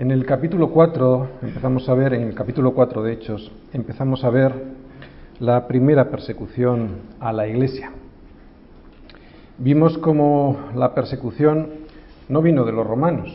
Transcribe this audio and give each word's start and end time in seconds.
En 0.00 0.10
el 0.10 0.24
capítulo 0.24 0.70
4 0.70 1.28
empezamos 1.42 1.86
a 1.90 1.92
ver, 1.92 2.14
en 2.14 2.22
el 2.22 2.34
capítulo 2.34 2.72
4 2.72 3.02
de 3.02 3.12
Hechos, 3.12 3.52
empezamos 3.74 4.24
a 4.24 4.30
ver 4.30 4.54
la 5.40 5.68
primera 5.68 6.08
persecución 6.08 7.00
a 7.20 7.34
la 7.34 7.46
iglesia. 7.46 7.92
Vimos 9.58 9.98
como 9.98 10.70
la 10.74 10.94
persecución 10.94 11.68
no 12.30 12.40
vino 12.40 12.64
de 12.64 12.72
los 12.72 12.86
romanos, 12.86 13.30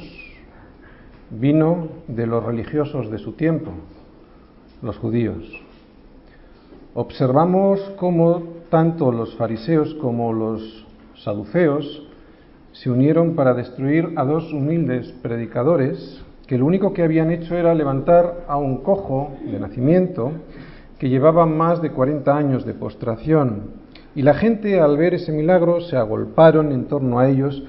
vino 1.29 1.89
de 2.07 2.25
los 2.25 2.43
religiosos 2.43 3.11
de 3.11 3.19
su 3.19 3.33
tiempo, 3.33 3.69
los 4.81 4.97
judíos. 4.97 5.45
Observamos 6.95 7.79
cómo 7.95 8.41
tanto 8.71 9.11
los 9.11 9.35
fariseos 9.35 9.93
como 10.01 10.33
los 10.33 10.87
saduceos 11.13 12.07
se 12.71 12.89
unieron 12.89 13.35
para 13.35 13.53
destruir 13.53 14.13
a 14.15 14.23
dos 14.23 14.51
humildes 14.51 15.11
predicadores 15.21 16.25
que 16.47 16.57
lo 16.57 16.65
único 16.65 16.93
que 16.93 17.03
habían 17.03 17.31
hecho 17.31 17.55
era 17.55 17.73
levantar 17.73 18.45
a 18.47 18.57
un 18.57 18.77
cojo 18.83 19.33
de 19.43 19.59
nacimiento 19.59 20.31
que 20.99 21.09
llevaba 21.09 21.45
más 21.45 21.81
de 21.81 21.91
40 21.91 22.35
años 22.35 22.65
de 22.65 22.73
postración. 22.73 23.85
Y 24.15 24.21
la 24.21 24.35
gente 24.35 24.79
al 24.79 24.97
ver 24.97 25.15
ese 25.15 25.31
milagro 25.31 25.81
se 25.81 25.97
agolparon 25.97 26.71
en 26.71 26.85
torno 26.85 27.19
a 27.19 27.27
ellos 27.27 27.63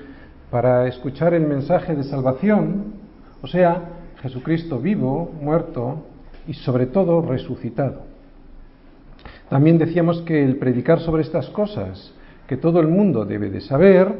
para 0.51 0.87
escuchar 0.87 1.35
el 1.35 1.47
mensaje 1.47 1.95
de 1.95 2.05
salvación, 2.05 2.95
o 3.43 3.47
sea, 3.47 3.83
Jesucristo 4.23 4.79
vivo, 4.79 5.30
muerto 5.41 6.05
y 6.47 6.55
sobre 6.55 6.87
todo 6.87 7.23
resucitado. 7.23 8.02
También 9.49 9.79
decíamos 9.79 10.23
que 10.23 10.45
el 10.45 10.57
predicar 10.57 11.01
sobre 11.01 11.23
estas 11.23 11.49
cosas 11.51 12.13
que 12.47 12.57
todo 12.57 12.80
el 12.80 12.88
mundo 12.88 13.24
debe 13.24 13.51
de 13.51 13.61
saber 13.61 14.13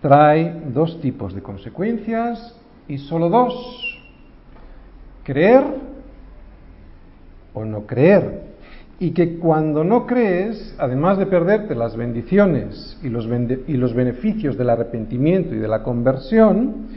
trae 0.00 0.62
dos 0.72 1.00
tipos 1.00 1.34
de 1.34 1.42
consecuencias 1.42 2.56
y 2.92 2.98
solo 2.98 3.30
dos. 3.30 3.54
Creer 5.24 5.64
o 7.54 7.64
no 7.64 7.86
creer. 7.86 8.52
Y 8.98 9.12
que 9.12 9.38
cuando 9.38 9.82
no 9.82 10.06
crees, 10.06 10.76
además 10.78 11.16
de 11.16 11.24
perderte 11.24 11.74
las 11.74 11.96
bendiciones 11.96 13.00
y 13.02 13.08
los, 13.08 13.26
beneficios 13.94 14.58
del 14.58 14.68
arrepentimiento 14.68 15.54
y 15.54 15.58
de 15.58 15.68
la 15.68 15.82
conversión, 15.82 16.88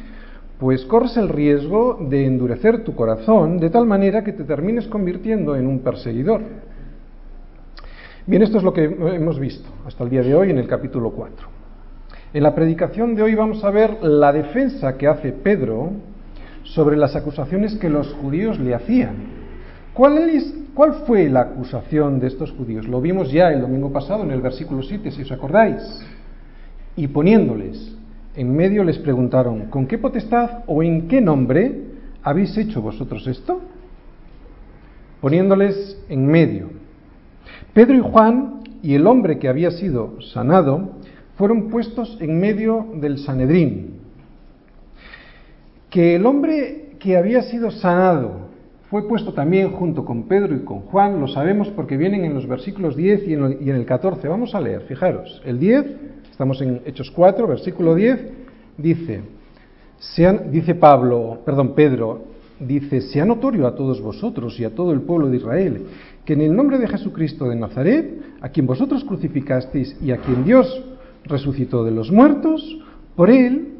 pues 0.60 0.84
corres 0.86 1.16
el 1.16 1.30
riesgo 1.30 1.98
de 2.10 2.26
endurecer 2.26 2.84
tu 2.84 2.94
corazón 2.94 3.58
de 3.58 3.70
tal 3.70 3.86
manera 3.86 4.22
que 4.24 4.34
te 4.34 4.44
termines 4.44 4.88
convirtiendo 4.88 5.56
en 5.56 5.66
un 5.66 5.80
perseguidor. 5.80 6.42
Bien, 8.28 8.42
esto 8.42 8.58
es 8.58 8.64
lo 8.66 8.74
que 8.74 8.84
hemos 8.84 9.40
visto 9.40 9.70
hasta 9.88 10.04
el 10.04 10.10
día 10.10 10.24
de 10.24 10.36
hoy 10.36 10.50
en 10.50 10.58
el 10.58 10.68
capítulo 10.68 11.12
4. 11.12 11.55
En 12.36 12.44
la 12.44 12.54
predicación 12.54 13.16
de 13.16 13.24
hoy 13.24 13.34
vamos 13.34 13.64
a 13.64 13.70
ver 13.70 14.04
la 14.04 14.34
defensa 14.34 14.98
que 14.98 15.08
hace 15.08 15.32
Pedro 15.32 15.92
sobre 16.64 16.98
las 16.98 17.16
acusaciones 17.16 17.76
que 17.76 17.90
los 17.90 18.12
judíos 18.16 18.60
le 18.60 18.76
hacían. 18.76 19.16
¿Cuál, 19.94 20.18
es, 20.18 20.54
¿Cuál 20.74 20.96
fue 21.08 21.30
la 21.30 21.40
acusación 21.40 22.20
de 22.20 22.28
estos 22.28 22.52
judíos? 22.52 22.90
Lo 22.90 23.00
vimos 23.00 23.32
ya 23.32 23.54
el 23.54 23.62
domingo 23.62 23.90
pasado 23.90 24.24
en 24.24 24.32
el 24.32 24.42
versículo 24.42 24.84
7, 24.84 25.12
si 25.12 25.22
os 25.22 25.32
acordáis. 25.32 25.80
Y 26.98 27.08
poniéndoles 27.08 27.96
en 28.36 28.54
medio 28.54 28.84
les 28.84 28.98
preguntaron, 28.98 29.68
¿con 29.68 29.88
qué 29.88 29.98
potestad 29.98 30.64
o 30.68 30.84
en 30.84 31.08
qué 31.08 31.22
nombre 31.22 31.84
habéis 32.22 32.58
hecho 32.58 32.82
vosotros 32.82 33.26
esto? 33.28 33.62
Poniéndoles 35.22 36.04
en 36.10 36.28
medio. 36.28 36.68
Pedro 37.74 37.96
y 37.96 38.02
Juan 38.02 38.56
y 38.84 38.96
el 38.96 39.08
hombre 39.08 39.40
que 39.40 39.48
había 39.48 39.72
sido 39.72 40.22
sanado 40.34 40.96
fueron 41.38 41.70
puestos 41.70 42.18
en 42.22 42.40
medio 42.40 42.88
del 42.96 43.20
Sanedrín. 43.20 44.00
Que 45.90 46.16
el 46.16 46.26
hombre 46.26 46.96
que 47.00 47.18
había 47.18 47.42
sido 47.44 47.72
sanado 47.72 48.46
fue 48.90 49.08
puesto 49.08 49.34
también 49.34 49.72
junto 49.72 50.06
con 50.06 50.24
Pedro 50.24 50.56
y 50.56 50.60
con 50.60 50.82
Juan, 50.82 51.20
lo 51.20 51.28
sabemos 51.28 51.70
porque 51.70 51.98
vienen 51.98 52.24
en 52.24 52.34
los 52.34 52.48
versículos 52.48 52.96
10 52.96 53.28
y 53.28 53.34
en, 53.34 53.76
el 53.76 53.86
14. 53.86 54.28
Vamos 54.28 54.54
a 54.56 54.62
leer, 54.62 54.82
fijaros, 54.82 55.42
el 55.46 55.60
10, 55.60 55.86
estamos 56.32 56.62
en 56.62 56.82
Hechos 56.86 57.12
4, 57.12 57.48
versículo 57.48 57.96
10, 57.96 58.20
dice, 58.78 59.22
sean, 59.98 60.52
dice 60.52 60.76
Pablo, 60.76 61.40
perdón, 61.46 61.74
Pedro, 61.74 62.26
dice, 62.60 63.02
sea 63.02 63.26
notorio 63.26 63.68
a 63.68 63.76
todos 63.76 64.02
vosotros 64.02 64.60
y 64.60 64.66
a 64.66 64.74
todo 64.74 64.94
el 64.94 65.02
pueblo 65.02 65.30
de 65.30 65.38
Israel, 65.38 65.86
que 66.24 66.34
en 66.34 66.42
el 66.42 66.56
nombre 66.56 66.78
de 66.78 66.88
Jesucristo 66.88 67.50
de 67.50 67.56
Nazaret, 67.56 68.22
a 68.42 68.50
quien 68.50 68.68
vosotros 68.68 69.04
crucificasteis 69.04 69.98
y 70.02 70.12
a 70.12 70.18
quien 70.18 70.44
Dios 70.46 70.95
resucitó 71.26 71.84
de 71.84 71.92
los 71.92 72.12
muertos, 72.12 72.80
por 73.16 73.30
él, 73.30 73.74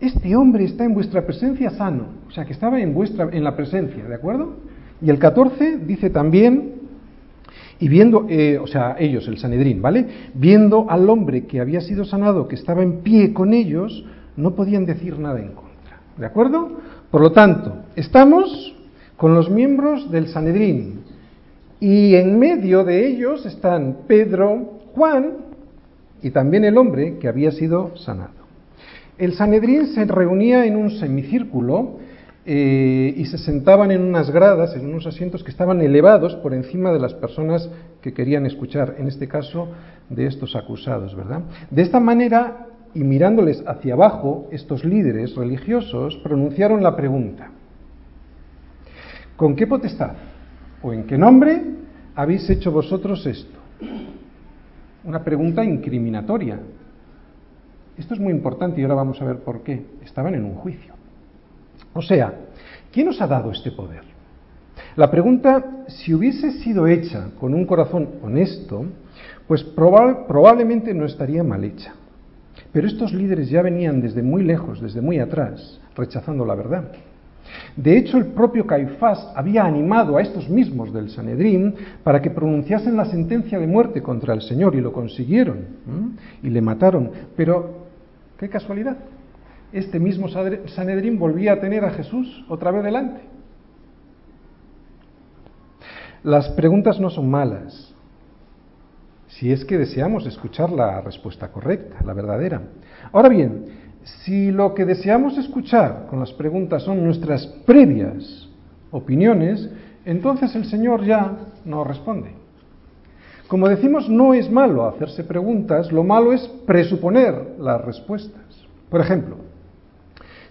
este 0.00 0.36
hombre 0.36 0.64
está 0.64 0.84
en 0.84 0.94
vuestra 0.94 1.24
presencia 1.24 1.70
sano, 1.70 2.08
o 2.28 2.30
sea 2.30 2.44
que 2.44 2.52
estaba 2.52 2.80
en 2.80 2.94
vuestra 2.94 3.28
en 3.32 3.44
la 3.44 3.56
presencia, 3.56 4.04
¿de 4.04 4.14
acuerdo? 4.14 4.56
Y 5.00 5.10
el 5.10 5.18
14 5.18 5.78
dice 5.78 6.10
también 6.10 6.74
y 7.78 7.88
viendo, 7.88 8.26
eh, 8.28 8.58
o 8.58 8.66
sea, 8.66 8.96
ellos, 8.98 9.28
el 9.28 9.38
Sanedrín, 9.38 9.82
¿vale? 9.82 10.06
Viendo 10.34 10.86
al 10.88 11.08
hombre 11.10 11.46
que 11.46 11.60
había 11.60 11.80
sido 11.80 12.04
sanado, 12.04 12.48
que 12.48 12.54
estaba 12.54 12.82
en 12.82 13.00
pie 13.00 13.32
con 13.34 13.52
ellos, 13.52 14.04
no 14.36 14.54
podían 14.54 14.86
decir 14.86 15.18
nada 15.18 15.40
en 15.40 15.48
contra, 15.48 16.00
¿de 16.16 16.26
acuerdo? 16.26 16.78
Por 17.10 17.20
lo 17.20 17.32
tanto, 17.32 17.84
estamos 17.96 18.74
con 19.16 19.34
los 19.34 19.50
miembros 19.50 20.10
del 20.10 20.28
Sanedrín 20.28 21.00
y 21.80 22.14
en 22.14 22.38
medio 22.38 22.84
de 22.84 23.06
ellos 23.06 23.44
están 23.46 23.98
Pedro, 24.06 24.80
Juan 24.94 25.45
y 26.22 26.30
también 26.30 26.64
el 26.64 26.78
hombre 26.78 27.18
que 27.18 27.28
había 27.28 27.50
sido 27.50 27.96
sanado. 27.96 28.46
El 29.18 29.32
Sanedrín 29.34 29.86
se 29.94 30.04
reunía 30.04 30.66
en 30.66 30.76
un 30.76 30.90
semicírculo 30.90 31.98
eh, 32.44 33.14
y 33.16 33.24
se 33.24 33.38
sentaban 33.38 33.90
en 33.90 34.02
unas 34.02 34.30
gradas, 34.30 34.76
en 34.76 34.86
unos 34.86 35.06
asientos 35.06 35.42
que 35.42 35.50
estaban 35.50 35.80
elevados 35.80 36.36
por 36.36 36.54
encima 36.54 36.92
de 36.92 37.00
las 37.00 37.14
personas 37.14 37.68
que 38.02 38.12
querían 38.12 38.46
escuchar, 38.46 38.96
en 38.98 39.08
este 39.08 39.26
caso 39.26 39.68
de 40.10 40.26
estos 40.26 40.54
acusados, 40.54 41.16
¿verdad? 41.16 41.42
De 41.70 41.82
esta 41.82 41.98
manera, 41.98 42.66
y 42.94 43.00
mirándoles 43.02 43.64
hacia 43.66 43.94
abajo, 43.94 44.48
estos 44.52 44.84
líderes 44.84 45.34
religiosos 45.34 46.16
pronunciaron 46.18 46.82
la 46.82 46.94
pregunta, 46.94 47.50
¿con 49.36 49.56
qué 49.56 49.66
potestad 49.66 50.12
o 50.82 50.92
en 50.92 51.04
qué 51.04 51.18
nombre 51.18 51.62
habéis 52.14 52.48
hecho 52.48 52.70
vosotros 52.70 53.26
esto? 53.26 53.58
Una 55.06 55.22
pregunta 55.22 55.64
incriminatoria. 55.64 56.58
Esto 57.96 58.14
es 58.14 58.20
muy 58.20 58.32
importante 58.32 58.80
y 58.80 58.84
ahora 58.84 58.96
vamos 58.96 59.20
a 59.22 59.24
ver 59.24 59.38
por 59.38 59.62
qué. 59.62 59.86
Estaban 60.04 60.34
en 60.34 60.44
un 60.44 60.54
juicio. 60.56 60.94
O 61.94 62.02
sea, 62.02 62.34
¿quién 62.92 63.06
nos 63.06 63.20
ha 63.22 63.26
dado 63.26 63.50
este 63.50 63.70
poder? 63.70 64.02
La 64.96 65.10
pregunta, 65.10 65.84
si 65.88 66.12
hubiese 66.12 66.52
sido 66.52 66.86
hecha 66.86 67.30
con 67.40 67.54
un 67.54 67.64
corazón 67.64 68.08
honesto, 68.22 68.84
pues 69.46 69.62
probablemente 69.62 70.92
no 70.92 71.06
estaría 71.06 71.42
mal 71.42 71.64
hecha. 71.64 71.94
Pero 72.72 72.86
estos 72.86 73.12
líderes 73.12 73.48
ya 73.48 73.62
venían 73.62 74.00
desde 74.00 74.22
muy 74.22 74.42
lejos, 74.42 74.80
desde 74.80 75.00
muy 75.00 75.18
atrás, 75.18 75.80
rechazando 75.94 76.44
la 76.44 76.54
verdad. 76.54 76.92
De 77.76 77.96
hecho, 77.98 78.18
el 78.18 78.26
propio 78.26 78.66
Caifás 78.66 79.32
había 79.34 79.64
animado 79.64 80.16
a 80.16 80.22
estos 80.22 80.48
mismos 80.48 80.92
del 80.92 81.10
Sanedrín 81.10 81.74
para 82.02 82.22
que 82.22 82.30
pronunciasen 82.30 82.96
la 82.96 83.04
sentencia 83.04 83.58
de 83.58 83.66
muerte 83.66 84.02
contra 84.02 84.34
el 84.34 84.42
Señor 84.42 84.74
y 84.74 84.80
lo 84.80 84.92
consiguieron 84.92 85.66
y 86.42 86.48
le 86.48 86.60
mataron. 86.60 87.10
Pero, 87.36 87.86
qué 88.38 88.48
casualidad, 88.48 88.96
este 89.72 89.98
mismo 89.98 90.28
Sanedrín 90.28 91.18
volvía 91.18 91.54
a 91.54 91.60
tener 91.60 91.84
a 91.84 91.90
Jesús 91.90 92.44
otra 92.48 92.70
vez 92.70 92.82
delante. 92.82 93.20
Las 96.22 96.48
preguntas 96.50 96.98
no 96.98 97.10
son 97.10 97.30
malas, 97.30 97.94
si 99.28 99.52
es 99.52 99.64
que 99.64 99.76
deseamos 99.76 100.26
escuchar 100.26 100.70
la 100.70 101.00
respuesta 101.00 101.52
correcta, 101.52 101.96
la 102.04 102.14
verdadera. 102.14 102.62
Ahora 103.12 103.28
bien, 103.28 103.66
si 104.06 104.52
lo 104.52 104.72
que 104.74 104.84
deseamos 104.84 105.36
escuchar 105.36 106.06
con 106.08 106.20
las 106.20 106.32
preguntas 106.32 106.84
son 106.84 107.02
nuestras 107.02 107.44
previas 107.66 108.48
opiniones, 108.92 109.68
entonces 110.04 110.54
el 110.54 110.64
Señor 110.66 111.04
ya 111.04 111.32
no 111.64 111.82
responde. 111.82 112.30
Como 113.48 113.68
decimos, 113.68 114.08
no 114.08 114.32
es 114.32 114.50
malo 114.50 114.86
hacerse 114.86 115.24
preguntas, 115.24 115.90
lo 115.90 116.04
malo 116.04 116.32
es 116.32 116.46
presuponer 116.66 117.56
las 117.58 117.84
respuestas. 117.84 118.44
Por 118.88 119.00
ejemplo, 119.00 119.38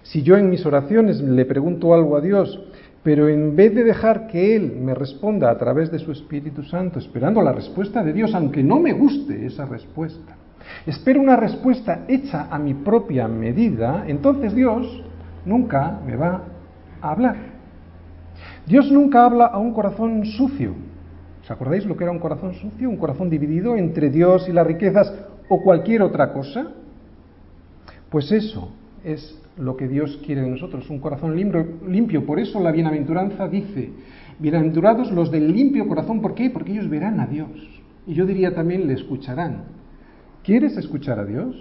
si 0.04 0.22
yo 0.22 0.36
en 0.36 0.50
mis 0.50 0.66
oraciones 0.66 1.22
le 1.22 1.46
pregunto 1.46 1.94
algo 1.94 2.18
a 2.18 2.22
Dios, 2.22 2.62
pero 3.04 3.30
en 3.30 3.56
vez 3.56 3.74
de 3.74 3.86
dejar 3.86 4.28
que 4.28 4.56
Él 4.56 4.78
me 4.82 4.94
responda 4.94 5.50
a 5.50 5.58
través 5.58 5.92
de 5.92 6.00
su 6.00 6.12
Espíritu 6.12 6.64
Santo, 6.64 7.00
esperando 7.00 7.42
la 7.42 7.54
respuesta 7.54 8.04
de 8.04 8.12
Dios, 8.12 8.36
aunque 8.36 8.64
no 8.64 8.80
me 8.80 8.92
guste 8.92 9.46
esa 9.46 9.66
respuesta, 9.66 10.36
espero 10.86 11.22
una 11.22 11.36
respuesta 11.36 12.06
hecha 12.08 12.48
a 12.50 12.60
mi 12.60 12.74
propia 12.74 13.28
medida, 13.28 14.06
entonces 14.08 14.54
Dios 14.54 15.04
nunca 15.46 16.00
me 16.06 16.16
va 16.16 16.44
a 17.02 17.12
hablar. 17.12 17.36
Dios 18.66 18.92
nunca 18.92 19.26
habla 19.26 19.46
a 19.46 19.58
un 19.58 19.74
corazón 19.74 20.26
sucio. 20.26 20.74
¿Os 21.44 21.52
acordáis 21.52 21.86
lo 21.86 21.96
que 21.96 22.04
era 22.04 22.12
un 22.12 22.20
corazón 22.20 22.54
sucio? 22.56 22.90
Un 22.90 22.98
corazón 22.98 23.30
dividido 23.30 23.76
entre 23.76 24.10
Dios 24.10 24.50
y 24.50 24.52
las 24.52 24.66
riquezas 24.66 25.14
o 25.48 25.62
cualquier 25.62 26.02
otra 26.02 26.34
cosa. 26.34 26.72
Pues 28.10 28.32
eso 28.32 28.72
es 29.04 29.40
lo 29.58 29.78
que 29.78 29.88
Dios 29.88 30.20
quiere 30.26 30.42
de 30.42 30.50
nosotros, 30.50 30.90
un 30.90 31.00
corazón 31.00 31.36
limpio. 31.36 32.26
Por 32.26 32.40
eso 32.40 32.60
la 32.60 32.72
bienaventuranza 32.72 33.48
dice, 33.48 33.92
bienaventurados 34.40 35.12
los 35.12 35.32
del 35.32 35.54
limpio 35.54 35.88
corazón, 35.88 36.22
¿por 36.22 36.34
qué? 36.34 36.50
Porque 36.50 36.72
ellos 36.72 36.90
verán 36.90 37.20
a 37.20 37.28
Dios. 37.28 37.50
Y 38.08 38.14
yo 38.16 38.26
diría 38.26 38.54
también, 38.54 38.88
le 38.88 38.94
escucharán. 38.94 39.64
¿Quieres 40.46 40.78
escuchar 40.78 41.18
a 41.18 41.26
Dios? 41.26 41.56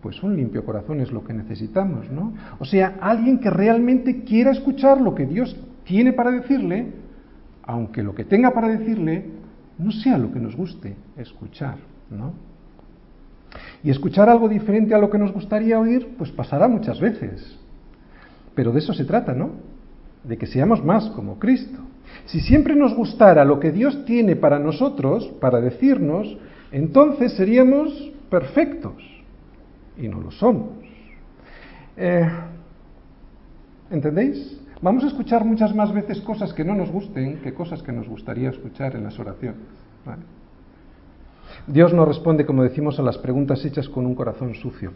Pues 0.00 0.22
un 0.22 0.34
limpio 0.34 0.64
corazón 0.64 1.00
es 1.00 1.12
lo 1.12 1.24
que 1.24 1.34
necesitamos, 1.34 2.10
¿no? 2.10 2.32
O 2.58 2.64
sea, 2.64 2.96
alguien 3.00 3.38
que 3.38 3.50
realmente 3.50 4.24
quiera 4.24 4.50
escuchar 4.50 4.98
lo 4.98 5.14
que 5.14 5.26
Dios 5.26 5.54
tiene 5.84 6.14
para 6.14 6.30
decirle, 6.30 6.86
aunque 7.62 8.02
lo 8.02 8.14
que 8.14 8.24
tenga 8.24 8.52
para 8.52 8.68
decirle 8.68 9.26
no 9.78 9.92
sea 9.92 10.16
lo 10.16 10.32
que 10.32 10.40
nos 10.40 10.56
guste 10.56 10.96
escuchar, 11.18 11.76
¿no? 12.10 12.32
Y 13.82 13.90
escuchar 13.90 14.30
algo 14.30 14.48
diferente 14.48 14.94
a 14.94 14.98
lo 14.98 15.10
que 15.10 15.18
nos 15.18 15.32
gustaría 15.32 15.78
oír, 15.78 16.14
pues 16.16 16.30
pasará 16.30 16.66
muchas 16.66 17.00
veces. 17.00 17.58
Pero 18.54 18.72
de 18.72 18.78
eso 18.78 18.94
se 18.94 19.04
trata, 19.04 19.34
¿no? 19.34 19.50
De 20.22 20.38
que 20.38 20.46
seamos 20.46 20.82
más 20.82 21.10
como 21.10 21.38
Cristo. 21.38 21.78
Si 22.24 22.40
siempre 22.40 22.74
nos 22.74 22.94
gustara 22.94 23.44
lo 23.44 23.60
que 23.60 23.70
Dios 23.70 24.06
tiene 24.06 24.34
para 24.34 24.58
nosotros, 24.58 25.26
para 25.40 25.60
decirnos, 25.60 26.38
entonces 26.72 27.34
seríamos 27.34 28.13
perfectos. 28.30 28.94
Y 29.96 30.08
no 30.08 30.20
lo 30.20 30.30
somos. 30.30 30.70
Eh, 31.96 32.28
¿Entendéis? 33.90 34.60
Vamos 34.82 35.04
a 35.04 35.06
escuchar 35.06 35.44
muchas 35.44 35.74
más 35.74 35.92
veces 35.92 36.20
cosas 36.20 36.52
que 36.52 36.64
no 36.64 36.74
nos 36.74 36.90
gusten 36.90 37.40
que 37.40 37.54
cosas 37.54 37.82
que 37.82 37.92
nos 37.92 38.08
gustaría 38.08 38.50
escuchar 38.50 38.96
en 38.96 39.04
las 39.04 39.18
oraciones. 39.18 39.60
Dios 41.66 41.94
no 41.94 42.04
responde, 42.04 42.44
como 42.44 42.62
decimos, 42.62 42.98
a 42.98 43.02
las 43.02 43.16
preguntas 43.16 43.64
hechas 43.64 43.88
con 43.88 44.04
un 44.04 44.14
corazón 44.14 44.54
sucio. 44.54 44.92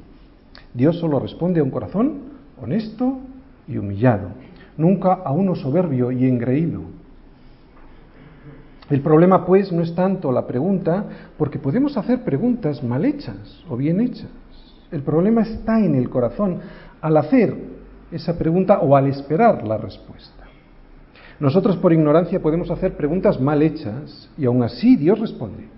Dios 0.74 0.98
solo 0.98 1.18
responde 1.20 1.60
a 1.60 1.62
un 1.62 1.70
corazón 1.70 2.18
honesto 2.60 3.18
y 3.66 3.78
humillado, 3.78 4.30
nunca 4.76 5.14
a 5.14 5.32
uno 5.32 5.54
soberbio 5.54 6.10
y 6.10 6.26
engreído. 6.26 6.82
El 8.90 9.00
problema, 9.02 9.44
pues, 9.44 9.70
no 9.70 9.82
es 9.82 9.94
tanto 9.94 10.32
la 10.32 10.46
pregunta, 10.46 11.04
porque 11.36 11.58
podemos 11.58 11.96
hacer 11.96 12.24
preguntas 12.24 12.82
mal 12.82 13.04
hechas 13.04 13.62
o 13.68 13.76
bien 13.76 14.00
hechas. 14.00 14.30
El 14.90 15.02
problema 15.02 15.42
está 15.42 15.78
en 15.78 15.94
el 15.94 16.08
corazón 16.08 16.60
al 17.00 17.16
hacer 17.16 17.54
esa 18.10 18.38
pregunta 18.38 18.78
o 18.78 18.96
al 18.96 19.06
esperar 19.08 19.66
la 19.66 19.76
respuesta. 19.76 20.44
Nosotros 21.38 21.76
por 21.76 21.92
ignorancia 21.92 22.40
podemos 22.40 22.70
hacer 22.70 22.96
preguntas 22.96 23.40
mal 23.40 23.62
hechas 23.62 24.30
y 24.36 24.46
aún 24.46 24.62
así 24.62 24.96
Dios 24.96 25.20
responde. 25.20 25.68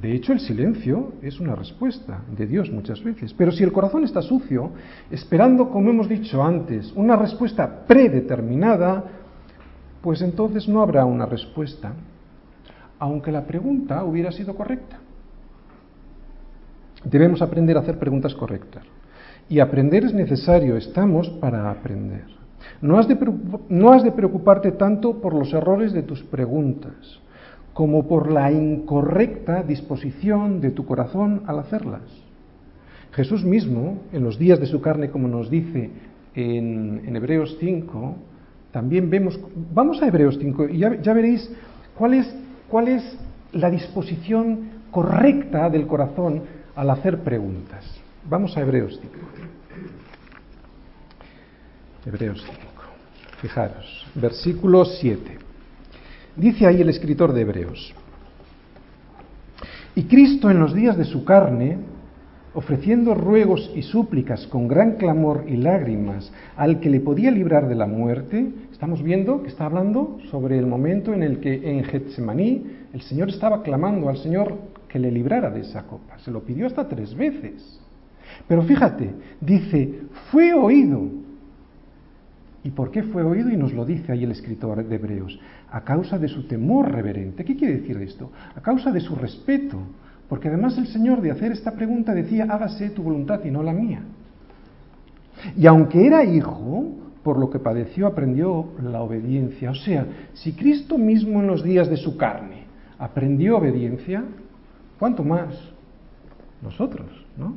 De 0.00 0.12
hecho, 0.12 0.32
el 0.32 0.40
silencio 0.40 1.12
es 1.22 1.38
una 1.38 1.54
respuesta 1.54 2.22
de 2.36 2.46
Dios 2.46 2.68
muchas 2.70 3.02
veces. 3.02 3.32
Pero 3.32 3.52
si 3.52 3.62
el 3.62 3.70
corazón 3.72 4.02
está 4.02 4.22
sucio, 4.22 4.72
esperando, 5.10 5.70
como 5.70 5.90
hemos 5.90 6.08
dicho 6.08 6.42
antes, 6.42 6.92
una 6.96 7.14
respuesta 7.14 7.84
predeterminada, 7.86 9.04
pues 10.04 10.20
entonces 10.20 10.68
no 10.68 10.82
habrá 10.82 11.06
una 11.06 11.24
respuesta, 11.24 11.94
aunque 12.98 13.32
la 13.32 13.46
pregunta 13.46 14.04
hubiera 14.04 14.30
sido 14.32 14.54
correcta. 14.54 14.98
Debemos 17.02 17.40
aprender 17.40 17.78
a 17.78 17.80
hacer 17.80 17.98
preguntas 17.98 18.34
correctas. 18.34 18.84
Y 19.48 19.60
aprender 19.60 20.04
es 20.04 20.12
necesario, 20.12 20.76
estamos 20.76 21.30
para 21.40 21.70
aprender. 21.70 22.26
No 22.82 22.98
has, 22.98 23.08
de, 23.08 23.16
no 23.70 23.92
has 23.94 24.04
de 24.04 24.12
preocuparte 24.12 24.72
tanto 24.72 25.22
por 25.22 25.32
los 25.32 25.54
errores 25.54 25.94
de 25.94 26.02
tus 26.02 26.22
preguntas 26.22 26.94
como 27.72 28.06
por 28.06 28.30
la 28.30 28.52
incorrecta 28.52 29.62
disposición 29.62 30.60
de 30.60 30.70
tu 30.70 30.84
corazón 30.84 31.44
al 31.46 31.60
hacerlas. 31.60 32.02
Jesús 33.12 33.42
mismo, 33.42 34.02
en 34.12 34.22
los 34.22 34.38
días 34.38 34.60
de 34.60 34.66
su 34.66 34.82
carne, 34.82 35.08
como 35.08 35.28
nos 35.28 35.48
dice 35.48 35.88
en, 36.34 37.16
Hebreos 37.16 37.56
5, 37.58 38.16
también 38.74 39.08
vemos, 39.08 39.38
vamos 39.72 40.02
a 40.02 40.08
Hebreos 40.08 40.36
5 40.36 40.68
y 40.70 40.78
ya, 40.78 41.14
veréis 41.14 41.48
cuál 41.96 42.14
es, 42.14 42.34
cuál 42.68 42.88
es 42.88 43.16
la 43.52 43.70
disposición 43.70 44.68
correcta 44.90 45.70
del 45.70 45.86
corazón 45.86 46.42
al 46.74 46.90
hacer 46.90 47.20
preguntas. 47.20 47.84
Vamos 48.28 48.56
a 48.56 48.62
Hebreos 48.62 48.98
5. 49.00 49.14
Hebreos 52.06 52.44
5. 52.44 52.58
Fijaros, 53.40 54.06
versículo 54.16 54.84
7. 54.84 55.38
Dice 56.34 56.66
ahí 56.66 56.80
el 56.80 56.88
escritor 56.88 57.32
de 57.32 57.42
Hebreos, 57.42 57.94
y 59.94 60.02
Cristo 60.02 60.50
en 60.50 60.58
los 60.58 60.74
días 60.74 60.96
de 60.96 61.04
su 61.04 61.24
carne, 61.24 61.78
ofreciendo 62.54 63.14
ruegos 63.14 63.70
y 63.74 63.82
súplicas 63.82 64.46
con 64.46 64.68
gran 64.68 64.92
clamor 64.92 65.44
y 65.48 65.56
lágrimas 65.56 66.32
al 66.56 66.80
que 66.80 66.88
le 66.88 67.00
podía 67.00 67.30
librar 67.30 67.68
de 67.68 67.74
la 67.74 67.86
muerte, 67.86 68.48
estamos 68.72 69.02
viendo 69.02 69.42
que 69.42 69.48
está 69.48 69.66
hablando 69.66 70.18
sobre 70.30 70.58
el 70.58 70.66
momento 70.66 71.12
en 71.12 71.22
el 71.22 71.40
que 71.40 71.70
en 71.70 71.84
Getsemaní 71.84 72.64
el 72.92 73.02
Señor 73.02 73.28
estaba 73.28 73.62
clamando 73.62 74.08
al 74.08 74.18
Señor 74.18 74.56
que 74.88 75.00
le 75.00 75.10
librara 75.10 75.50
de 75.50 75.60
esa 75.60 75.82
copa. 75.82 76.18
Se 76.18 76.30
lo 76.30 76.42
pidió 76.42 76.66
hasta 76.66 76.88
tres 76.88 77.14
veces. 77.14 77.80
Pero 78.46 78.62
fíjate, 78.62 79.10
dice, 79.40 80.02
fue 80.30 80.54
oído. 80.54 81.02
¿Y 82.62 82.70
por 82.70 82.90
qué 82.90 83.02
fue 83.02 83.22
oído? 83.22 83.50
Y 83.50 83.56
nos 83.56 83.72
lo 83.74 83.84
dice 83.84 84.12
ahí 84.12 84.24
el 84.24 84.30
escritor 84.30 84.82
de 84.82 84.94
Hebreos 84.94 85.38
a 85.70 85.82
causa 85.82 86.18
de 86.18 86.28
su 86.28 86.46
temor 86.46 86.92
reverente. 86.92 87.44
¿Qué 87.44 87.56
quiere 87.56 87.80
decir 87.80 87.96
esto? 87.98 88.30
A 88.54 88.60
causa 88.60 88.92
de 88.92 89.00
su 89.00 89.16
respeto, 89.16 89.78
porque 90.28 90.48
además 90.48 90.76
el 90.78 90.86
Señor 90.86 91.20
de 91.20 91.30
hacer 91.30 91.52
esta 91.52 91.72
pregunta 91.72 92.14
decía, 92.14 92.46
hágase 92.48 92.90
tu 92.90 93.02
voluntad 93.02 93.44
y 93.44 93.50
no 93.50 93.62
la 93.62 93.72
mía. 93.72 94.02
Y 95.56 95.66
aunque 95.66 96.06
era 96.06 96.24
hijo, 96.24 96.86
por 97.22 97.38
lo 97.38 97.50
que 97.50 97.58
padeció 97.58 98.06
aprendió 98.06 98.66
la 98.82 99.00
obediencia. 99.00 99.70
O 99.70 99.74
sea, 99.74 100.06
si 100.34 100.52
Cristo 100.52 100.98
mismo 100.98 101.40
en 101.40 101.46
los 101.46 101.62
días 101.62 101.88
de 101.88 101.96
su 101.96 102.16
carne 102.16 102.64
aprendió 102.98 103.58
obediencia, 103.58 104.24
¿cuánto 104.98 105.24
más 105.24 105.54
nosotros? 106.62 107.06
¿no? 107.36 107.54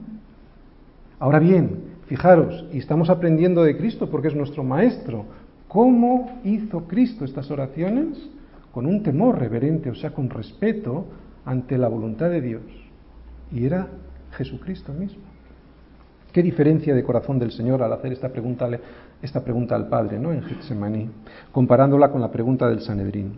Ahora 1.20 1.40
bien, 1.40 1.84
fijaros, 2.08 2.66
y 2.72 2.78
estamos 2.78 3.10
aprendiendo 3.10 3.64
de 3.64 3.78
Cristo 3.78 4.10
porque 4.10 4.30
es 4.30 4.36
nuestro 4.36 4.64
Maestro, 4.64 5.26
¿Cómo 5.68 6.40
hizo 6.44 6.88
Cristo 6.88 7.26
estas 7.26 7.52
oraciones? 7.52 8.18
Con 8.72 8.86
un 8.86 9.04
temor 9.04 9.38
reverente, 9.38 9.90
o 9.90 9.96
sea, 9.96 10.12
con 10.12 10.30
respeto 10.30 11.06
ante 11.48 11.78
la 11.78 11.88
voluntad 11.88 12.30
de 12.30 12.42
Dios. 12.42 12.62
Y 13.52 13.66
era 13.66 13.88
Jesucristo 14.34 14.94
mismo. 14.94 15.24
Qué 16.34 16.44
diferencia 16.44 16.94
de 16.94 17.04
corazón 17.04 17.40
del 17.40 17.52
Señor 17.52 17.82
al 17.82 17.94
hacer 17.94 18.12
esta 18.12 18.30
pregunta, 18.30 18.70
esta 19.22 19.44
pregunta 19.44 19.74
al 19.74 19.88
Padre, 19.88 20.20
¿no? 20.20 20.34
En 20.34 20.44
Getsemaní, 20.44 21.10
comparándola 21.52 22.12
con 22.12 22.22
la 22.22 22.30
pregunta 22.30 22.68
del 22.68 22.82
Sanedrín. 22.82 23.32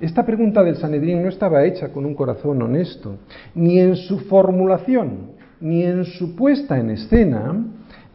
Esta 0.00 0.24
pregunta 0.24 0.62
del 0.62 0.76
Sanedrín 0.76 1.22
no 1.22 1.28
estaba 1.28 1.64
hecha 1.64 1.92
con 1.92 2.06
un 2.06 2.14
corazón 2.14 2.62
honesto, 2.62 3.18
ni 3.54 3.78
en 3.78 3.94
su 3.94 4.20
formulación, 4.20 5.32
ni 5.60 5.82
en 5.84 6.04
su 6.04 6.34
puesta 6.34 6.78
en 6.78 6.90
escena, 6.90 7.62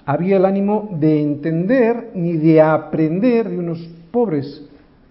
había 0.05 0.37
el 0.37 0.45
ánimo 0.45 0.97
de 0.99 1.21
entender 1.21 2.11
ni 2.15 2.33
de 2.33 2.61
aprender 2.61 3.47
de 3.47 3.59
unos 3.59 3.79
pobres 4.11 4.68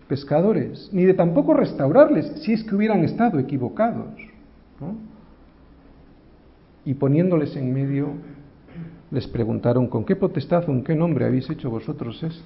pescadores, 0.09 0.91
ni 0.93 1.05
de 1.05 1.15
tampoco 1.15 1.55
restaurarles 1.55 2.43
si 2.43 2.53
es 2.53 2.65
que 2.65 2.75
hubieran 2.75 3.05
estado 3.05 3.38
equivocados. 3.38 4.15
Y 6.85 6.95
poniéndoles 6.95 7.55
en 7.57 7.73
medio, 7.73 8.09
les 9.11 9.27
preguntaron, 9.27 9.87
¿con 9.87 10.05
qué 10.05 10.17
potestad 10.17 10.69
o 10.69 10.73
en 10.73 10.83
qué 10.83 10.95
nombre 10.95 11.27
habéis 11.27 11.49
hecho 11.50 11.71
vosotros 11.71 12.23
esto? 12.23 12.45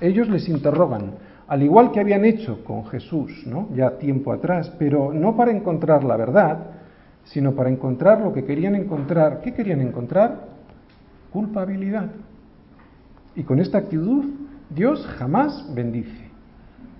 Ellos 0.00 0.28
les 0.28 0.48
interrogan, 0.48 1.14
al 1.48 1.62
igual 1.62 1.90
que 1.90 2.00
habían 2.00 2.24
hecho 2.24 2.64
con 2.64 2.86
Jesús, 2.86 3.44
¿no? 3.46 3.68
ya 3.74 3.98
tiempo 3.98 4.32
atrás, 4.32 4.72
pero 4.78 5.12
no 5.12 5.36
para 5.36 5.50
encontrar 5.50 6.04
la 6.04 6.16
verdad, 6.16 6.66
sino 7.24 7.54
para 7.54 7.70
encontrar 7.70 8.20
lo 8.20 8.32
que 8.32 8.44
querían 8.44 8.74
encontrar. 8.74 9.40
¿Qué 9.42 9.52
querían 9.52 9.80
encontrar? 9.80 10.50
culpabilidad. 11.30 12.10
Y 13.34 13.44
con 13.44 13.60
esta 13.60 13.78
actitud 13.78 14.24
Dios 14.68 15.06
jamás 15.18 15.72
bendice. 15.74 16.19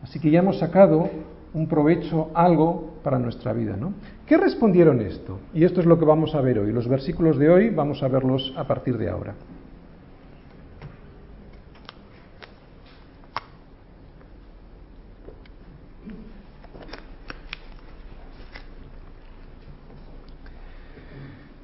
Así 0.03 0.19
que 0.19 0.31
ya 0.31 0.41
hemos 0.41 0.59
sacado 0.59 1.11
un 1.53 1.67
provecho, 1.67 2.31
algo 2.35 2.95
para 3.03 3.19
nuestra 3.19 3.53
vida. 3.53 3.77
¿no? 3.77 3.93
¿Qué 4.27 4.37
respondieron 4.37 5.01
esto? 5.01 5.39
Y 5.53 5.65
esto 5.65 5.81
es 5.81 5.87
lo 5.87 5.99
que 5.99 6.05
vamos 6.05 6.35
a 6.35 6.41
ver 6.41 6.59
hoy. 6.59 6.73
Los 6.73 6.89
versículos 6.89 7.39
de 7.39 7.51
hoy 7.51 7.71
vamos 7.71 8.03
a 8.03 8.09
verlos 8.09 8.53
a 8.57 8.65
partir 8.65 8.97
de 8.99 9.11
ahora. 9.11 9.35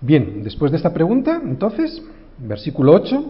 Bien, 0.01 0.45
después 0.45 0.71
de 0.71 0.77
esta 0.77 0.93
pregunta, 0.93 1.41
entonces, 1.43 2.01
Versículo 2.39 2.93
8. 2.93 3.25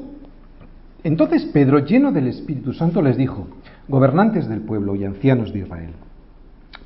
Entonces 1.04 1.44
Pedro, 1.52 1.78
lleno 1.78 2.10
del 2.10 2.26
Espíritu 2.28 2.72
Santo, 2.72 3.00
les 3.00 3.16
dijo, 3.16 3.46
gobernantes 3.88 4.48
del 4.48 4.62
pueblo 4.62 4.96
y 4.96 5.04
ancianos 5.04 5.52
de 5.52 5.60
Israel, 5.60 5.90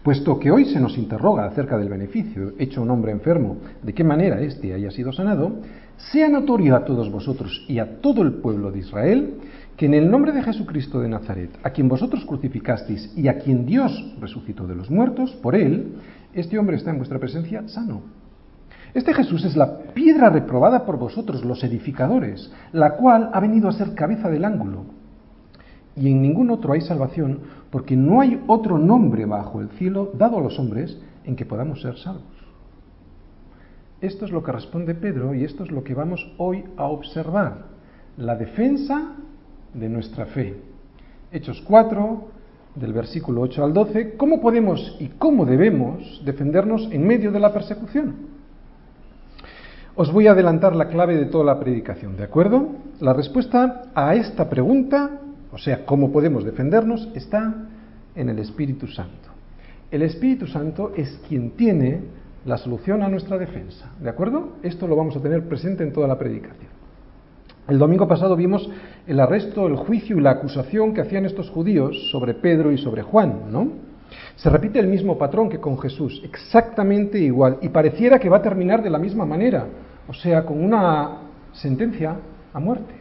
puesto 0.02 0.38
que 0.38 0.50
hoy 0.50 0.66
se 0.66 0.80
nos 0.80 0.99
interroga 0.99 1.47
acerca 1.47 1.78
del 1.78 1.88
beneficio 1.88 2.52
hecho 2.59 2.80
a 2.80 2.83
un 2.83 2.90
hombre 2.90 3.12
enfermo, 3.12 3.57
de 3.83 3.95
qué 3.95 4.04
manera 4.04 4.40
éste 4.40 4.75
haya 4.75 4.90
sido 4.90 5.12
sanado, 5.12 5.52
sea 5.97 6.28
notorio 6.28 6.76
a 6.76 6.85
todos 6.85 7.11
vosotros 7.11 7.64
y 7.69 7.78
a 7.78 8.00
todo 8.00 8.23
el 8.23 8.35
pueblo 8.35 8.71
de 8.71 8.80
Israel 8.80 9.35
que 9.76 9.87
en 9.87 9.95
el 9.95 10.11
nombre 10.11 10.33
de 10.33 10.42
Jesucristo 10.42 11.00
de 11.00 11.09
Nazaret, 11.09 11.59
a 11.62 11.71
quien 11.71 11.88
vosotros 11.88 12.26
crucificasteis 12.26 13.16
y 13.16 13.28
a 13.28 13.38
quien 13.38 13.64
Dios 13.64 14.14
resucitó 14.21 14.66
de 14.66 14.75
los 14.75 14.90
muertos, 14.90 15.33
por 15.42 15.54
él, 15.54 15.95
este 16.35 16.59
hombre 16.59 16.76
está 16.76 16.90
en 16.90 16.99
vuestra 16.99 17.19
presencia 17.19 17.66
sano. 17.66 18.02
Este 18.92 19.14
Jesús 19.14 19.45
es 19.45 19.57
la 19.57 19.78
piedra 19.95 20.28
reprobada 20.28 20.85
por 20.85 20.99
vosotros, 20.99 21.45
los 21.47 21.64
edificadores, 21.64 22.52
la 22.73 22.97
cual 22.97 23.30
ha 23.33 23.40
venido 23.40 23.69
a 23.69 23.73
ser 23.73 23.95
cabeza 23.95 24.28
del 24.28 24.45
ángulo. 24.45 25.00
Y 25.97 26.11
en 26.11 26.23
ningún 26.23 26.51
otro 26.51 26.73
hay 26.73 26.81
salvación, 26.81 27.41
porque 27.71 27.97
no 27.97 28.21
hay 28.21 28.43
otro 28.47 28.79
nombre 28.79 29.27
bajo 29.27 29.61
el 29.61 29.69
cielo 29.71 30.11
dado 30.15 30.39
a 30.39 30.43
los 30.43 30.59
hombres 30.59 30.99
en 31.25 31.37
que 31.37 31.47
podamos 31.47 31.83
ser 31.83 31.97
salvos. 31.99 32.41
Esto 34.01 34.25
es 34.25 34.31
lo 34.31 34.43
que 34.43 34.53
responde 34.53 34.95
Pedro 34.95 35.35
y 35.35 35.45
esto 35.45 35.65
es 35.65 35.71
lo 35.71 35.85
que 35.85 35.95
vamos 35.95 36.33
hoy 36.39 36.65
a 36.77 36.85
observar. 36.85 37.67
La 38.17 38.35
defensa 38.35 39.13
de 39.75 39.89
nuestra 39.89 40.27
fe. 40.27 40.57
Hechos 41.33 41.63
4, 41.67 42.29
del 42.75 42.93
versículo 42.93 43.43
8 43.43 43.65
al 43.65 43.73
12, 43.73 44.17
¿cómo 44.17 44.41
podemos 44.41 44.97
y 45.01 45.09
cómo 45.09 45.45
debemos 45.45 46.23
defendernos 46.25 46.89
en 46.91 47.07
medio 47.07 47.31
de 47.31 47.41
la 47.41 47.53
persecución? 47.53 48.15
Os 49.97 50.13
voy 50.13 50.29
a 50.29 50.33
adelantar 50.33 50.75
la 50.75 50.89
clave 50.89 51.17
de 51.17 51.27
toda 51.27 51.45
la 51.45 51.61
predicación, 51.61 52.17
¿de 52.17 52.25
acuerdo? 52.25 52.69
La 53.01 53.13
respuesta 53.13 53.91
a 53.95 54.15
esta 54.15 54.49
pregunta, 54.49 55.21
o 55.52 55.59
sea, 55.59 55.85
cómo 55.85 56.12
podemos 56.12 56.45
defendernos, 56.45 57.09
está 57.14 57.54
en 58.14 58.28
el 58.28 58.38
Espíritu 58.38 58.87
Santo. 58.87 59.28
El 59.90 60.02
Espíritu 60.02 60.47
Santo 60.47 60.92
es 60.97 61.21
quien 61.28 61.52
tiene 61.52 62.02
la 62.45 62.57
solución 62.57 63.02
a 63.02 63.09
nuestra 63.09 63.37
defensa, 63.37 63.90
¿de 64.00 64.09
acuerdo? 64.09 64.57
Esto 64.62 64.87
lo 64.87 64.97
vamos 64.97 65.16
a 65.16 65.21
tener 65.21 65.47
presente 65.47 65.83
en 65.83 65.92
toda 65.92 66.09
la 66.09 66.19
predicación. 66.19 66.71
El 67.69 67.78
domingo 67.78 68.09
pasado 68.09 68.35
vimos 68.35 68.69
el 69.07 69.21
arresto, 69.21 69.66
el 69.66 69.76
juicio 69.76 70.16
y 70.16 70.21
la 70.21 70.30
acusación 70.30 70.95
que 70.95 71.02
hacían 71.02 71.26
estos 71.26 71.50
judíos 71.50 72.11
sobre 72.11 72.35
Pedro 72.35 72.73
y 72.73 72.78
sobre 72.78 73.02
Juan, 73.02 73.50
¿no? 73.50 73.69
Se 74.37 74.50
repite 74.50 74.80
el 74.80 74.88
mismo 74.88 75.19
patrón 75.19 75.49
que 75.49 75.61
con 75.61 75.78
Jesús, 75.78 76.21
exactamente 76.25 77.19
igual, 77.19 77.59
y 77.61 77.69
pareciera 77.69 78.19
que 78.19 78.28
va 78.28 78.38
a 78.38 78.42
terminar 78.42 78.83
de 78.83 78.90
la 78.90 78.99
misma 78.99 79.25
manera, 79.25 79.66
o 80.09 80.14
sea, 80.14 80.45
con 80.45 80.64
una 80.64 81.19
sentencia 81.52 82.16
a 82.52 82.59
muerte. 82.59 83.00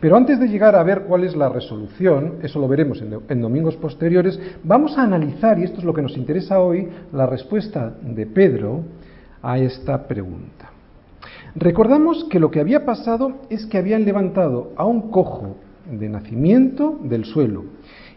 Pero 0.00 0.16
antes 0.16 0.38
de 0.40 0.48
llegar 0.48 0.74
a 0.74 0.82
ver 0.82 1.02
cuál 1.02 1.24
es 1.24 1.36
la 1.36 1.48
resolución, 1.48 2.34
eso 2.42 2.58
lo 2.58 2.68
veremos 2.68 3.02
en, 3.02 3.40
domingos 3.40 3.76
posteriores, 3.76 4.38
vamos 4.64 4.96
a 4.98 5.02
analizar, 5.02 5.58
y 5.58 5.64
esto 5.64 5.78
es 5.78 5.84
lo 5.84 5.94
que 5.94 6.02
nos 6.02 6.16
interesa 6.16 6.60
hoy, 6.60 6.88
la 7.12 7.26
respuesta 7.26 7.94
de 8.02 8.26
Pedro 8.26 8.82
a 9.42 9.58
esta 9.58 10.06
pregunta. 10.06 10.70
Recordamos 11.54 12.24
que 12.24 12.40
lo 12.40 12.50
que 12.50 12.60
había 12.60 12.84
pasado 12.84 13.42
es 13.48 13.64
que 13.66 13.78
habían 13.78 14.04
levantado 14.04 14.72
a 14.76 14.84
un 14.84 15.10
cojo 15.10 15.56
de 15.90 16.08
nacimiento 16.08 16.98
del 17.02 17.24
suelo 17.24 17.64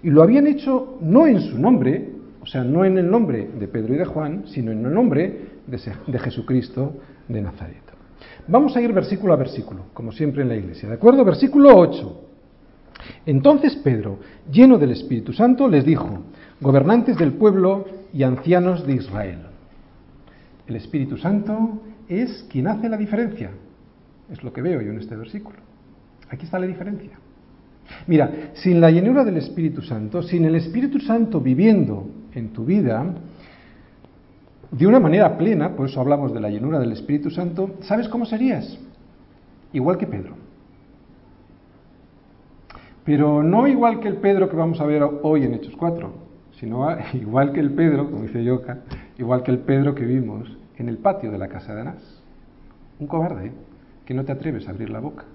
y 0.03 0.09
lo 0.09 0.23
habían 0.23 0.47
hecho 0.47 0.97
no 1.01 1.27
en 1.27 1.39
su 1.41 1.57
nombre, 1.57 2.09
o 2.41 2.45
sea, 2.45 2.63
no 2.63 2.85
en 2.85 2.97
el 2.97 3.09
nombre 3.09 3.49
de 3.59 3.67
Pedro 3.67 3.93
y 3.93 3.97
de 3.97 4.05
Juan, 4.05 4.43
sino 4.47 4.71
en 4.71 4.85
el 4.85 4.93
nombre 4.93 5.49
de, 5.67 6.19
Jesucristo 6.19 6.93
de 7.27 7.41
Nazaret. 7.41 7.88
Vamos 8.47 8.75
a 8.75 8.81
ir 8.81 8.93
versículo 8.93 9.33
a 9.33 9.37
versículo, 9.37 9.85
como 9.93 10.11
siempre 10.11 10.41
en 10.41 10.49
la 10.49 10.55
iglesia, 10.55 10.89
¿de 10.89 10.95
acuerdo? 10.95 11.23
Versículo 11.23 11.75
8. 11.75 12.25
Entonces 13.25 13.75
Pedro, 13.77 14.19
lleno 14.51 14.77
del 14.77 14.91
Espíritu 14.91 15.33
Santo, 15.33 15.67
les 15.67 15.85
dijo, 15.85 16.23
gobernantes 16.59 17.17
del 17.17 17.33
pueblo 17.33 17.85
y 18.13 18.23
ancianos 18.23 18.85
de 18.85 18.93
Israel. 18.93 19.39
El 20.67 20.75
Espíritu 20.75 21.17
Santo 21.17 21.81
es 22.07 22.45
quien 22.49 22.67
hace 22.67 22.89
la 22.89 22.97
diferencia. 22.97 23.51
Es 24.31 24.43
lo 24.43 24.53
que 24.53 24.61
veo 24.61 24.81
yo 24.81 24.91
en 24.91 24.99
este 24.99 25.15
versículo. 25.15 25.57
Aquí 26.29 26.45
está 26.45 26.59
la 26.59 26.67
diferencia. 26.67 27.11
Mira, 28.07 28.51
sin 28.53 28.79
la 28.79 28.91
llenura 28.91 29.23
del 29.23 29.37
Espíritu 29.37 29.81
Santo, 29.81 30.21
sin 30.21 30.45
el 30.45 30.55
Espíritu 30.55 30.99
Santo 30.99 31.41
viviendo 31.41 32.07
en 32.33 32.49
tu 32.49 32.65
vida 32.65 33.15
de 34.71 34.85
una 34.85 34.99
manera 34.99 35.37
plena, 35.37 35.75
por 35.75 35.87
eso 35.87 35.99
hablamos 35.99 36.33
de 36.33 36.39
la 36.39 36.49
llenura 36.49 36.79
del 36.79 36.91
Espíritu 36.91 37.31
Santo, 37.31 37.71
¿sabes 37.81 38.07
cómo 38.07 38.25
serías? 38.25 38.77
Igual 39.73 39.97
que 39.97 40.07
Pedro. 40.07 40.33
Pero 43.03 43.41
no 43.41 43.67
igual 43.67 43.99
que 43.99 44.07
el 44.07 44.17
Pedro 44.17 44.49
que 44.49 44.55
vamos 44.55 44.79
a 44.79 44.85
ver 44.85 45.01
hoy 45.23 45.43
en 45.43 45.55
Hechos 45.55 45.75
4, 45.75 46.13
sino 46.59 46.87
igual 47.13 47.51
que 47.53 47.59
el 47.59 47.71
Pedro, 47.71 48.11
como 48.11 48.23
dice 48.23 48.43
Yoka, 48.43 48.79
igual 49.17 49.41
que 49.41 49.51
el 49.51 49.59
Pedro 49.59 49.95
que 49.95 50.05
vimos 50.05 50.55
en 50.77 50.89
el 50.89 50.97
patio 50.97 51.31
de 51.31 51.37
la 51.37 51.47
casa 51.47 51.73
de 51.73 51.81
Anás. 51.81 52.21
Un 52.99 53.07
cobarde 53.07 53.51
que 54.05 54.13
no 54.13 54.23
te 54.25 54.31
atreves 54.31 54.67
a 54.67 54.71
abrir 54.71 54.89
la 54.89 54.99
boca. 54.99 55.25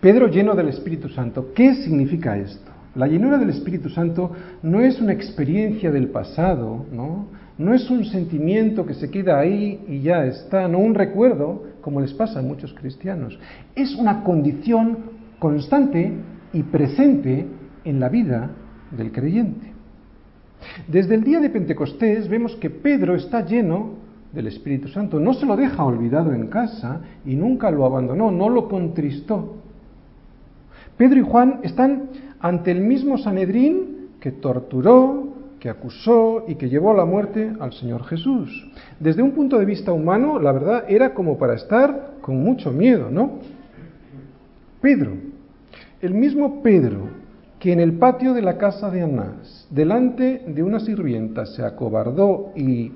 Pedro 0.00 0.28
lleno 0.28 0.54
del 0.54 0.68
Espíritu 0.68 1.08
Santo. 1.08 1.52
¿Qué 1.54 1.74
significa 1.74 2.36
esto? 2.36 2.67
La 2.94 3.06
llenura 3.06 3.38
del 3.38 3.50
Espíritu 3.50 3.88
Santo 3.90 4.32
no 4.62 4.80
es 4.80 5.00
una 5.00 5.12
experiencia 5.12 5.90
del 5.90 6.08
pasado, 6.08 6.86
¿no? 6.90 7.26
No 7.58 7.74
es 7.74 7.90
un 7.90 8.04
sentimiento 8.04 8.86
que 8.86 8.94
se 8.94 9.10
queda 9.10 9.38
ahí 9.38 9.84
y 9.88 10.00
ya 10.00 10.24
está, 10.24 10.68
no 10.68 10.78
un 10.78 10.94
recuerdo, 10.94 11.64
como 11.80 12.00
les 12.00 12.14
pasa 12.14 12.38
a 12.38 12.42
muchos 12.42 12.72
cristianos. 12.72 13.38
Es 13.74 13.94
una 13.96 14.22
condición 14.22 14.98
constante 15.38 16.12
y 16.52 16.62
presente 16.62 17.46
en 17.84 18.00
la 18.00 18.08
vida 18.08 18.50
del 18.90 19.12
creyente. 19.12 19.72
Desde 20.86 21.14
el 21.14 21.24
día 21.24 21.40
de 21.40 21.50
Pentecostés 21.50 22.28
vemos 22.28 22.56
que 22.56 22.70
Pedro 22.70 23.14
está 23.14 23.44
lleno 23.44 23.94
del 24.32 24.46
Espíritu 24.46 24.88
Santo, 24.88 25.18
no 25.18 25.34
se 25.34 25.46
lo 25.46 25.56
deja 25.56 25.84
olvidado 25.84 26.32
en 26.32 26.48
casa 26.48 27.00
y 27.24 27.34
nunca 27.34 27.70
lo 27.70 27.86
abandonó, 27.86 28.30
no 28.30 28.48
lo 28.48 28.68
contristó. 28.68 29.56
Pedro 30.96 31.20
y 31.20 31.22
Juan 31.22 31.60
están 31.62 32.10
ante 32.40 32.70
el 32.70 32.80
mismo 32.80 33.18
Sanedrín 33.18 34.08
que 34.20 34.32
torturó, 34.32 35.28
que 35.60 35.68
acusó 35.68 36.44
y 36.46 36.54
que 36.54 36.68
llevó 36.68 36.92
a 36.92 36.96
la 36.96 37.04
muerte 37.04 37.52
al 37.58 37.72
Señor 37.72 38.04
Jesús. 38.04 38.70
Desde 39.00 39.22
un 39.22 39.32
punto 39.32 39.58
de 39.58 39.64
vista 39.64 39.92
humano, 39.92 40.38
la 40.38 40.52
verdad 40.52 40.84
era 40.88 41.14
como 41.14 41.38
para 41.38 41.54
estar 41.54 42.14
con 42.20 42.42
mucho 42.42 42.70
miedo, 42.70 43.10
¿no? 43.10 43.38
Pedro, 44.80 45.12
el 46.00 46.14
mismo 46.14 46.62
Pedro 46.62 47.08
que 47.58 47.72
en 47.72 47.80
el 47.80 47.94
patio 47.94 48.34
de 48.34 48.42
la 48.42 48.56
casa 48.56 48.90
de 48.90 49.02
Anás, 49.02 49.66
delante 49.70 50.44
de 50.46 50.62
una 50.62 50.78
sirvienta, 50.78 51.44
se 51.46 51.64
acobardó 51.64 52.52
y 52.54 52.92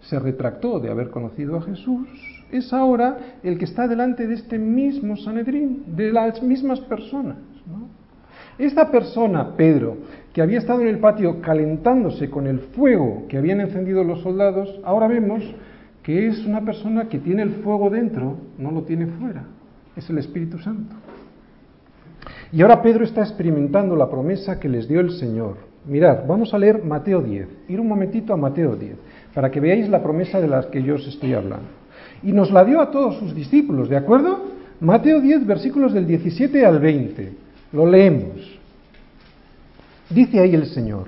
se 0.00 0.18
retractó 0.18 0.80
de 0.80 0.90
haber 0.90 1.10
conocido 1.10 1.56
a 1.56 1.62
Jesús, 1.62 2.08
es 2.50 2.72
ahora 2.72 3.18
el 3.42 3.58
que 3.58 3.66
está 3.66 3.86
delante 3.86 4.26
de 4.26 4.34
este 4.34 4.58
mismo 4.58 5.16
Sanedrín, 5.16 5.84
de 5.94 6.12
las 6.12 6.42
mismas 6.42 6.80
personas. 6.80 7.36
Esta 8.58 8.90
persona, 8.90 9.56
Pedro, 9.56 9.96
que 10.32 10.42
había 10.42 10.58
estado 10.58 10.80
en 10.80 10.88
el 10.88 10.98
patio 10.98 11.40
calentándose 11.40 12.28
con 12.28 12.48
el 12.48 12.58
fuego 12.58 13.24
que 13.28 13.38
habían 13.38 13.60
encendido 13.60 14.02
los 14.02 14.20
soldados, 14.22 14.80
ahora 14.84 15.06
vemos 15.06 15.44
que 16.02 16.26
es 16.26 16.44
una 16.44 16.64
persona 16.64 17.08
que 17.08 17.18
tiene 17.18 17.42
el 17.42 17.50
fuego 17.62 17.88
dentro, 17.88 18.36
no 18.58 18.72
lo 18.72 18.82
tiene 18.82 19.06
fuera. 19.06 19.44
Es 19.94 20.10
el 20.10 20.18
Espíritu 20.18 20.58
Santo. 20.58 20.96
Y 22.52 22.62
ahora 22.62 22.82
Pedro 22.82 23.04
está 23.04 23.20
experimentando 23.20 23.94
la 23.94 24.10
promesa 24.10 24.58
que 24.58 24.68
les 24.68 24.88
dio 24.88 25.00
el 25.00 25.12
Señor. 25.12 25.56
Mirad, 25.86 26.26
vamos 26.26 26.52
a 26.52 26.58
leer 26.58 26.82
Mateo 26.82 27.20
10. 27.22 27.48
Ir 27.68 27.80
un 27.80 27.88
momentito 27.88 28.32
a 28.32 28.36
Mateo 28.36 28.74
10, 28.74 28.96
para 29.34 29.50
que 29.50 29.60
veáis 29.60 29.88
la 29.88 30.02
promesa 30.02 30.40
de 30.40 30.48
la 30.48 30.68
que 30.70 30.82
yo 30.82 30.96
os 30.96 31.06
estoy 31.06 31.34
hablando. 31.34 31.68
Y 32.22 32.32
nos 32.32 32.50
la 32.50 32.64
dio 32.64 32.80
a 32.80 32.90
todos 32.90 33.18
sus 33.18 33.34
discípulos, 33.34 33.88
¿de 33.88 33.96
acuerdo? 33.96 34.46
Mateo 34.80 35.20
10, 35.20 35.46
versículos 35.46 35.92
del 35.92 36.06
17 36.06 36.66
al 36.66 36.80
20. 36.80 37.47
Lo 37.72 37.86
leemos. 37.86 38.58
Dice 40.10 40.40
ahí 40.40 40.54
el 40.54 40.66
Señor. 40.66 41.06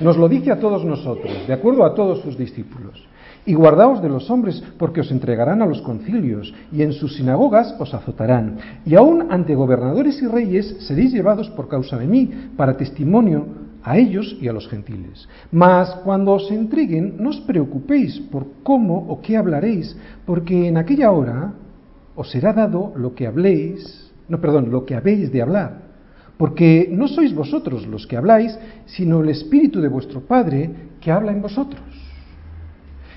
Nos 0.00 0.16
lo 0.16 0.28
dice 0.28 0.52
a 0.52 0.60
todos 0.60 0.84
nosotros, 0.84 1.46
de 1.46 1.52
acuerdo 1.52 1.84
a 1.84 1.94
todos 1.94 2.20
sus 2.20 2.38
discípulos. 2.38 3.06
Y 3.44 3.54
guardaos 3.54 4.00
de 4.02 4.08
los 4.08 4.30
hombres, 4.30 4.62
porque 4.78 5.00
os 5.00 5.10
entregarán 5.10 5.62
a 5.62 5.66
los 5.66 5.82
concilios, 5.82 6.54
y 6.70 6.82
en 6.82 6.92
sus 6.92 7.16
sinagogas 7.16 7.74
os 7.78 7.92
azotarán. 7.92 8.58
Y 8.86 8.94
aún 8.94 9.26
ante 9.30 9.54
gobernadores 9.54 10.22
y 10.22 10.26
reyes 10.26 10.76
seréis 10.86 11.12
llevados 11.12 11.50
por 11.50 11.68
causa 11.68 11.98
de 11.98 12.06
mí, 12.06 12.30
para 12.56 12.76
testimonio 12.76 13.46
a 13.82 13.98
ellos 13.98 14.36
y 14.40 14.48
a 14.48 14.52
los 14.52 14.68
gentiles. 14.68 15.28
Mas 15.50 15.90
cuando 16.04 16.32
os 16.32 16.50
entreguen, 16.50 17.16
no 17.18 17.30
os 17.30 17.40
preocupéis 17.40 18.20
por 18.30 18.46
cómo 18.62 19.06
o 19.08 19.20
qué 19.20 19.36
hablaréis, 19.36 19.96
porque 20.24 20.68
en 20.68 20.76
aquella 20.76 21.10
hora 21.10 21.54
os 22.14 22.30
será 22.30 22.52
dado 22.52 22.92
lo 22.96 23.14
que 23.14 23.26
habléis, 23.26 24.12
no, 24.28 24.40
perdón, 24.40 24.70
lo 24.70 24.84
que 24.84 24.94
habéis 24.94 25.32
de 25.32 25.42
hablar. 25.42 25.79
Porque 26.40 26.88
no 26.90 27.06
sois 27.06 27.34
vosotros 27.34 27.86
los 27.86 28.06
que 28.06 28.16
habláis, 28.16 28.58
sino 28.86 29.20
el 29.20 29.28
Espíritu 29.28 29.82
de 29.82 29.92
vuestro 29.92 30.22
Padre 30.22 30.70
que 30.98 31.12
habla 31.12 31.32
en 31.32 31.42
vosotros. 31.42 31.82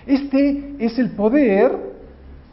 Este 0.06 0.76
es 0.78 1.00
el 1.00 1.12
poder 1.12 1.72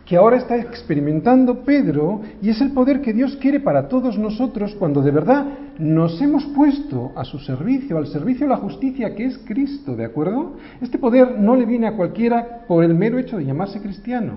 que 0.07 0.17
ahora 0.17 0.37
está 0.37 0.57
experimentando 0.57 1.65
Pedro 1.65 2.21
y 2.41 2.51
es 2.51 2.61
el 2.61 2.71
poder 2.71 3.01
que 3.01 3.13
Dios 3.13 3.37
quiere 3.39 3.59
para 3.59 3.89
todos 3.89 4.17
nosotros 4.17 4.77
cuando 4.79 5.03
de 5.03 5.11
verdad 5.11 5.45
nos 5.81 6.23
hemos 6.23 6.45
puesto 6.55 7.11
a 7.17 7.25
su 7.25 7.41
servicio, 7.41 7.99
al 7.99 8.07
servicio 8.07 8.47
de 8.47 8.51
la 8.51 8.59
justicia 8.59 9.17
que 9.17 9.25
es 9.25 9.39
Cristo, 9.39 9.97
¿de 9.97 10.05
acuerdo? 10.05 10.55
Este 10.81 10.99
poder 10.99 11.37
no 11.37 11.57
le 11.57 11.67
viene 11.67 11.89
a 11.89 11.97
cualquiera 11.97 12.65
por 12.69 12.85
el 12.85 12.95
mero 12.95 13.19
hecho 13.19 13.39
de 13.39 13.45
llamarse 13.45 13.83
cristiano. 13.83 14.35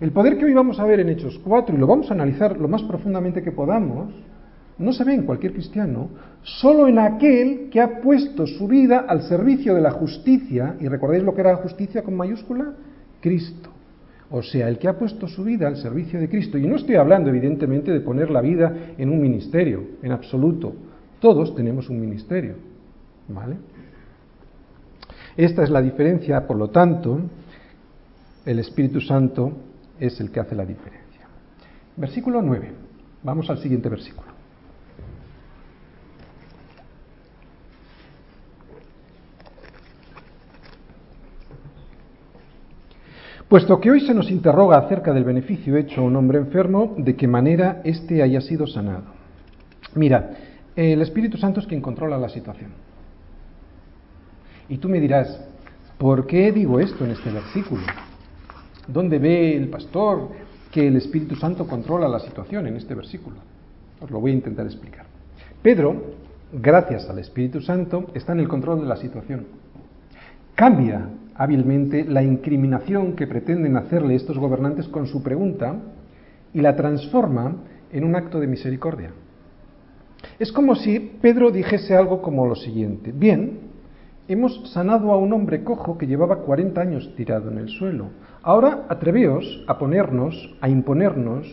El 0.00 0.12
poder 0.12 0.38
que 0.38 0.44
hoy 0.44 0.54
vamos 0.54 0.78
a 0.78 0.84
ver 0.84 1.00
en 1.00 1.08
Hechos 1.08 1.40
4, 1.42 1.74
y 1.74 1.80
lo 1.80 1.88
vamos 1.88 2.12
a 2.12 2.14
analizar 2.14 2.56
lo 2.56 2.68
más 2.68 2.84
profundamente 2.84 3.42
que 3.42 3.50
podamos, 3.50 4.14
no 4.78 4.92
se 4.92 5.04
ve 5.04 5.14
en 5.14 5.24
cualquier 5.24 5.52
cristiano, 5.52 6.10
solo 6.42 6.86
en 6.86 6.98
aquel 6.98 7.68
que 7.70 7.80
ha 7.80 8.00
puesto 8.00 8.46
su 8.46 8.68
vida 8.68 9.04
al 9.08 9.22
servicio 9.22 9.74
de 9.74 9.80
la 9.80 9.90
justicia, 9.90 10.76
y 10.80 10.88
recordáis 10.88 11.24
lo 11.24 11.34
que 11.34 11.40
era 11.40 11.56
justicia 11.56 12.02
con 12.02 12.16
mayúscula, 12.16 12.74
Cristo. 13.20 13.70
O 14.30 14.42
sea, 14.42 14.68
el 14.68 14.78
que 14.78 14.88
ha 14.88 14.98
puesto 14.98 15.26
su 15.26 15.42
vida 15.42 15.66
al 15.66 15.76
servicio 15.76 16.20
de 16.20 16.28
Cristo. 16.28 16.58
Y 16.58 16.66
no 16.66 16.76
estoy 16.76 16.96
hablando, 16.96 17.30
evidentemente, 17.30 17.90
de 17.90 18.00
poner 18.00 18.30
la 18.30 18.42
vida 18.42 18.74
en 18.98 19.08
un 19.08 19.20
ministerio, 19.20 19.82
en 20.02 20.12
absoluto. 20.12 20.74
Todos 21.18 21.54
tenemos 21.54 21.88
un 21.88 22.00
ministerio. 22.00 22.54
¿Vale? 23.28 23.56
Esta 25.36 25.62
es 25.62 25.70
la 25.70 25.80
diferencia, 25.80 26.46
por 26.46 26.56
lo 26.56 26.68
tanto, 26.68 27.20
el 28.44 28.58
Espíritu 28.58 29.00
Santo 29.00 29.52
es 29.98 30.20
el 30.20 30.30
que 30.30 30.40
hace 30.40 30.54
la 30.54 30.64
diferencia. 30.64 31.26
Versículo 31.96 32.42
9. 32.42 32.72
Vamos 33.22 33.48
al 33.50 33.58
siguiente 33.58 33.88
versículo. 33.88 34.27
Puesto 43.48 43.80
que 43.80 43.90
hoy 43.90 44.00
se 44.00 44.12
nos 44.12 44.30
interroga 44.30 44.76
acerca 44.76 45.14
del 45.14 45.24
beneficio 45.24 45.78
hecho 45.78 46.02
a 46.02 46.04
un 46.04 46.16
hombre 46.16 46.38
enfermo, 46.38 46.94
de 46.98 47.16
qué 47.16 47.26
manera 47.26 47.80
éste 47.82 48.22
haya 48.22 48.42
sido 48.42 48.66
sanado. 48.66 49.04
Mira, 49.94 50.32
el 50.76 51.00
Espíritu 51.00 51.38
Santo 51.38 51.60
es 51.60 51.66
quien 51.66 51.80
controla 51.80 52.18
la 52.18 52.28
situación. 52.28 52.70
Y 54.68 54.76
tú 54.76 54.90
me 54.90 55.00
dirás, 55.00 55.40
¿por 55.96 56.26
qué 56.26 56.52
digo 56.52 56.78
esto 56.78 57.06
en 57.06 57.12
este 57.12 57.30
versículo? 57.30 57.82
¿Dónde 58.86 59.18
ve 59.18 59.56
el 59.56 59.68
pastor 59.68 60.28
que 60.70 60.86
el 60.86 60.96
Espíritu 60.96 61.34
Santo 61.34 61.66
controla 61.66 62.06
la 62.06 62.20
situación 62.20 62.66
en 62.66 62.76
este 62.76 62.94
versículo? 62.94 63.36
Os 63.98 64.10
lo 64.10 64.20
voy 64.20 64.32
a 64.32 64.34
intentar 64.34 64.66
explicar. 64.66 65.06
Pedro, 65.62 66.16
gracias 66.52 67.08
al 67.08 67.18
Espíritu 67.18 67.62
Santo, 67.62 68.10
está 68.12 68.32
en 68.32 68.40
el 68.40 68.48
control 68.48 68.80
de 68.80 68.86
la 68.86 68.96
situación. 68.96 69.46
Cambia 70.54 71.08
hábilmente 71.38 72.04
la 72.04 72.22
incriminación 72.22 73.14
que 73.14 73.28
pretenden 73.28 73.76
hacerle 73.76 74.16
estos 74.16 74.36
gobernantes 74.36 74.88
con 74.88 75.06
su 75.06 75.22
pregunta 75.22 75.76
y 76.52 76.60
la 76.60 76.74
transforma 76.76 77.56
en 77.92 78.04
un 78.04 78.16
acto 78.16 78.40
de 78.40 78.48
misericordia. 78.48 79.12
Es 80.38 80.52
como 80.52 80.74
si 80.74 80.98
Pedro 80.98 81.52
dijese 81.52 81.96
algo 81.96 82.20
como 82.20 82.46
lo 82.46 82.56
siguiente, 82.56 83.12
bien, 83.12 83.60
hemos 84.26 84.70
sanado 84.72 85.12
a 85.12 85.16
un 85.16 85.32
hombre 85.32 85.62
cojo 85.62 85.96
que 85.96 86.08
llevaba 86.08 86.42
40 86.42 86.80
años 86.80 87.14
tirado 87.16 87.50
en 87.50 87.58
el 87.58 87.68
suelo. 87.68 88.06
Ahora 88.42 88.86
atreveos 88.88 89.64
a 89.68 89.78
ponernos, 89.78 90.56
a 90.60 90.68
imponernos 90.68 91.46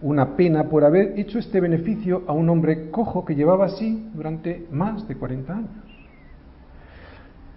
una 0.00 0.34
pena 0.34 0.64
por 0.64 0.84
haber 0.84 1.18
hecho 1.18 1.38
este 1.38 1.60
beneficio 1.60 2.22
a 2.26 2.32
un 2.32 2.48
hombre 2.48 2.90
cojo 2.90 3.26
que 3.26 3.34
llevaba 3.34 3.66
así 3.66 4.08
durante 4.14 4.66
más 4.70 5.06
de 5.06 5.16
40 5.16 5.52
años. 5.52 5.89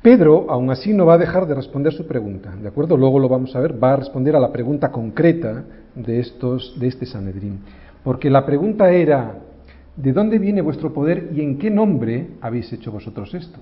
Pedro, 0.03 0.47
aún 0.49 0.69
así, 0.69 0.91
no 0.91 1.05
va 1.05 1.13
a 1.13 1.17
dejar 1.17 1.47
de 1.47 1.55
responder 1.55 1.93
su 1.93 2.05
pregunta, 2.05 2.53
¿de 2.61 2.67
acuerdo? 2.67 2.97
Luego 2.97 3.19
lo 3.19 3.29
vamos 3.29 3.55
a 3.55 3.61
ver, 3.61 3.81
va 3.81 3.93
a 3.93 3.95
responder 3.95 4.35
a 4.35 4.39
la 4.41 4.51
pregunta 4.51 4.91
concreta 4.91 5.63
de, 5.95 6.19
estos, 6.19 6.77
de 6.77 6.87
este 6.87 7.05
Sanedrín. 7.05 7.59
Porque 8.03 8.29
la 8.29 8.45
pregunta 8.45 8.91
era, 8.91 9.39
¿de 9.95 10.11
dónde 10.11 10.39
viene 10.39 10.61
vuestro 10.61 10.93
poder 10.93 11.29
y 11.33 11.39
en 11.39 11.57
qué 11.57 11.71
nombre 11.71 12.31
habéis 12.41 12.73
hecho 12.73 12.91
vosotros 12.91 13.33
esto? 13.33 13.59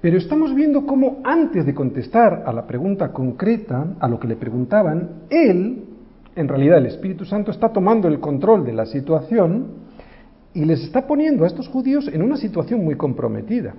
Pero 0.00 0.18
estamos 0.18 0.52
viendo 0.52 0.84
cómo 0.84 1.20
antes 1.22 1.64
de 1.64 1.74
contestar 1.74 2.42
a 2.44 2.52
la 2.52 2.66
pregunta 2.66 3.12
concreta, 3.12 3.94
a 4.00 4.08
lo 4.08 4.18
que 4.18 4.26
le 4.26 4.34
preguntaban, 4.34 5.10
él, 5.30 5.84
en 6.34 6.48
realidad 6.48 6.78
el 6.78 6.86
Espíritu 6.86 7.24
Santo, 7.24 7.52
está 7.52 7.68
tomando 7.68 8.08
el 8.08 8.18
control 8.18 8.64
de 8.64 8.72
la 8.72 8.86
situación 8.86 9.66
y 10.54 10.64
les 10.64 10.82
está 10.82 11.06
poniendo 11.06 11.44
a 11.44 11.46
estos 11.46 11.68
judíos 11.68 12.08
en 12.12 12.20
una 12.20 12.36
situación 12.36 12.84
muy 12.84 12.96
comprometida. 12.96 13.74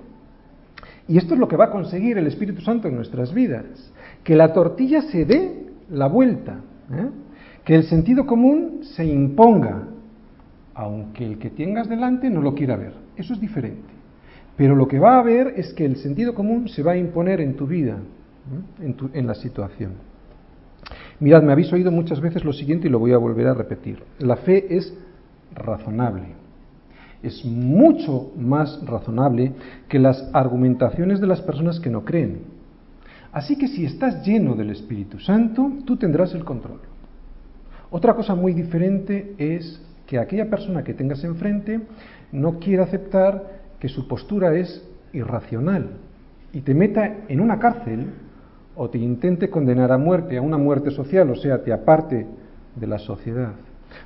Y 1.08 1.18
esto 1.18 1.34
es 1.34 1.40
lo 1.40 1.48
que 1.48 1.56
va 1.56 1.66
a 1.66 1.70
conseguir 1.70 2.18
el 2.18 2.26
Espíritu 2.26 2.62
Santo 2.62 2.88
en 2.88 2.96
nuestras 2.96 3.32
vidas, 3.32 3.64
que 4.24 4.34
la 4.34 4.52
tortilla 4.52 5.02
se 5.02 5.24
dé 5.24 5.66
la 5.90 6.08
vuelta, 6.08 6.60
¿eh? 6.92 7.08
que 7.64 7.76
el 7.76 7.84
sentido 7.84 8.26
común 8.26 8.80
se 8.82 9.04
imponga, 9.04 9.88
aunque 10.74 11.24
el 11.24 11.38
que 11.38 11.50
tengas 11.50 11.88
delante 11.88 12.28
no 12.28 12.40
lo 12.40 12.54
quiera 12.54 12.76
ver. 12.76 12.92
Eso 13.16 13.34
es 13.34 13.40
diferente. 13.40 13.94
Pero 14.56 14.74
lo 14.74 14.88
que 14.88 14.98
va 14.98 15.16
a 15.16 15.20
haber 15.20 15.54
es 15.56 15.72
que 15.74 15.84
el 15.84 15.96
sentido 15.96 16.34
común 16.34 16.68
se 16.68 16.82
va 16.82 16.92
a 16.92 16.96
imponer 16.96 17.40
en 17.40 17.54
tu 17.54 17.66
vida, 17.66 17.98
¿eh? 18.80 18.84
en, 18.84 18.96
en 19.12 19.26
la 19.26 19.34
situación. 19.34 19.92
Mirad, 21.20 21.42
me 21.42 21.52
habéis 21.52 21.72
oído 21.72 21.90
muchas 21.90 22.20
veces 22.20 22.44
lo 22.44 22.52
siguiente 22.52 22.88
y 22.88 22.90
lo 22.90 22.98
voy 22.98 23.12
a 23.12 23.18
volver 23.18 23.46
a 23.46 23.54
repetir. 23.54 24.02
La 24.18 24.36
fe 24.36 24.76
es 24.76 24.92
razonable 25.54 26.45
es 27.26 27.44
mucho 27.44 28.32
más 28.36 28.80
razonable 28.86 29.52
que 29.88 29.98
las 29.98 30.30
argumentaciones 30.32 31.20
de 31.20 31.26
las 31.26 31.40
personas 31.42 31.80
que 31.80 31.90
no 31.90 32.04
creen. 32.04 32.42
Así 33.32 33.56
que 33.58 33.68
si 33.68 33.84
estás 33.84 34.24
lleno 34.24 34.54
del 34.54 34.70
Espíritu 34.70 35.18
Santo, 35.18 35.70
tú 35.84 35.96
tendrás 35.96 36.34
el 36.34 36.44
control. 36.44 36.80
Otra 37.90 38.14
cosa 38.14 38.34
muy 38.34 38.54
diferente 38.54 39.34
es 39.38 39.80
que 40.06 40.18
aquella 40.18 40.48
persona 40.48 40.84
que 40.84 40.94
tengas 40.94 41.22
enfrente 41.24 41.80
no 42.32 42.58
quiera 42.58 42.84
aceptar 42.84 43.60
que 43.78 43.88
su 43.88 44.08
postura 44.08 44.56
es 44.56 44.82
irracional 45.12 45.90
y 46.52 46.60
te 46.60 46.74
meta 46.74 47.24
en 47.28 47.40
una 47.40 47.58
cárcel 47.58 48.06
o 48.74 48.88
te 48.90 48.98
intente 48.98 49.50
condenar 49.50 49.92
a 49.92 49.98
muerte, 49.98 50.36
a 50.36 50.42
una 50.42 50.58
muerte 50.58 50.90
social, 50.90 51.30
o 51.30 51.36
sea, 51.36 51.62
te 51.62 51.72
aparte 51.72 52.26
de 52.74 52.86
la 52.86 52.98
sociedad. 52.98 53.52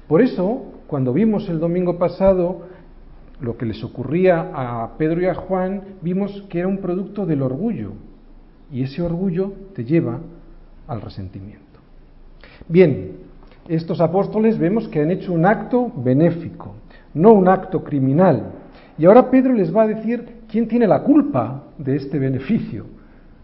Por 0.07 0.23
eso, 0.23 0.65
cuando 0.87 1.13
vimos 1.13 1.49
el 1.49 1.59
domingo 1.59 1.99
pasado 1.99 2.67
lo 3.41 3.57
que 3.57 3.67
les 3.67 3.83
ocurría 3.83 4.51
a 4.53 4.97
Pedro 4.99 5.21
y 5.23 5.27
a 5.27 5.35
Juan, 5.35 5.83
vimos 6.03 6.45
que 6.49 6.59
era 6.59 6.69
un 6.69 6.79
producto 6.79 7.27
del 7.27 7.43
orgullo. 7.43 7.93
Y 8.73 8.83
ese 8.83 9.03
orgullo 9.03 9.53
te 9.75 9.85
lleva 9.85 10.21
al 10.87 11.01
resentimiento. 11.01 11.65
Bien, 12.69 13.13
estos 13.69 14.01
apóstoles 14.01 14.59
vemos 14.59 14.89
que 14.89 15.01
han 15.01 15.11
hecho 15.11 15.33
un 15.33 15.47
acto 15.47 15.93
benéfico, 15.97 16.75
no 17.15 17.33
un 17.33 17.49
acto 17.49 17.83
criminal. 17.83 18.53
Y 18.99 19.07
ahora 19.07 19.31
Pedro 19.31 19.55
les 19.55 19.75
va 19.75 19.83
a 19.83 19.89
decir 19.89 20.41
quién 20.49 20.69
tiene 20.69 20.87
la 20.87 21.03
culpa 21.03 21.65
de 21.79 21.97
este 21.97 22.19
beneficio. 22.19 22.87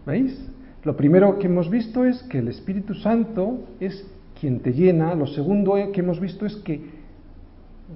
¿Veis? 0.05 0.47
Lo 0.83 0.95
primero 0.95 1.39
que 1.39 1.47
hemos 1.47 1.69
visto 1.69 2.05
es 2.05 2.21
que 2.23 2.39
el 2.39 2.47
Espíritu 2.47 2.93
Santo 2.93 3.59
es 3.79 4.05
quien 4.39 4.59
te 4.59 4.71
llena. 4.71 5.15
Lo 5.15 5.27
segundo 5.27 5.73
que 5.91 5.99
hemos 5.99 6.19
visto 6.19 6.45
es 6.45 6.55
que 6.57 6.96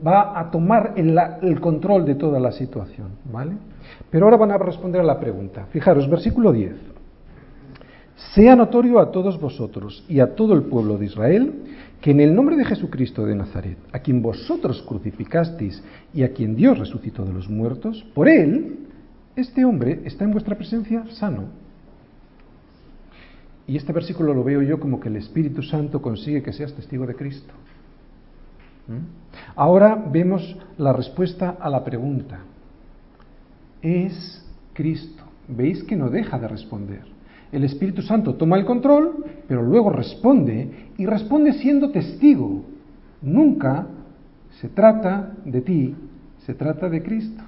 va 0.05 0.39
a 0.39 0.49
tomar 0.49 0.93
el, 0.95 1.59
control 1.59 2.05
de 2.05 2.15
toda 2.15 2.39
la 2.39 2.51
situación, 2.51 3.09
¿vale? 3.31 3.53
Pero 4.09 4.25
ahora 4.25 4.37
van 4.37 4.51
a 4.51 4.57
responder 4.57 5.01
a 5.01 5.03
la 5.05 5.19
pregunta. 5.19 5.67
Fijaros, 5.71 6.09
versículo 6.09 6.51
10. 6.51 6.75
Sea 8.33 8.55
notorio 8.55 8.99
a 8.99 9.11
todos 9.11 9.39
vosotros 9.39 10.03
y 10.07 10.19
a 10.19 10.35
todo 10.35 10.53
el 10.53 10.63
pueblo 10.63 10.97
de 10.97 11.05
Israel 11.05 11.53
que 12.01 12.11
en 12.11 12.19
el 12.19 12.33
nombre 12.33 12.55
de 12.55 12.65
Jesucristo 12.65 13.25
de 13.25 13.35
Nazaret, 13.35 13.77
a 13.91 13.99
quien 13.99 14.21
vosotros 14.21 14.81
crucificasteis 14.87 15.83
y 16.13 16.23
a 16.23 16.33
quien 16.33 16.55
Dios 16.55 16.79
resucitó 16.79 17.23
de 17.25 17.33
los 17.33 17.47
muertos, 17.47 18.03
por 18.15 18.27
él, 18.27 18.87
este 19.35 19.63
hombre 19.65 20.01
está 20.05 20.23
en 20.23 20.31
vuestra 20.31 20.57
presencia 20.57 21.05
sano. 21.11 21.43
Y 23.67 23.77
este 23.77 23.93
versículo 23.93 24.33
lo 24.33 24.43
veo 24.43 24.61
yo 24.63 24.79
como 24.79 24.99
que 24.99 25.09
el 25.09 25.15
Espíritu 25.15 25.61
Santo 25.61 26.01
consigue 26.01 26.41
que 26.41 26.53
seas 26.53 26.73
testigo 26.73 27.05
de 27.05 27.15
Cristo. 27.15 27.53
¿Mm? 28.87 29.21
Ahora 29.55 29.95
vemos 30.11 30.57
la 30.77 30.93
respuesta 30.93 31.57
a 31.59 31.69
la 31.69 31.83
pregunta. 31.83 32.39
Es 33.81 34.45
Cristo. 34.73 35.23
Veis 35.47 35.83
que 35.83 35.95
no 35.95 36.09
deja 36.09 36.39
de 36.39 36.47
responder. 36.47 37.01
El 37.51 37.63
Espíritu 37.63 38.01
Santo 38.01 38.35
toma 38.35 38.57
el 38.57 38.65
control, 38.65 39.25
pero 39.47 39.61
luego 39.61 39.89
responde 39.89 40.91
y 40.97 41.05
responde 41.05 41.53
siendo 41.53 41.91
testigo. 41.91 42.63
Nunca 43.21 43.87
se 44.61 44.69
trata 44.69 45.33
de 45.43 45.61
ti, 45.61 45.95
se 46.45 46.53
trata 46.53 46.89
de 46.89 47.03
Cristo. 47.03 47.43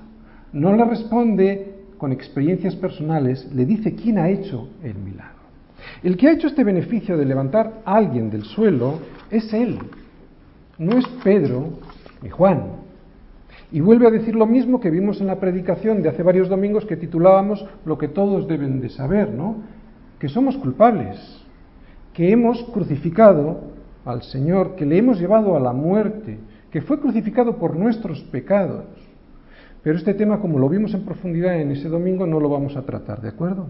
No 0.52 0.76
le 0.76 0.84
responde 0.84 1.74
con 1.98 2.12
experiencias 2.12 2.76
personales, 2.76 3.50
le 3.54 3.66
dice 3.66 3.96
quién 3.96 4.18
ha 4.18 4.30
hecho 4.30 4.68
el 4.84 4.96
milagro. 4.96 5.34
El 6.02 6.18
que 6.18 6.28
ha 6.28 6.34
hecho 6.34 6.48
este 6.48 6.64
beneficio 6.64 7.18
de 7.18 7.26
levantar 7.26 7.82
a 7.86 7.96
alguien 7.96 8.30
del 8.30 8.44
suelo 8.44 9.00
es 9.32 9.54
Él, 9.54 9.80
no 10.78 10.98
es 10.98 11.08
Pedro 11.24 11.70
ni 12.22 12.30
Juan. 12.30 12.84
Y 13.72 13.82
vuelve 13.82 14.08
a 14.08 14.12
decir 14.12 14.36
lo 14.36 14.46
mismo 14.46 14.80
que 14.80 14.90
vimos 14.90 15.20
en 15.20 15.28
la 15.28 15.40
predicación 15.40 16.02
de 16.02 16.10
hace 16.10 16.24
varios 16.24 16.48
domingos 16.48 16.86
que 16.86 16.98
titulábamos 16.98 17.66
Lo 17.86 17.98
que 17.98 18.08
todos 18.08 18.48
deben 18.48 18.82
de 18.82 18.90
saber, 18.90 19.32
¿no? 19.32 19.64
Que 20.20 20.30
somos 20.30 20.56
culpables, 20.58 21.18
que 22.14 22.32
hemos 22.32 22.64
crucificado 22.66 23.72
al 24.06 24.22
Señor, 24.24 24.76
que 24.76 24.86
le 24.86 24.98
hemos 24.98 25.20
llevado 25.20 25.56
a 25.56 25.60
la 25.60 25.74
muerte, 25.74 26.38
que 26.72 26.82
fue 26.82 27.00
crucificado 27.00 27.58
por 27.58 27.76
nuestros 27.76 28.22
pecados. 28.24 28.86
Pero 29.82 29.98
este 29.98 30.14
tema, 30.14 30.40
como 30.40 30.60
lo 30.60 30.70
vimos 30.70 30.94
en 30.94 31.04
profundidad 31.04 31.60
en 31.60 31.72
ese 31.72 31.90
domingo, 31.90 32.26
no 32.26 32.40
lo 32.40 32.50
vamos 32.50 32.78
a 32.78 32.84
tratar, 32.84 33.22
¿de 33.22 33.30
acuerdo? 33.30 33.68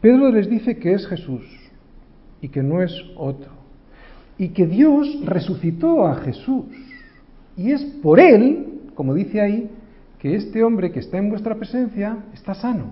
Pedro 0.00 0.30
les 0.30 0.50
dice 0.50 0.78
que 0.78 0.92
es 0.92 1.06
Jesús 1.06 1.44
y 2.40 2.48
que 2.48 2.62
no 2.62 2.82
es 2.82 2.92
otro. 3.16 3.61
Y 4.42 4.48
que 4.48 4.66
Dios 4.66 5.20
resucitó 5.24 6.04
a 6.04 6.16
Jesús. 6.16 6.64
Y 7.56 7.70
es 7.70 7.80
por 8.02 8.18
él, 8.18 8.80
como 8.96 9.14
dice 9.14 9.40
ahí, 9.40 9.70
que 10.18 10.34
este 10.34 10.64
hombre 10.64 10.90
que 10.90 10.98
está 10.98 11.16
en 11.18 11.30
vuestra 11.30 11.54
presencia 11.54 12.18
está 12.34 12.52
sano. 12.52 12.86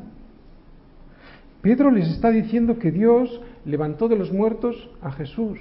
Pedro 1.61 1.91
les 1.91 2.09
está 2.09 2.31
diciendo 2.31 2.79
que 2.79 2.93
Dios 2.93 3.41
levantó 3.65 4.07
de 4.07 4.15
los 4.15 4.33
muertos 4.33 4.91
a 5.03 5.11
Jesús, 5.11 5.59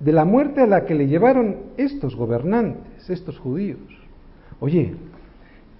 de 0.00 0.12
la 0.12 0.24
muerte 0.24 0.62
a 0.62 0.66
la 0.66 0.86
que 0.86 0.94
le 0.94 1.08
llevaron 1.08 1.56
estos 1.76 2.16
gobernantes, 2.16 3.10
estos 3.10 3.38
judíos. 3.38 3.80
Oye, 4.60 4.94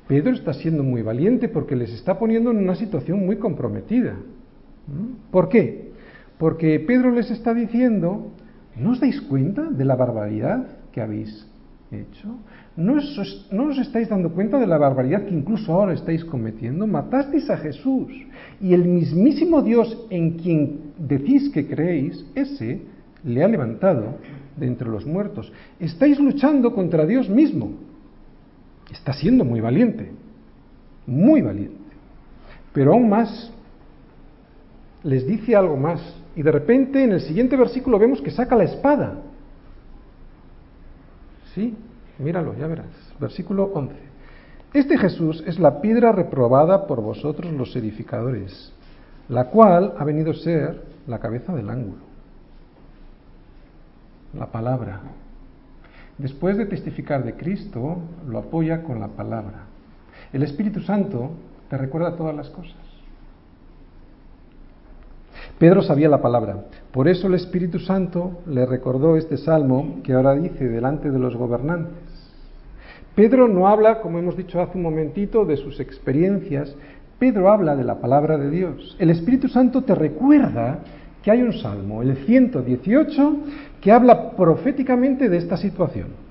Pedro 0.09 0.33
está 0.33 0.53
siendo 0.53 0.83
muy 0.83 1.01
valiente 1.01 1.49
porque 1.49 1.75
les 1.75 1.95
está 1.95 2.19
poniendo 2.19 2.51
en 2.51 2.59
una 2.59 2.75
situación 2.75 3.25
muy 3.25 3.37
comprometida. 3.37 4.13
¿Mm? 4.13 5.31
¿Por 5.31 5.49
qué? 5.49 5.93
Porque 6.37 6.79
Pedro 6.81 7.11
les 7.13 7.31
está 7.31 7.55
diciendo, 7.55 8.33
¿no 8.81 8.91
os 8.93 9.01
dais 9.01 9.21
cuenta 9.23 9.63
de 9.71 9.85
la 9.85 9.97
barbaridad 9.97 10.67
que 10.93 11.01
habéis 11.01 11.47
hecho? 11.91 12.29
¿No 12.77 12.95
os, 12.95 13.49
¿No 13.51 13.65
os, 13.65 13.79
estáis 13.79 14.09
dando 14.09 14.31
cuenta 14.31 14.59
de 14.59 14.67
la 14.67 14.79
barbaridad 14.79 15.25
que 15.25 15.35
incluso 15.35 15.73
ahora 15.73 15.95
estáis 15.95 16.25
cometiendo? 16.25 16.87
Matasteis 16.87 17.51
a 17.51 17.57
Jesús 17.57 18.13
y 18.61 18.73
el 18.73 18.85
mismísimo 18.85 19.63
Dios 19.63 20.07
en 20.11 20.39
quien 20.39 20.93
decís 20.99 21.51
que 21.51 21.67
creéis, 21.67 22.25
ese 22.35 22.83
le 23.25 23.43
ha 23.43 23.49
levantado 23.49 24.15
de 24.57 24.67
entre 24.67 24.89
los 24.89 25.07
muertos. 25.07 25.53
Estáis 25.81 26.19
luchando 26.21 26.73
contra 26.75 27.07
Dios 27.07 27.29
mismo. 27.29 27.73
Está 28.93 29.13
siendo 29.13 29.45
muy 29.45 29.61
valiente, 29.61 30.13
muy 31.07 31.43
valiente. 31.43 31.77
Pero 32.73 32.93
aún 32.93 33.09
más, 33.09 33.53
les 35.03 35.27
dice 35.27 35.57
algo 35.57 35.77
más. 35.77 36.01
Y 36.37 36.43
de 36.43 36.53
repente 36.53 37.03
en 37.03 37.13
el 37.13 37.21
siguiente 37.21 37.57
versículo 37.57 37.99
vemos 37.99 38.21
que 38.21 38.31
saca 38.31 38.57
la 38.57 38.65
espada. 38.65 39.15
¿Sí? 41.55 41.77
Míralo, 42.19 42.55
ya 42.57 42.67
verás. 42.67 42.87
Versículo 43.19 43.71
11. 43.75 43.95
Este 44.75 44.99
Jesús 44.99 45.43
es 45.47 45.59
la 45.59 45.81
piedra 45.81 46.13
reprobada 46.13 46.87
por 46.87 47.01
vosotros 47.01 47.53
los 47.53 47.75
edificadores, 47.75 48.73
la 49.29 49.47
cual 49.47 49.95
ha 49.99 50.05
venido 50.05 50.33
a 50.33 50.35
ser 50.35 50.83
la 51.07 51.19
cabeza 51.19 51.55
del 51.55 51.71
ángulo. 51.71 52.03
La 54.35 54.47
palabra. 54.47 55.01
Después 56.19 56.59
de 56.59 56.67
testificar 56.67 57.25
de 57.25 57.35
Cristo, 57.35 57.99
lo 58.29 58.39
apoya 58.39 58.83
con 58.83 59.01
la 59.01 59.09
palabra. 59.09 59.65
El 60.33 60.43
Espíritu 60.43 60.81
Santo 60.81 61.31
te 61.71 61.79
recuerda 61.79 62.17
todas 62.17 62.37
las 62.37 62.51
cosas. 62.51 62.88
Pedro 65.59 65.83
sabía 65.83 66.09
la 66.09 66.23
palabra. 66.23 66.67
Por 66.93 67.09
eso 67.09 67.27
el 67.27 67.35
Espíritu 67.35 67.81
Santo 67.81 68.43
le 68.47 68.65
recordó 68.65 69.17
este 69.17 69.37
salmo 69.37 70.01
que 70.05 70.13
ahora 70.13 70.35
dice 70.35 70.69
delante 70.69 71.11
de 71.11 71.19
los 71.19 71.35
gobernantes. 71.37 71.97
Pedro 73.17 73.49
no 73.49 73.67
habla, 73.67 74.01
como 74.01 74.21
hemos 74.21 74.37
dicho 74.37 74.61
hace 74.61 74.79
un 74.79 74.85
momentito, 74.85 75.45
de 75.45 75.57
sus 75.57 75.81
experiencias. 75.81 76.77
Pedro 77.19 77.51
habla 77.51 77.75
de 77.75 77.83
la 77.83 77.97
palabra 77.97 78.39
de 78.39 78.51
Dios. 78.51 78.97
El 79.01 79.11
Espíritu 79.11 79.49
Santo 79.49 79.83
te 79.83 79.97
recuerda 79.97 80.79
que 81.25 81.33
hay 81.33 81.43
un 81.43 81.53
salmo, 81.53 82.03
el 82.03 82.17
118, 82.19 83.37
que 83.81 83.91
habla 83.91 84.31
proféticamente 84.37 85.29
de 85.29 85.39
esta 85.39 85.57
situación. 85.57 86.28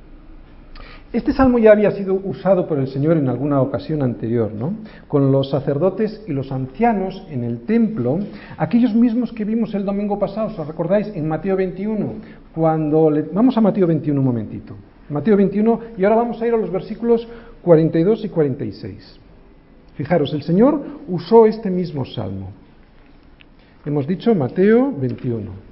Este 1.17 1.33
salmo 1.33 1.57
ya 1.57 1.71
había 1.71 1.89
sido 1.89 2.13
usado 2.13 2.67
por 2.67 2.77
el 2.77 2.89
Señor 2.89 3.17
en 3.17 3.27
alguna 3.27 3.59
ocasión 3.59 4.03
anterior, 4.03 4.51
¿no? 4.53 4.75
Con 5.07 5.31
los 5.31 5.49
sacerdotes 5.49 6.23
y 6.27 6.31
los 6.31 6.51
ancianos 6.51 7.25
en 7.31 7.43
el 7.43 7.61
templo, 7.61 8.19
aquellos 8.55 8.93
mismos 8.93 9.33
que 9.33 9.43
vimos 9.43 9.73
el 9.73 9.83
domingo 9.83 10.19
pasado, 10.19 10.49
¿os 10.55 10.67
recordáis? 10.67 11.07
En 11.15 11.27
Mateo 11.27 11.55
21, 11.55 12.13
cuando 12.53 13.09
le... 13.09 13.23
vamos 13.23 13.57
a 13.57 13.61
Mateo 13.61 13.87
21 13.87 14.19
un 14.19 14.27
momentito. 14.27 14.75
Mateo 15.09 15.35
21 15.37 15.79
y 15.97 16.03
ahora 16.03 16.17
vamos 16.17 16.39
a 16.39 16.45
ir 16.45 16.53
a 16.53 16.57
los 16.57 16.71
versículos 16.71 17.27
42 17.63 18.23
y 18.25 18.29
46. 18.29 19.19
Fijaros, 19.95 20.31
el 20.35 20.43
Señor 20.43 20.79
usó 21.07 21.47
este 21.47 21.71
mismo 21.71 22.05
salmo. 22.05 22.51
Hemos 23.83 24.05
dicho 24.05 24.35
Mateo 24.35 24.93
21. 24.95 25.66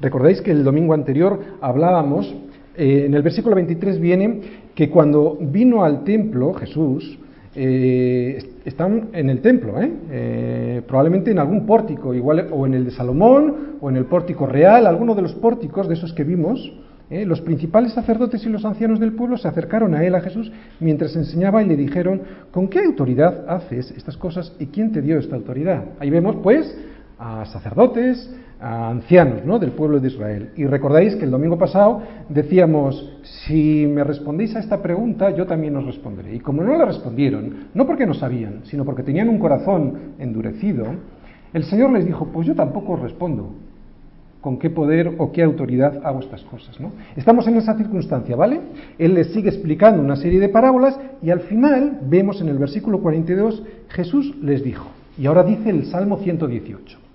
Recordáis 0.00 0.40
que 0.40 0.50
el 0.50 0.64
domingo 0.64 0.94
anterior 0.94 1.40
hablábamos, 1.60 2.34
eh, 2.76 3.04
en 3.06 3.14
el 3.14 3.22
versículo 3.22 3.56
23 3.56 3.98
viene 3.98 4.40
que 4.74 4.90
cuando 4.90 5.38
vino 5.40 5.84
al 5.84 6.04
templo 6.04 6.52
Jesús, 6.54 7.18
eh, 7.58 8.38
están 8.66 9.08
en 9.14 9.30
el 9.30 9.40
templo, 9.40 9.80
¿eh? 9.80 9.90
¿eh? 10.10 10.82
probablemente 10.86 11.30
en 11.30 11.38
algún 11.38 11.64
pórtico, 11.64 12.12
igual 12.12 12.48
o 12.52 12.66
en 12.66 12.74
el 12.74 12.84
de 12.84 12.90
Salomón 12.90 13.78
o 13.80 13.88
en 13.88 13.96
el 13.96 14.04
pórtico 14.04 14.44
real, 14.44 14.86
alguno 14.86 15.14
de 15.14 15.22
los 15.22 15.32
pórticos 15.32 15.88
de 15.88 15.94
esos 15.94 16.12
que 16.12 16.22
vimos. 16.22 16.72
Los 17.08 17.40
principales 17.40 17.92
sacerdotes 17.92 18.44
y 18.44 18.48
los 18.48 18.64
ancianos 18.64 18.98
del 18.98 19.12
pueblo 19.12 19.38
se 19.38 19.46
acercaron 19.46 19.94
a 19.94 20.04
él, 20.04 20.16
a 20.16 20.20
Jesús, 20.20 20.50
mientras 20.80 21.14
enseñaba 21.14 21.62
y 21.62 21.66
le 21.68 21.76
dijeron, 21.76 22.20
¿con 22.50 22.66
qué 22.66 22.80
autoridad 22.80 23.48
haces 23.48 23.92
estas 23.96 24.16
cosas 24.16 24.52
y 24.58 24.66
quién 24.66 24.90
te 24.90 25.00
dio 25.00 25.16
esta 25.16 25.36
autoridad? 25.36 25.84
Ahí 26.00 26.10
vemos, 26.10 26.34
pues, 26.42 26.76
a 27.18 27.44
sacerdotes, 27.46 28.30
a 28.60 28.90
ancianos 28.90 29.44
¿no? 29.44 29.58
del 29.58 29.72
pueblo 29.72 30.00
de 30.00 30.08
Israel. 30.08 30.50
Y 30.56 30.66
recordáis 30.66 31.16
que 31.16 31.24
el 31.24 31.30
domingo 31.30 31.58
pasado 31.58 32.02
decíamos, 32.28 33.18
si 33.22 33.86
me 33.86 34.04
respondéis 34.04 34.56
a 34.56 34.60
esta 34.60 34.82
pregunta, 34.82 35.30
yo 35.30 35.46
también 35.46 35.76
os 35.76 35.84
responderé. 35.84 36.34
Y 36.34 36.40
como 36.40 36.62
no 36.62 36.76
le 36.76 36.84
respondieron, 36.84 37.68
no 37.74 37.86
porque 37.86 38.06
no 38.06 38.14
sabían, 38.14 38.60
sino 38.64 38.84
porque 38.84 39.02
tenían 39.02 39.28
un 39.28 39.38
corazón 39.38 40.14
endurecido, 40.18 40.86
el 41.52 41.64
Señor 41.64 41.92
les 41.92 42.06
dijo, 42.06 42.26
pues 42.32 42.46
yo 42.46 42.54
tampoco 42.54 42.94
os 42.94 43.00
respondo 43.00 43.54
con 44.40 44.58
qué 44.58 44.70
poder 44.70 45.14
o 45.18 45.32
qué 45.32 45.42
autoridad 45.42 46.02
hago 46.04 46.20
estas 46.20 46.42
cosas. 46.42 46.78
¿no? 46.78 46.92
Estamos 47.16 47.48
en 47.48 47.56
esa 47.56 47.74
circunstancia, 47.76 48.36
¿vale? 48.36 48.60
Él 48.98 49.14
les 49.14 49.32
sigue 49.32 49.48
explicando 49.48 50.02
una 50.02 50.16
serie 50.16 50.38
de 50.38 50.48
parábolas 50.48 50.98
y 51.22 51.30
al 51.30 51.40
final 51.40 52.00
vemos 52.02 52.40
en 52.40 52.48
el 52.48 52.58
versículo 52.58 53.00
42, 53.00 53.62
Jesús 53.88 54.36
les 54.42 54.62
dijo, 54.62 54.86
y 55.18 55.26
ahora 55.26 55.42
dice 55.42 55.70
el 55.70 55.86
Salmo 55.86 56.18
118. 56.18 57.05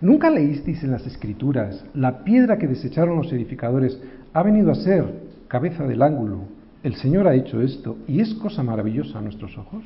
¿Nunca 0.00 0.30
leísteis 0.30 0.82
en 0.82 0.92
las 0.92 1.06
escrituras 1.06 1.84
la 1.92 2.24
piedra 2.24 2.56
que 2.56 2.66
desecharon 2.66 3.18
los 3.18 3.30
edificadores 3.32 4.00
ha 4.32 4.42
venido 4.42 4.70
a 4.70 4.74
ser 4.74 5.04
cabeza 5.46 5.86
del 5.86 6.00
ángulo? 6.00 6.38
El 6.82 6.94
Señor 6.94 7.28
ha 7.28 7.34
hecho 7.34 7.60
esto 7.60 7.98
y 8.08 8.20
es 8.20 8.32
cosa 8.34 8.62
maravillosa 8.62 9.18
a 9.18 9.22
nuestros 9.22 9.58
ojos. 9.58 9.84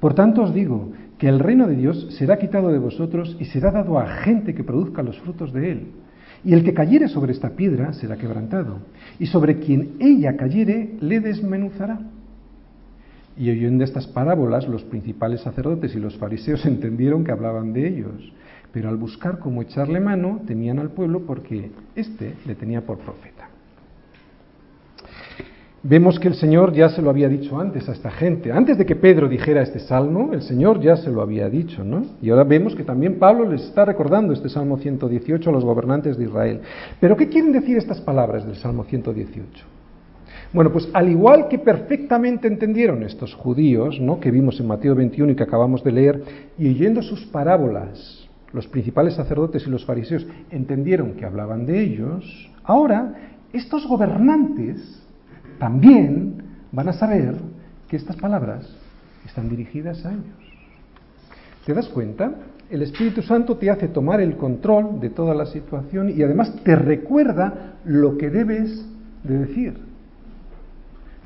Por 0.00 0.14
tanto 0.14 0.42
os 0.42 0.52
digo 0.52 0.92
que 1.18 1.28
el 1.28 1.38
reino 1.38 1.68
de 1.68 1.76
Dios 1.76 2.08
será 2.18 2.38
quitado 2.38 2.70
de 2.70 2.80
vosotros 2.80 3.36
y 3.38 3.44
será 3.44 3.70
dado 3.70 4.00
a 4.00 4.08
gente 4.08 4.56
que 4.56 4.64
produzca 4.64 5.04
los 5.04 5.20
frutos 5.20 5.52
de 5.52 5.70
él. 5.70 5.86
Y 6.44 6.52
el 6.52 6.64
que 6.64 6.74
cayere 6.74 7.06
sobre 7.06 7.30
esta 7.30 7.50
piedra 7.50 7.92
será 7.92 8.16
quebrantado, 8.16 8.78
y 9.18 9.26
sobre 9.26 9.58
quien 9.58 9.96
ella 10.00 10.36
cayere 10.36 10.96
le 11.00 11.20
desmenuzará. 11.20 12.00
Y 13.36 13.50
oyendo 13.50 13.84
estas 13.84 14.06
parábolas, 14.08 14.68
los 14.68 14.82
principales 14.82 15.42
sacerdotes 15.42 15.94
y 15.94 16.00
los 16.00 16.16
fariseos 16.16 16.64
entendieron 16.66 17.22
que 17.22 17.32
hablaban 17.32 17.72
de 17.72 17.88
ellos 17.88 18.32
pero 18.72 18.88
al 18.88 18.96
buscar 18.96 19.38
cómo 19.38 19.62
echarle 19.62 20.00
mano 20.00 20.40
temían 20.46 20.78
al 20.78 20.90
pueblo 20.90 21.22
porque 21.26 21.70
éste 21.94 22.34
le 22.46 22.54
tenía 22.54 22.82
por 22.82 22.98
profeta. 22.98 23.48
Vemos 25.82 26.18
que 26.18 26.26
el 26.26 26.34
Señor 26.34 26.72
ya 26.72 26.88
se 26.88 27.00
lo 27.00 27.08
había 27.08 27.28
dicho 27.28 27.58
antes 27.58 27.88
a 27.88 27.92
esta 27.92 28.10
gente. 28.10 28.50
Antes 28.50 28.76
de 28.76 28.84
que 28.84 28.96
Pedro 28.96 29.28
dijera 29.28 29.62
este 29.62 29.78
salmo, 29.78 30.32
el 30.32 30.42
Señor 30.42 30.80
ya 30.80 30.96
se 30.96 31.08
lo 31.08 31.22
había 31.22 31.48
dicho, 31.48 31.84
¿no? 31.84 32.04
Y 32.20 32.30
ahora 32.30 32.42
vemos 32.42 32.74
que 32.74 32.82
también 32.82 33.18
Pablo 33.18 33.48
les 33.48 33.62
está 33.62 33.84
recordando 33.84 34.32
este 34.32 34.48
salmo 34.48 34.78
118 34.78 35.48
a 35.48 35.52
los 35.52 35.64
gobernantes 35.64 36.18
de 36.18 36.24
Israel. 36.24 36.60
Pero 37.00 37.16
¿qué 37.16 37.28
quieren 37.28 37.52
decir 37.52 37.76
estas 37.76 38.00
palabras 38.00 38.44
del 38.44 38.56
salmo 38.56 38.84
118? 38.84 39.64
Bueno, 40.52 40.72
pues 40.72 40.88
al 40.92 41.08
igual 41.08 41.46
que 41.48 41.58
perfectamente 41.58 42.48
entendieron 42.48 43.02
estos 43.02 43.34
judíos, 43.34 44.00
¿no? 44.00 44.18
que 44.18 44.30
vimos 44.30 44.58
en 44.58 44.66
Mateo 44.66 44.94
21 44.94 45.32
y 45.32 45.36
que 45.36 45.42
acabamos 45.42 45.84
de 45.84 45.92
leer, 45.92 46.22
y 46.58 46.68
oyendo 46.68 47.02
sus 47.02 47.24
parábolas, 47.26 48.27
los 48.52 48.66
principales 48.66 49.14
sacerdotes 49.14 49.66
y 49.66 49.70
los 49.70 49.84
fariseos 49.84 50.26
entendieron 50.50 51.14
que 51.14 51.26
hablaban 51.26 51.66
de 51.66 51.80
ellos, 51.80 52.50
ahora 52.64 53.14
estos 53.52 53.86
gobernantes 53.86 55.02
también 55.58 56.42
van 56.72 56.88
a 56.88 56.92
saber 56.92 57.34
que 57.88 57.96
estas 57.96 58.16
palabras 58.16 58.68
están 59.24 59.48
dirigidas 59.48 60.04
a 60.04 60.12
ellos. 60.12 60.24
¿Te 61.64 61.74
das 61.74 61.88
cuenta? 61.88 62.32
El 62.70 62.82
Espíritu 62.82 63.22
Santo 63.22 63.56
te 63.56 63.70
hace 63.70 63.88
tomar 63.88 64.20
el 64.20 64.36
control 64.36 65.00
de 65.00 65.10
toda 65.10 65.34
la 65.34 65.46
situación 65.46 66.10
y 66.10 66.22
además 66.22 66.54
te 66.64 66.76
recuerda 66.76 67.76
lo 67.84 68.18
que 68.18 68.30
debes 68.30 68.86
de 69.24 69.38
decir. 69.38 69.74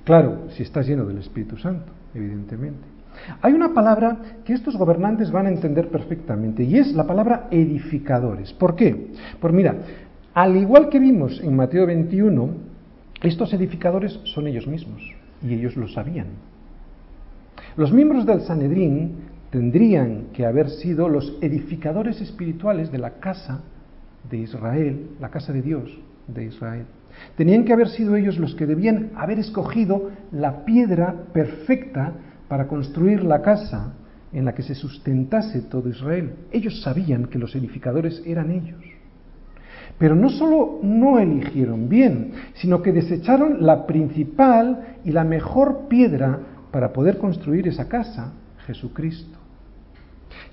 Claro, 0.05 0.49
si 0.51 0.63
estás 0.63 0.87
lleno 0.87 1.05
del 1.05 1.19
Espíritu 1.19 1.57
Santo, 1.57 1.93
evidentemente. 2.15 2.92
Hay 3.41 3.53
una 3.53 3.75
palabra 3.75 4.19
que 4.45 4.53
estos 4.53 4.77
gobernantes 4.77 5.31
van 5.31 5.47
a 5.47 5.51
entender 5.51 5.89
perfectamente 5.89 6.65
y 6.65 6.79
es 6.79 6.93
la 6.95 7.07
palabra 7.07 7.49
edificadores. 7.51 8.53
¿Por 8.53 8.75
qué? 8.75 9.13
Pues 9.41 9.53
mira, 9.53 9.77
al 10.35 10.57
igual 10.57 10.89
que 10.89 10.99
vimos 10.99 11.41
en 11.43 11.55
Mateo 11.55 11.87
21, 11.87 12.51
estos 13.23 13.53
edificadores 13.53 14.19
son 14.25 14.47
ellos 14.47 14.67
mismos 14.67 15.03
y 15.43 15.55
ellos 15.55 15.77
lo 15.77 15.89
sabían. 15.89 16.27
Los 17.77 17.93
miembros 17.93 18.27
del 18.27 18.43
Sanedrín 18.43 19.13
tendrían 19.51 20.29
que 20.33 20.47
haber 20.47 20.71
sido 20.71 21.09
los 21.09 21.37
edificadores 21.41 22.21
espirituales 22.21 22.91
de 22.91 22.99
la 22.99 23.15
casa 23.21 23.61
de 24.29 24.39
Israel, 24.39 25.11
la 25.21 25.31
casa 25.31 25.53
de 25.53 25.63
Dios 25.63 25.99
de 26.27 26.47
Israel. 26.47 26.87
Tenían 27.37 27.65
que 27.65 27.73
haber 27.73 27.89
sido 27.89 28.17
ellos 28.17 28.39
los 28.39 28.55
que 28.55 28.67
debían 28.67 29.11
haber 29.15 29.39
escogido 29.39 30.11
la 30.31 30.65
piedra 30.65 31.15
perfecta 31.33 32.15
para 32.53 32.69
construir 32.69 33.25
la 33.25 33.41
casa 33.41 33.95
en 34.31 34.45
la 34.45 34.55
que 34.55 34.63
se 34.63 34.75
sustentase 34.75 35.63
todo 35.71 35.89
Israel. 35.89 36.35
Ellos 36.51 36.83
sabían 36.83 37.25
que 37.25 37.39
los 37.39 37.57
edificadores 37.57 38.23
eran 38.27 38.51
ellos. 38.51 38.79
Pero 39.97 40.15
no 40.15 40.29
solo 40.29 40.79
no 40.83 41.19
eligieron 41.19 41.89
bien, 41.89 42.33
sino 42.53 42.83
que 42.83 42.93
desecharon 42.93 43.65
la 43.65 43.87
principal 43.87 44.99
y 45.03 45.13
la 45.13 45.25
mejor 45.25 45.89
piedra 45.89 46.41
para 46.71 46.93
poder 46.93 47.17
construir 47.17 47.69
esa 47.69 47.89
casa, 47.89 48.35
Jesucristo. 48.67 49.39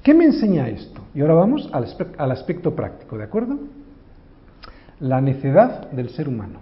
¿Qué 0.02 0.14
me 0.14 0.24
enseña 0.24 0.70
esto? 0.70 1.02
Y 1.14 1.20
ahora 1.20 1.34
vamos 1.34 1.70
al, 1.74 1.86
al 2.18 2.32
aspecto 2.32 2.74
práctico, 2.78 3.18
¿de 3.18 3.26
acuerdo? 3.26 3.60
La 5.02 5.20
necedad 5.20 5.92
del 5.92 6.12
ser 6.12 6.30
humano. 6.30 6.62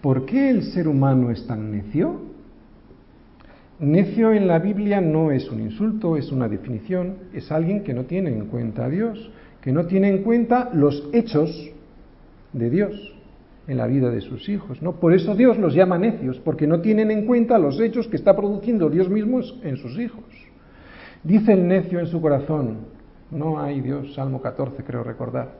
¿Por 0.00 0.26
qué 0.26 0.50
el 0.50 0.64
ser 0.72 0.88
humano 0.88 1.30
es 1.30 1.46
tan 1.46 1.70
necio? 1.70 2.39
Necio 3.80 4.34
en 4.34 4.46
la 4.46 4.58
Biblia 4.58 5.00
no 5.00 5.30
es 5.30 5.50
un 5.50 5.60
insulto, 5.60 6.18
es 6.18 6.30
una 6.30 6.48
definición, 6.48 7.16
es 7.32 7.50
alguien 7.50 7.82
que 7.82 7.94
no 7.94 8.04
tiene 8.04 8.28
en 8.30 8.44
cuenta 8.44 8.84
a 8.84 8.90
Dios, 8.90 9.30
que 9.62 9.72
no 9.72 9.86
tiene 9.86 10.10
en 10.10 10.22
cuenta 10.22 10.68
los 10.74 11.08
hechos 11.14 11.50
de 12.52 12.68
Dios 12.68 12.92
en 13.66 13.78
la 13.78 13.86
vida 13.86 14.10
de 14.10 14.20
sus 14.20 14.50
hijos, 14.50 14.82
¿no? 14.82 14.96
Por 14.96 15.14
eso 15.14 15.34
Dios 15.34 15.56
los 15.56 15.74
llama 15.74 15.96
necios, 15.96 16.38
porque 16.40 16.66
no 16.66 16.82
tienen 16.82 17.10
en 17.10 17.24
cuenta 17.24 17.58
los 17.58 17.80
hechos 17.80 18.06
que 18.08 18.16
está 18.16 18.36
produciendo 18.36 18.90
Dios 18.90 19.08
mismo 19.08 19.40
en 19.62 19.78
sus 19.78 19.98
hijos. 19.98 20.24
Dice 21.24 21.54
el 21.54 21.66
necio 21.66 22.00
en 22.00 22.06
su 22.06 22.20
corazón, 22.20 22.80
no 23.30 23.60
hay 23.60 23.80
Dios, 23.80 24.12
Salmo 24.12 24.42
14 24.42 24.84
creo 24.84 25.02
recordar. 25.02 25.52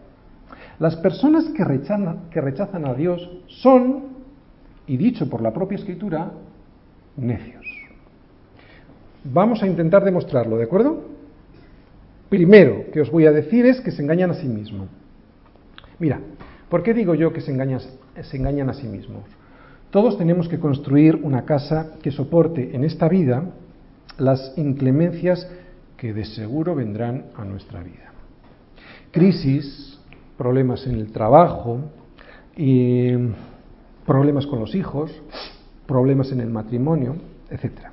Las 0.79 0.95
personas 0.97 1.49
que 1.57 1.65
rechazan, 1.65 2.29
que 2.31 2.43
rechazan 2.43 2.85
a 2.85 2.93
Dios 2.93 3.31
son, 3.47 4.11
y 4.87 4.99
dicho 4.99 5.31
por 5.31 5.41
la 5.41 5.55
propia 5.55 5.77
escritura, 5.77 6.33
necios. 7.17 7.70
Vamos 9.25 9.63
a 9.63 9.67
intentar 9.67 10.05
demostrarlo, 10.05 10.57
¿de 10.57 10.65
acuerdo? 10.65 11.05
Primero 12.29 12.85
que 12.93 13.01
os 13.01 13.11
voy 13.11 13.27
a 13.27 13.33
decir 13.33 13.67
es 13.67 13.81
que 13.81 13.91
se 13.91 14.03
engañan 14.03 14.31
a 14.31 14.35
sí 14.35 14.47
mismos. 14.47 14.89
Mira, 15.99 16.21
¿por 16.69 16.83
qué 16.83 16.95
digo 16.95 17.15
yo 17.15 17.33
que 17.33 17.41
se 17.41 17.51
engañan, 17.51 17.81
a 18.71 18.75
sí 18.75 18.87
mismos? 18.87 19.25
Todos 19.91 20.17
tenemos 20.17 20.49
que 20.49 20.61
construir 20.61 21.17
una 21.17 21.45
casa 21.45 21.93
que 22.03 22.11
soporte 22.11 22.75
en 22.75 22.85
esta 22.85 23.09
vida 23.09 23.45
las 24.19 24.55
inclemencias 24.57 25.51
que 25.97 26.13
de 26.15 26.25
seguro 26.25 26.75
vendrán 26.75 27.27
a 27.37 27.45
nuestra 27.45 27.83
vida. 27.83 28.13
Crisis, 29.11 29.99
problemas 30.39 30.87
en 30.87 30.95
el 30.95 31.11
trabajo, 31.13 31.91
y 32.57 33.13
problemas 34.07 34.47
con 34.47 34.61
los 34.61 34.75
hijos, 34.75 35.11
problemas 35.87 36.31
en 36.33 36.41
el 36.41 36.51
matrimonio, 36.51 37.17
etc. 37.49 37.89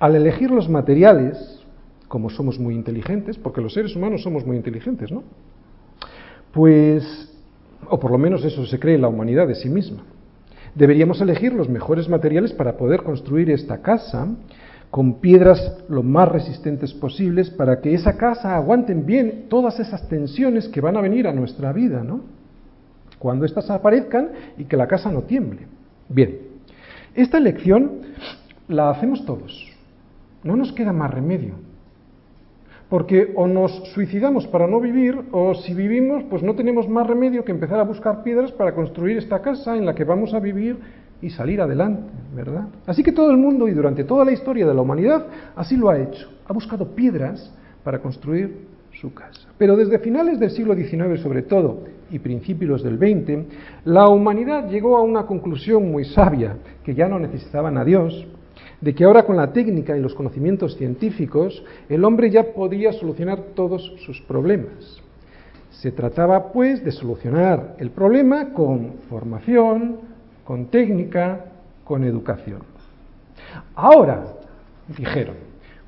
Al 0.00 0.16
elegir 0.16 0.50
los 0.50 0.68
materiales, 0.68 1.60
como 2.08 2.30
somos 2.30 2.58
muy 2.58 2.74
inteligentes, 2.74 3.38
porque 3.38 3.60
los 3.60 3.74
seres 3.74 3.94
humanos 3.94 4.22
somos 4.22 4.44
muy 4.44 4.56
inteligentes, 4.56 5.12
¿no? 5.12 5.22
Pues, 6.52 7.32
o 7.88 8.00
por 8.00 8.10
lo 8.10 8.18
menos 8.18 8.44
eso 8.44 8.66
se 8.66 8.80
cree 8.80 8.98
la 8.98 9.08
humanidad 9.08 9.46
de 9.46 9.54
sí 9.54 9.68
misma. 9.68 10.02
Deberíamos 10.74 11.20
elegir 11.20 11.52
los 11.52 11.68
mejores 11.68 12.08
materiales 12.08 12.52
para 12.52 12.76
poder 12.76 13.02
construir 13.02 13.50
esta 13.50 13.82
casa 13.82 14.26
con 14.90 15.20
piedras 15.20 15.84
lo 15.88 16.02
más 16.02 16.28
resistentes 16.28 16.92
posibles 16.94 17.50
para 17.50 17.80
que 17.80 17.94
esa 17.94 18.16
casa 18.16 18.56
aguanten 18.56 19.06
bien 19.06 19.46
todas 19.48 19.78
esas 19.78 20.08
tensiones 20.08 20.68
que 20.68 20.80
van 20.80 20.96
a 20.96 21.00
venir 21.00 21.28
a 21.28 21.32
nuestra 21.32 21.72
vida, 21.72 22.02
¿no? 22.02 22.22
Cuando 23.18 23.44
éstas 23.44 23.70
aparezcan 23.70 24.30
y 24.56 24.64
que 24.64 24.76
la 24.76 24.88
casa 24.88 25.12
no 25.12 25.22
tiemble. 25.22 25.66
Bien, 26.08 26.38
esta 27.14 27.38
elección 27.38 28.00
la 28.66 28.90
hacemos 28.90 29.24
todos. 29.24 29.69
No 30.42 30.56
nos 30.56 30.72
queda 30.72 30.92
más 30.92 31.12
remedio 31.12 31.54
porque 32.90 33.32
o 33.36 33.46
nos 33.46 33.70
suicidamos 33.94 34.48
para 34.48 34.66
no 34.66 34.80
vivir, 34.80 35.16
o 35.30 35.54
si 35.54 35.72
vivimos, 35.72 36.24
pues 36.24 36.42
no 36.42 36.56
tenemos 36.56 36.88
más 36.88 37.06
remedio 37.06 37.44
que 37.44 37.52
empezar 37.52 37.78
a 37.78 37.84
buscar 37.84 38.24
piedras 38.24 38.50
para 38.50 38.74
construir 38.74 39.16
esta 39.16 39.40
casa 39.40 39.76
en 39.76 39.86
la 39.86 39.94
que 39.94 40.02
vamos 40.02 40.34
a 40.34 40.40
vivir 40.40 40.76
y 41.22 41.30
salir 41.30 41.60
adelante, 41.60 42.10
¿verdad? 42.34 42.66
Así 42.86 43.04
que 43.04 43.12
todo 43.12 43.30
el 43.30 43.36
mundo 43.36 43.68
y 43.68 43.72
durante 43.72 44.02
toda 44.02 44.24
la 44.24 44.32
historia 44.32 44.66
de 44.66 44.74
la 44.74 44.82
humanidad 44.82 45.24
así 45.54 45.76
lo 45.76 45.88
ha 45.88 46.00
hecho. 46.00 46.28
Ha 46.46 46.52
buscado 46.52 46.88
piedras 46.88 47.54
para 47.84 48.00
construir 48.00 48.66
su 49.00 49.14
casa. 49.14 49.48
Pero 49.56 49.76
desde 49.76 50.00
finales 50.00 50.40
del 50.40 50.50
siglo 50.50 50.74
XIX 50.74 51.20
sobre 51.20 51.42
todo 51.42 51.84
y 52.10 52.18
principios 52.18 52.82
del 52.82 52.98
XX, 52.98 53.46
la 53.84 54.08
humanidad 54.08 54.68
llegó 54.68 54.96
a 54.96 55.02
una 55.02 55.26
conclusión 55.26 55.88
muy 55.92 56.04
sabia, 56.06 56.56
que 56.82 56.96
ya 56.96 57.08
no 57.08 57.20
necesitaban 57.20 57.78
a 57.78 57.84
Dios, 57.84 58.26
de 58.80 58.94
que 58.94 59.04
ahora 59.04 59.24
con 59.24 59.36
la 59.36 59.52
técnica 59.52 59.96
y 59.96 60.00
los 60.00 60.14
conocimientos 60.14 60.76
científicos 60.76 61.62
el 61.88 62.04
hombre 62.04 62.30
ya 62.30 62.52
podía 62.52 62.92
solucionar 62.92 63.40
todos 63.54 63.92
sus 64.04 64.20
problemas. 64.22 65.00
Se 65.70 65.92
trataba 65.92 66.52
pues 66.52 66.84
de 66.84 66.92
solucionar 66.92 67.76
el 67.78 67.90
problema 67.90 68.52
con 68.52 68.94
formación, 69.08 69.98
con 70.44 70.66
técnica, 70.66 71.46
con 71.84 72.04
educación. 72.04 72.62
Ahora, 73.74 74.24
dijeron, 74.96 75.36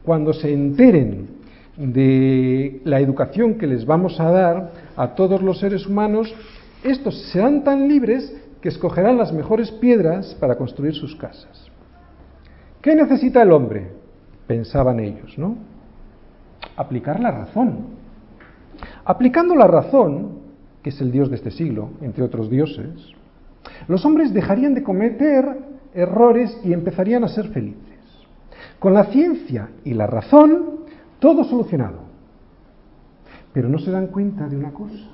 cuando 0.05 0.33
se 0.33 0.53
enteren 0.53 1.29
de 1.77 2.81
la 2.85 3.01
educación 3.01 3.55
que 3.55 3.67
les 3.67 3.87
vamos 3.87 4.21
a 4.21 4.31
dar 4.31 4.73
a 4.97 5.15
todos 5.15 5.43
los 5.43 5.59
seres 5.59 5.87
humanos, 5.87 6.35
estos 6.85 7.31
serán 7.31 7.65
tan 7.65 7.89
libres 7.89 8.35
que 8.61 8.69
escogerán 8.69 9.17
las 9.17 9.33
mejores 9.33 9.71
piedras 9.71 10.37
para 10.39 10.57
construir 10.57 10.95
sus 10.95 11.17
casas. 11.17 11.72
¿Qué 12.83 12.97
necesita 12.97 13.41
el 13.43 13.53
hombre? 13.53 13.93
Pensaban 14.49 14.99
ellos, 14.99 15.39
¿no? 15.39 15.57
Aplicar 16.77 17.21
la 17.21 17.31
razón. 17.31 18.03
Aplicando 19.05 19.55
la 19.55 19.69
razón, 19.69 20.41
que 20.83 20.91
es 20.91 21.01
el 21.01 21.13
Dios 21.13 21.31
de 21.31 21.37
este 21.37 21.53
siglo, 21.53 21.91
entre 22.01 22.25
otros 22.25 22.51
dioses, 22.51 22.91
los 23.87 24.05
hombres 24.05 24.35
dejarían 24.35 24.75
de 24.75 24.83
cometer 24.83 25.59
errores 25.95 26.59
y 26.65 26.73
empezarían 26.73 27.23
a 27.23 27.29
ser 27.29 27.49
felices. 27.51 28.01
Con 28.81 28.95
la 28.95 29.05
ciencia 29.05 29.71
y 29.85 29.95
la 29.95 30.09
razón, 30.09 30.81
todo 31.21 31.45
solucionado. 31.45 32.01
Pero 33.53 33.69
no 33.69 33.79
se 33.79 33.93
dan 33.93 34.09
cuenta 34.09 34.49
de 34.49 34.57
una 34.57 34.73
cosa, 34.73 35.09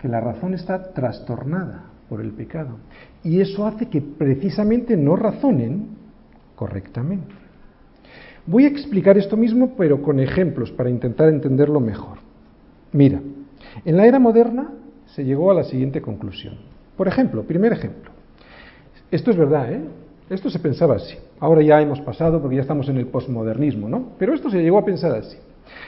que 0.00 0.08
la 0.08 0.20
razón 0.20 0.54
está 0.54 0.92
trastornada 0.92 1.84
por 2.08 2.20
el 2.20 2.32
pecado. 2.32 2.78
Y 3.22 3.40
eso 3.40 3.64
hace 3.64 3.86
que 3.86 4.00
precisamente 4.00 4.96
no 4.96 5.14
razonen 5.14 5.99
correctamente. 6.60 7.34
Voy 8.44 8.66
a 8.66 8.68
explicar 8.68 9.16
esto 9.16 9.34
mismo, 9.34 9.76
pero 9.78 10.02
con 10.02 10.20
ejemplos 10.20 10.70
para 10.70 10.90
intentar 10.90 11.30
entenderlo 11.30 11.80
mejor. 11.80 12.18
Mira, 12.92 13.18
en 13.82 13.96
la 13.96 14.04
era 14.04 14.18
moderna 14.18 14.70
se 15.06 15.24
llegó 15.24 15.50
a 15.50 15.54
la 15.54 15.64
siguiente 15.64 16.02
conclusión. 16.02 16.56
Por 16.98 17.08
ejemplo, 17.08 17.44
primer 17.44 17.72
ejemplo. 17.72 18.10
Esto 19.10 19.30
es 19.30 19.38
verdad, 19.38 19.72
¿eh? 19.72 19.80
Esto 20.28 20.50
se 20.50 20.58
pensaba 20.58 20.96
así. 20.96 21.16
Ahora 21.38 21.62
ya 21.62 21.80
hemos 21.80 21.98
pasado 22.02 22.42
porque 22.42 22.56
ya 22.56 22.62
estamos 22.62 22.90
en 22.90 22.98
el 22.98 23.06
posmodernismo, 23.06 23.88
¿no? 23.88 24.10
Pero 24.18 24.34
esto 24.34 24.50
se 24.50 24.60
llegó 24.60 24.76
a 24.76 24.84
pensar 24.84 25.12
así. 25.12 25.38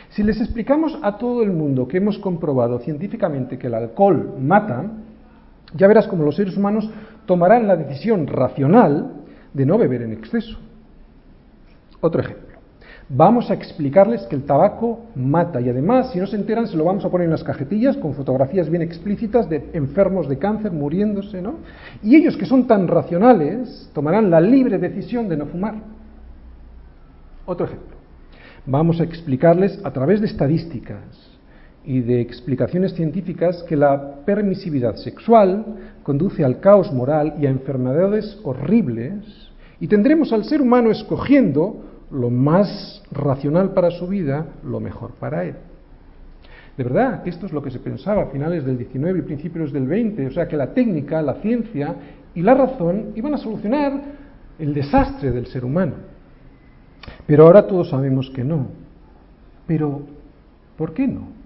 Si 0.08 0.22
les 0.22 0.40
explicamos 0.40 0.98
a 1.02 1.18
todo 1.18 1.42
el 1.42 1.52
mundo 1.52 1.86
que 1.86 1.98
hemos 1.98 2.18
comprobado 2.18 2.78
científicamente 2.78 3.58
que 3.58 3.66
el 3.66 3.74
alcohol 3.74 4.36
mata, 4.40 4.86
ya 5.74 5.86
verás 5.86 6.08
como 6.08 6.24
los 6.24 6.36
seres 6.36 6.56
humanos 6.56 6.88
tomarán 7.26 7.68
la 7.68 7.76
decisión 7.76 8.26
racional 8.26 9.21
de 9.52 9.66
no 9.66 9.78
beber 9.78 10.02
en 10.02 10.12
exceso. 10.12 10.58
Otro 12.00 12.20
ejemplo. 12.20 12.52
Vamos 13.08 13.50
a 13.50 13.54
explicarles 13.54 14.22
que 14.22 14.36
el 14.36 14.44
tabaco 14.44 15.06
mata 15.14 15.60
y 15.60 15.68
además, 15.68 16.12
si 16.12 16.18
no 16.18 16.26
se 16.26 16.36
enteran, 16.36 16.66
se 16.66 16.76
lo 16.76 16.84
vamos 16.84 17.04
a 17.04 17.10
poner 17.10 17.26
en 17.26 17.32
las 17.32 17.44
cajetillas 17.44 17.96
con 17.96 18.14
fotografías 18.14 18.70
bien 18.70 18.82
explícitas 18.82 19.48
de 19.50 19.70
enfermos 19.74 20.28
de 20.28 20.38
cáncer 20.38 20.72
muriéndose, 20.72 21.42
¿no? 21.42 21.56
Y 22.02 22.16
ellos 22.16 22.36
que 22.36 22.46
son 22.46 22.66
tan 22.66 22.88
racionales 22.88 23.90
tomarán 23.92 24.30
la 24.30 24.40
libre 24.40 24.78
decisión 24.78 25.28
de 25.28 25.36
no 25.36 25.46
fumar. 25.46 25.74
Otro 27.44 27.66
ejemplo. 27.66 27.96
Vamos 28.64 29.00
a 29.00 29.04
explicarles 29.04 29.78
a 29.84 29.90
través 29.90 30.20
de 30.20 30.28
estadísticas 30.28 31.31
y 31.84 32.00
de 32.00 32.20
explicaciones 32.20 32.94
científicas 32.94 33.64
que 33.68 33.76
la 33.76 34.24
permisividad 34.24 34.96
sexual 34.96 35.64
conduce 36.02 36.44
al 36.44 36.60
caos 36.60 36.92
moral 36.92 37.34
y 37.40 37.46
a 37.46 37.50
enfermedades 37.50 38.38
horribles 38.44 39.50
y 39.80 39.88
tendremos 39.88 40.32
al 40.32 40.44
ser 40.44 40.62
humano 40.62 40.90
escogiendo 40.90 41.84
lo 42.10 42.30
más 42.30 43.02
racional 43.10 43.72
para 43.72 43.90
su 43.90 44.06
vida, 44.06 44.46
lo 44.64 44.80
mejor 44.80 45.12
para 45.12 45.44
él. 45.44 45.56
De 46.76 46.84
verdad 46.84 47.26
esto 47.26 47.46
es 47.46 47.52
lo 47.52 47.62
que 47.62 47.70
se 47.70 47.80
pensaba 47.80 48.22
a 48.22 48.26
finales 48.26 48.64
del 48.64 48.78
19 48.78 49.18
y 49.18 49.22
principios 49.22 49.72
del 49.72 49.86
20, 49.86 50.26
o 50.26 50.30
sea 50.30 50.46
que 50.46 50.56
la 50.56 50.72
técnica, 50.72 51.20
la 51.20 51.34
ciencia 51.34 51.96
y 52.34 52.42
la 52.42 52.54
razón 52.54 53.12
iban 53.14 53.34
a 53.34 53.38
solucionar 53.38 54.00
el 54.58 54.72
desastre 54.72 55.32
del 55.32 55.46
ser 55.46 55.64
humano. 55.64 55.94
Pero 57.26 57.44
ahora 57.44 57.66
todos 57.66 57.90
sabemos 57.90 58.30
que 58.30 58.44
no. 58.44 58.68
Pero, 59.66 60.02
¿por 60.76 60.92
qué 60.94 61.06
no? 61.06 61.41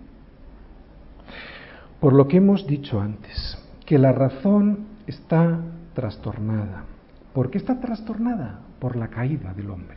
Por 2.00 2.12
lo 2.12 2.28
que 2.28 2.36
hemos 2.36 2.66
dicho 2.66 3.00
antes, 3.00 3.58
que 3.84 3.98
la 3.98 4.12
razón 4.12 4.86
está 5.06 5.60
trastornada. 5.94 6.84
¿Por 7.32 7.50
qué 7.50 7.58
está 7.58 7.80
trastornada? 7.80 8.60
Por 8.78 8.96
la 8.96 9.08
caída 9.08 9.54
del 9.54 9.70
hombre, 9.70 9.96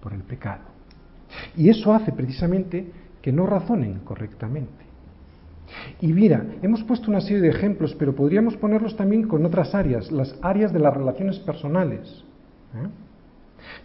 por 0.00 0.12
el 0.12 0.22
pecado. 0.22 0.62
Y 1.56 1.68
eso 1.68 1.92
hace 1.92 2.12
precisamente 2.12 2.92
que 3.20 3.32
no 3.32 3.46
razonen 3.46 4.00
correctamente. 4.04 4.82
Y 6.00 6.12
mira, 6.12 6.44
hemos 6.62 6.82
puesto 6.84 7.10
una 7.10 7.20
serie 7.20 7.40
de 7.40 7.48
ejemplos, 7.48 7.94
pero 7.98 8.14
podríamos 8.14 8.56
ponerlos 8.56 8.96
también 8.96 9.26
con 9.26 9.44
otras 9.44 9.74
áreas, 9.74 10.12
las 10.12 10.36
áreas 10.42 10.72
de 10.72 10.78
las 10.78 10.94
relaciones 10.94 11.38
personales. 11.38 12.22
¿eh? 12.74 12.88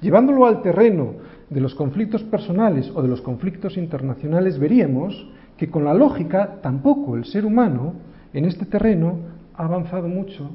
Llevándolo 0.02 0.46
al 0.46 0.62
terreno 0.62 1.13
de 1.50 1.62
los 1.62 1.76
conflictos 1.76 2.24
personales 2.24 2.91
o 2.93 3.02
de 3.02 3.08
los 3.08 3.22
conflictos 3.22 3.78
internacionales, 3.78 4.60
veríamos 4.60 5.28
que 5.58 5.70
con 5.70 5.84
la 5.84 5.93
lógica 5.93 6.60
tampoco 6.62 7.15
el 7.15 7.26
ser 7.26 7.46
humano 7.46 7.96
en 8.34 8.46
este 8.46 8.65
terreno 8.65 9.20
ha 9.56 9.65
avanzado 9.65 10.08
mucho. 10.08 10.52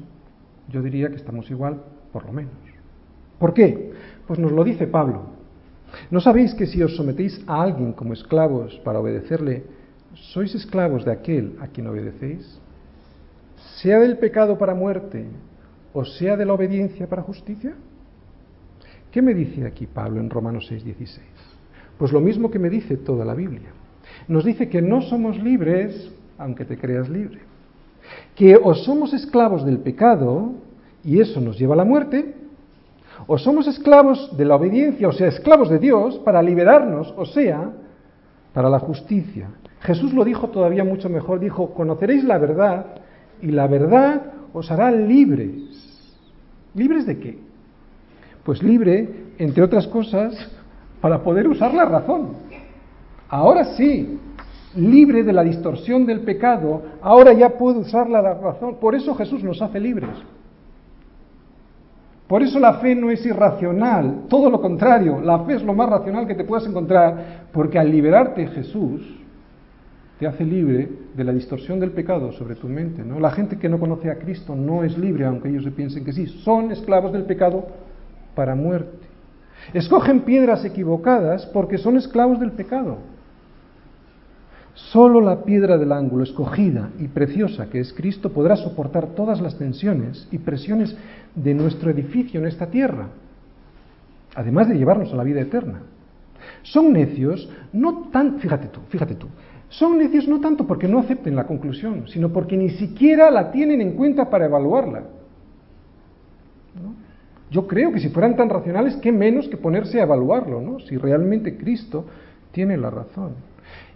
Yo 0.69 0.81
diría 0.81 1.09
que 1.09 1.17
estamos 1.17 1.49
igual, 1.51 1.81
por 2.11 2.25
lo 2.25 2.31
menos. 2.31 2.53
¿Por 3.37 3.53
qué? 3.53 3.91
Pues 4.25 4.39
nos 4.39 4.51
lo 4.51 4.63
dice 4.63 4.87
Pablo. 4.87 5.23
¿No 6.09 6.21
sabéis 6.21 6.53
que 6.53 6.65
si 6.65 6.81
os 6.81 6.95
sometéis 6.95 7.43
a 7.45 7.61
alguien 7.61 7.93
como 7.93 8.13
esclavos 8.13 8.79
para 8.83 8.99
obedecerle, 8.99 9.63
sois 10.13 10.55
esclavos 10.55 11.05
de 11.05 11.11
aquel 11.11 11.57
a 11.59 11.67
quien 11.67 11.87
obedecéis? 11.87 12.59
Sea 13.81 13.99
del 13.99 14.17
pecado 14.17 14.57
para 14.57 14.73
muerte 14.73 15.27
o 15.93 16.03
sea 16.05 16.35
de 16.35 16.45
la 16.45 16.53
obediencia 16.53 17.07
para 17.07 17.21
justicia? 17.21 17.75
¿Qué 19.11 19.21
me 19.21 19.33
dice 19.33 19.65
aquí 19.65 19.85
Pablo 19.85 20.19
en 20.19 20.29
Romanos 20.29 20.67
6:16? 20.71 21.19
Pues 21.97 22.11
lo 22.11 22.19
mismo 22.19 22.49
que 22.49 22.59
me 22.59 22.69
dice 22.69 22.97
toda 22.97 23.23
la 23.23 23.35
Biblia. 23.35 23.69
Nos 24.27 24.45
dice 24.45 24.69
que 24.69 24.81
no 24.81 25.01
somos 25.01 25.37
libres, 25.37 26.11
aunque 26.37 26.65
te 26.65 26.77
creas 26.77 27.09
libre. 27.09 27.39
Que 28.35 28.55
o 28.55 28.73
somos 28.73 29.13
esclavos 29.13 29.65
del 29.65 29.79
pecado, 29.79 30.51
y 31.03 31.19
eso 31.19 31.41
nos 31.41 31.57
lleva 31.57 31.73
a 31.73 31.77
la 31.77 31.85
muerte, 31.85 32.35
o 33.27 33.37
somos 33.37 33.67
esclavos 33.67 34.35
de 34.37 34.45
la 34.45 34.55
obediencia, 34.55 35.07
o 35.07 35.13
sea, 35.13 35.27
esclavos 35.27 35.69
de 35.69 35.79
Dios, 35.79 36.17
para 36.19 36.41
liberarnos, 36.41 37.13
o 37.17 37.25
sea, 37.25 37.71
para 38.53 38.69
la 38.69 38.79
justicia. 38.79 39.49
Jesús 39.81 40.13
lo 40.13 40.23
dijo 40.23 40.49
todavía 40.49 40.83
mucho 40.83 41.09
mejor, 41.09 41.39
dijo, 41.39 41.73
conoceréis 41.73 42.23
la 42.23 42.37
verdad 42.37 42.85
y 43.41 43.47
la 43.47 43.67
verdad 43.67 44.21
os 44.53 44.71
hará 44.71 44.91
libres. 44.91 45.53
¿Libres 46.73 47.05
de 47.05 47.19
qué? 47.19 47.39
Pues 48.43 48.63
libre, 48.63 49.09
entre 49.37 49.63
otras 49.63 49.87
cosas, 49.87 50.33
para 51.01 51.21
poder 51.21 51.47
usar 51.47 51.73
la 51.73 51.85
razón. 51.85 52.29
Ahora 53.33 53.65
sí, 53.75 54.19
libre 54.75 55.23
de 55.23 55.33
la 55.33 55.41
distorsión 55.41 56.05
del 56.05 56.19
pecado, 56.19 56.83
ahora 57.01 57.33
ya 57.33 57.49
puedo 57.57 57.79
usar 57.79 58.07
la 58.07 58.21
razón. 58.21 58.75
Por 58.75 58.93
eso 58.93 59.15
Jesús 59.15 59.43
nos 59.43 59.59
hace 59.59 59.79
libres. 59.79 60.11
Por 62.27 62.43
eso 62.43 62.59
la 62.59 62.75
fe 62.75 62.93
no 62.93 63.09
es 63.09 63.25
irracional, 63.25 64.25
todo 64.29 64.51
lo 64.51 64.61
contrario, 64.61 65.19
la 65.19 65.39
fe 65.45 65.55
es 65.55 65.63
lo 65.63 65.73
más 65.73 65.89
racional 65.89 66.27
que 66.27 66.35
te 66.35 66.43
puedas 66.43 66.67
encontrar, 66.67 67.47
porque 67.51 67.79
al 67.79 67.89
liberarte 67.89 68.45
Jesús 68.49 69.01
te 70.19 70.27
hace 70.27 70.45
libre 70.45 70.87
de 71.15 71.23
la 71.23 71.33
distorsión 71.33 71.79
del 71.79 71.89
pecado 71.89 72.33
sobre 72.33 72.53
tu 72.53 72.67
mente. 72.67 73.03
¿no? 73.03 73.19
La 73.19 73.31
gente 73.31 73.57
que 73.57 73.67
no 73.67 73.79
conoce 73.79 74.11
a 74.11 74.19
Cristo 74.19 74.55
no 74.55 74.83
es 74.83 74.95
libre, 74.95 75.25
aunque 75.25 75.49
ellos 75.49 75.63
se 75.63 75.71
piensen 75.71 76.05
que 76.05 76.13
sí, 76.13 76.27
son 76.27 76.71
esclavos 76.71 77.11
del 77.11 77.23
pecado 77.23 77.65
para 78.35 78.53
muerte. 78.53 79.07
Escogen 79.73 80.19
piedras 80.19 80.63
equivocadas 80.65 81.47
porque 81.47 81.79
son 81.79 81.97
esclavos 81.97 82.39
del 82.39 82.51
pecado. 82.51 83.12
Solo 84.75 85.21
la 85.21 85.43
piedra 85.43 85.77
del 85.77 85.91
ángulo 85.91 86.23
escogida 86.23 86.89
y 86.99 87.07
preciosa 87.07 87.69
que 87.69 87.79
es 87.79 87.93
Cristo 87.93 88.31
podrá 88.31 88.55
soportar 88.55 89.07
todas 89.07 89.39
las 89.39 89.57
tensiones 89.57 90.27
y 90.31 90.39
presiones 90.39 90.95
de 91.35 91.53
nuestro 91.53 91.91
edificio 91.91 92.39
en 92.39 92.47
esta 92.47 92.67
tierra, 92.67 93.09
además 94.35 94.67
de 94.69 94.75
llevarnos 94.75 95.13
a 95.13 95.15
la 95.15 95.23
vida 95.23 95.41
eterna. 95.41 95.81
Son 96.63 96.91
necios 96.91 97.49
no 97.71 98.09
tan, 98.11 98.39
fíjate 98.39 98.67
tú, 98.67 98.79
fíjate 98.89 99.15
tú, 99.15 99.27
son 99.69 99.97
necios 99.97 100.27
no 100.27 100.39
tanto 100.39 100.65
porque 100.65 100.87
no 100.87 100.99
acepten 100.99 101.35
la 101.35 101.45
conclusión, 101.45 102.07
sino 102.07 102.29
porque 102.29 102.57
ni 102.57 102.71
siquiera 102.71 103.29
la 103.29 103.51
tienen 103.51 103.79
en 103.79 103.93
cuenta 103.93 104.29
para 104.29 104.45
evaluarla. 104.45 105.03
Yo 107.51 107.67
creo 107.67 107.91
que 107.91 107.99
si 107.99 108.09
fueran 108.09 108.35
tan 108.35 108.49
racionales, 108.49 108.95
qué 108.97 109.11
menos 109.11 109.47
que 109.47 109.57
ponerse 109.57 109.99
a 109.99 110.03
evaluarlo, 110.03 110.59
¿no? 110.59 110.79
Si 110.79 110.97
realmente 110.97 111.57
Cristo 111.57 112.05
tiene 112.51 112.77
la 112.77 112.89
razón. 112.89 113.33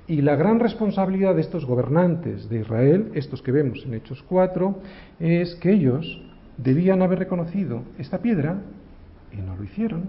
Y 0.08 0.22
la 0.22 0.38
gran 0.38 0.60
responsabilidad 0.60 1.36
de 1.36 1.42
estos 1.42 1.66
gobernantes 1.66 2.48
de 2.50 2.62
Israel, 2.62 3.12
estos 3.14 3.42
que 3.42 3.52
vemos 3.52 3.84
en 3.86 3.94
Hechos 3.94 4.24
4, 4.30 4.76
es 5.20 5.56
que 5.56 5.74
ellos 5.74 6.22
debían 6.58 7.02
haber 7.02 7.20
reconocido 7.20 7.82
esta 7.98 8.20
piedra 8.20 8.62
y 9.34 9.38
no 9.42 9.58
lo 9.58 9.64
hicieron. 9.64 10.06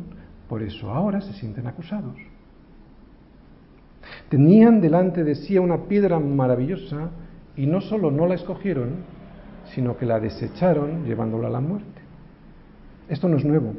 Por 0.48 0.62
eso 0.62 0.90
ahora 0.90 1.20
se 1.20 1.32
sienten 1.32 1.66
acusados. 1.66 2.16
Tenían 4.28 4.80
delante 4.80 5.24
de 5.24 5.34
sí 5.34 5.58
una 5.58 5.84
piedra 5.84 6.20
maravillosa 6.20 7.10
y 7.56 7.66
no 7.66 7.80
solo 7.80 8.12
no 8.12 8.26
la 8.26 8.36
escogieron, 8.36 9.04
sino 9.74 9.96
que 9.96 10.06
la 10.06 10.20
desecharon 10.20 11.04
llevándola 11.04 11.48
a 11.48 11.50
la 11.50 11.60
muerte. 11.60 12.00
Esto 13.08 13.28
no 13.28 13.36
es 13.36 13.44
nuevo. 13.44 13.74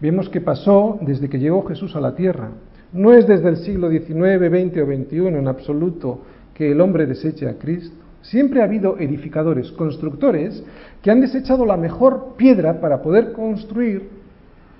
Vemos 0.00 0.28
que 0.28 0.40
pasó 0.40 0.98
desde 1.02 1.28
que 1.28 1.38
llegó 1.38 1.64
Jesús 1.66 1.94
a 1.96 2.00
la 2.00 2.14
tierra. 2.14 2.50
No 2.94 3.12
es 3.12 3.26
desde 3.26 3.48
el 3.48 3.56
siglo 3.56 3.90
XIX, 3.90 4.06
XX 4.06 4.78
o 4.78 4.86
XXI 4.86 5.26
en 5.26 5.48
absoluto 5.48 6.20
que 6.54 6.70
el 6.70 6.80
hombre 6.80 7.06
deseche 7.06 7.48
a 7.48 7.58
Cristo. 7.58 7.96
Siempre 8.22 8.60
ha 8.60 8.64
habido 8.64 8.98
edificadores, 8.98 9.72
constructores, 9.72 10.62
que 11.02 11.10
han 11.10 11.20
desechado 11.20 11.66
la 11.66 11.76
mejor 11.76 12.36
piedra 12.36 12.80
para 12.80 13.02
poder 13.02 13.32
construir 13.32 14.08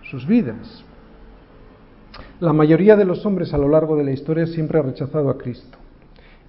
sus 0.03 0.29
vidas. 0.29 0.85
La 2.39 2.53
mayoría 2.53 2.95
de 2.95 3.05
los 3.05 3.27
hombres 3.27 3.53
a 3.53 3.59
lo 3.59 3.69
largo 3.69 3.97
de 3.97 4.05
la 4.05 4.13
historia 4.13 4.47
siempre 4.47 4.79
ha 4.79 4.83
rechazado 4.83 5.29
a 5.29 5.37
Cristo. 5.37 5.77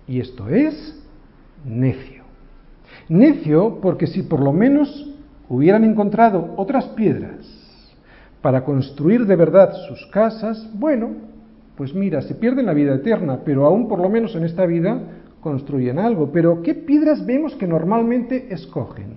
Y 0.08 0.20
esto 0.20 0.48
es 0.48 1.04
necio. 1.66 2.24
Necio 3.10 3.80
porque 3.82 4.06
si 4.06 4.22
por 4.22 4.40
lo 4.40 4.54
menos 4.54 5.12
hubieran 5.50 5.84
encontrado 5.84 6.54
otras 6.58 6.86
piedras 6.90 7.48
para 8.44 8.64
construir 8.64 9.26
de 9.26 9.36
verdad 9.36 9.74
sus 9.88 10.06
casas, 10.08 10.70
bueno, 10.76 11.34
pues 11.78 11.94
mira, 11.94 12.22
se 12.22 12.36
pierden 12.36 12.66
la 12.66 12.74
vida 12.74 12.96
eterna, 12.96 13.42
pero 13.44 13.66
aún 13.66 13.88
por 13.88 14.00
lo 14.00 14.10
menos 14.10 14.36
en 14.36 14.44
esta 14.44 14.66
vida 14.66 15.02
construyen 15.42 16.00
algo. 16.00 16.32
Pero 16.32 16.62
¿qué 16.62 16.74
piedras 16.74 17.26
vemos 17.26 17.56
que 17.56 17.68
normalmente 17.68 18.54
escogen? 18.54 19.16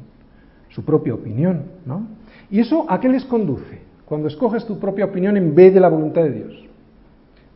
Su 0.70 0.84
propia 0.84 1.14
opinión, 1.14 1.64
¿no? 1.86 2.06
¿Y 2.50 2.60
eso 2.60 2.84
a 2.90 3.00
qué 3.00 3.08
les 3.08 3.24
conduce? 3.24 3.80
Cuando 4.04 4.28
escoges 4.28 4.66
tu 4.66 4.78
propia 4.78 5.06
opinión 5.06 5.36
en 5.36 5.54
vez 5.54 5.72
de 5.72 5.80
la 5.80 5.88
voluntad 5.88 6.22
de 6.22 6.32
Dios. 6.32 6.66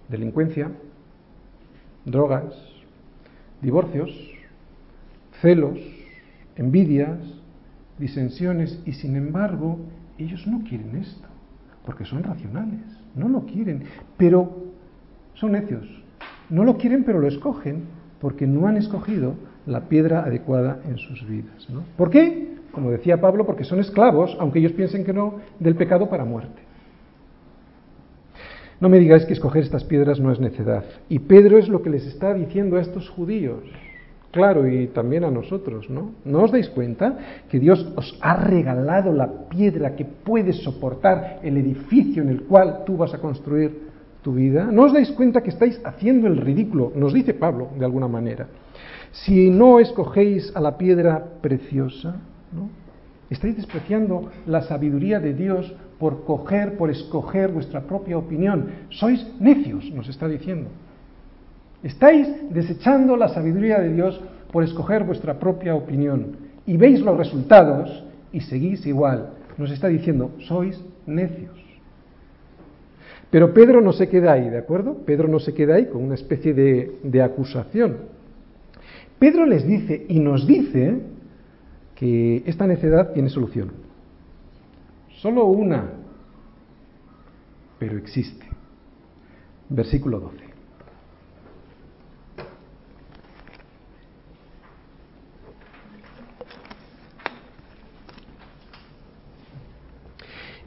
Delincuencia, 0.08 0.70
drogas, 2.04 2.54
divorcios, 3.60 4.10
celos, 5.40 5.78
envidias, 6.56 7.18
disensiones 7.98 8.80
y 8.86 8.92
sin 8.92 9.16
embargo 9.16 9.78
ellos 10.18 10.46
no 10.46 10.62
quieren 10.68 10.96
esto, 10.96 11.28
porque 11.84 12.04
son 12.04 12.22
racionales, 12.22 12.80
no 13.14 13.28
lo 13.28 13.44
quieren, 13.46 13.84
pero 14.16 14.71
son 15.34 15.52
necios, 15.52 15.84
no 16.50 16.64
lo 16.64 16.76
quieren 16.76 17.04
pero 17.04 17.20
lo 17.20 17.28
escogen 17.28 17.84
porque 18.20 18.46
no 18.46 18.66
han 18.66 18.76
escogido 18.76 19.34
la 19.66 19.88
piedra 19.88 20.24
adecuada 20.24 20.80
en 20.88 20.98
sus 20.98 21.26
vidas. 21.26 21.66
¿Por 21.96 22.10
qué? 22.10 22.56
Como 22.72 22.90
decía 22.90 23.20
Pablo, 23.20 23.46
porque 23.46 23.64
son 23.64 23.80
esclavos, 23.80 24.36
aunque 24.40 24.58
ellos 24.58 24.72
piensen 24.72 25.04
que 25.04 25.12
no, 25.12 25.34
del 25.58 25.76
pecado 25.76 26.08
para 26.08 26.24
muerte. 26.24 26.62
No 28.80 28.88
me 28.88 28.98
digáis 28.98 29.24
que 29.24 29.32
escoger 29.32 29.62
estas 29.62 29.84
piedras 29.84 30.18
no 30.18 30.32
es 30.32 30.40
necedad. 30.40 30.84
Y 31.08 31.20
Pedro 31.20 31.58
es 31.58 31.68
lo 31.68 31.82
que 31.82 31.90
les 31.90 32.04
está 32.06 32.34
diciendo 32.34 32.76
a 32.76 32.80
estos 32.80 33.08
judíos. 33.10 33.62
Claro, 34.32 34.66
y 34.66 34.88
también 34.88 35.24
a 35.24 35.30
nosotros, 35.30 35.88
¿no? 35.90 36.12
¿No 36.24 36.42
os 36.42 36.50
dais 36.50 36.68
cuenta 36.70 37.18
que 37.50 37.60
Dios 37.60 37.86
os 37.96 38.18
ha 38.22 38.34
regalado 38.34 39.12
la 39.12 39.48
piedra 39.48 39.94
que 39.94 40.06
puede 40.06 40.52
soportar 40.54 41.38
el 41.42 41.58
edificio 41.58 42.22
en 42.22 42.30
el 42.30 42.42
cual 42.44 42.82
tú 42.84 42.96
vas 42.96 43.12
a 43.14 43.18
construir 43.18 43.91
tu 44.22 44.32
vida? 44.32 44.70
¿No 44.70 44.84
os 44.84 44.92
dais 44.92 45.10
cuenta 45.12 45.42
que 45.42 45.50
estáis 45.50 45.80
haciendo 45.84 46.26
el 46.26 46.36
ridículo? 46.36 46.92
Nos 46.94 47.12
dice 47.12 47.34
Pablo, 47.34 47.68
de 47.78 47.84
alguna 47.84 48.08
manera. 48.08 48.46
Si 49.12 49.50
no 49.50 49.78
escogéis 49.78 50.54
a 50.54 50.60
la 50.60 50.78
piedra 50.78 51.22
preciosa. 51.40 52.16
Estáis 53.28 53.56
despreciando 53.56 54.30
la 54.46 54.62
sabiduría 54.62 55.18
de 55.18 55.32
Dios 55.32 55.74
por 55.98 56.24
coger, 56.24 56.76
por 56.76 56.90
escoger 56.90 57.50
vuestra 57.50 57.80
propia 57.82 58.18
opinión. 58.18 58.66
Sois 58.90 59.26
necios, 59.40 59.90
nos 59.92 60.08
está 60.08 60.28
diciendo. 60.28 60.68
Estáis 61.82 62.28
desechando 62.50 63.16
la 63.16 63.28
sabiduría 63.28 63.78
de 63.80 63.92
Dios 63.92 64.20
por 64.52 64.64
escoger 64.64 65.04
vuestra 65.04 65.38
propia 65.38 65.74
opinión 65.74 66.36
y 66.66 66.76
veis 66.76 67.00
los 67.00 67.16
resultados 67.16 68.04
y 68.32 68.40
seguís 68.40 68.86
igual. 68.86 69.30
Nos 69.56 69.70
está 69.70 69.88
diciendo, 69.88 70.30
sois 70.40 70.80
necios. 71.06 71.61
Pero 73.32 73.54
Pedro 73.54 73.80
no 73.80 73.94
se 73.94 74.10
queda 74.10 74.34
ahí, 74.34 74.50
¿de 74.50 74.58
acuerdo? 74.58 74.98
Pedro 75.06 75.26
no 75.26 75.40
se 75.40 75.54
queda 75.54 75.76
ahí 75.76 75.86
con 75.86 76.04
una 76.04 76.16
especie 76.16 76.52
de, 76.52 76.98
de 77.02 77.22
acusación. 77.22 77.96
Pedro 79.18 79.46
les 79.46 79.66
dice 79.66 80.04
y 80.06 80.20
nos 80.20 80.46
dice 80.46 80.98
que 81.94 82.42
esta 82.44 82.66
necedad 82.66 83.14
tiene 83.14 83.30
solución. 83.30 83.72
Solo 85.22 85.46
una, 85.46 85.92
pero 87.78 87.96
existe. 87.96 88.44
Versículo 89.70 90.20
12. 90.20 90.51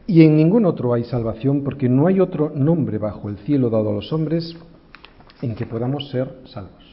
Y 0.08 0.24
en 0.24 0.38
ningún 0.38 0.66
otro 0.66 0.94
hay 0.94 1.04
salvación, 1.04 1.64
porque 1.64 1.90
no 1.90 2.08
hay 2.08 2.20
otro 2.20 2.52
nombre 2.54 3.00
bajo 3.00 3.28
el 3.30 3.38
cielo 3.40 3.70
dado 3.70 3.90
a 3.90 3.94
los 3.94 4.14
hombres 4.14 4.56
en 5.42 5.56
que 5.56 5.66
podamos 5.66 6.10
ser 6.10 6.42
salvos. 6.46 6.84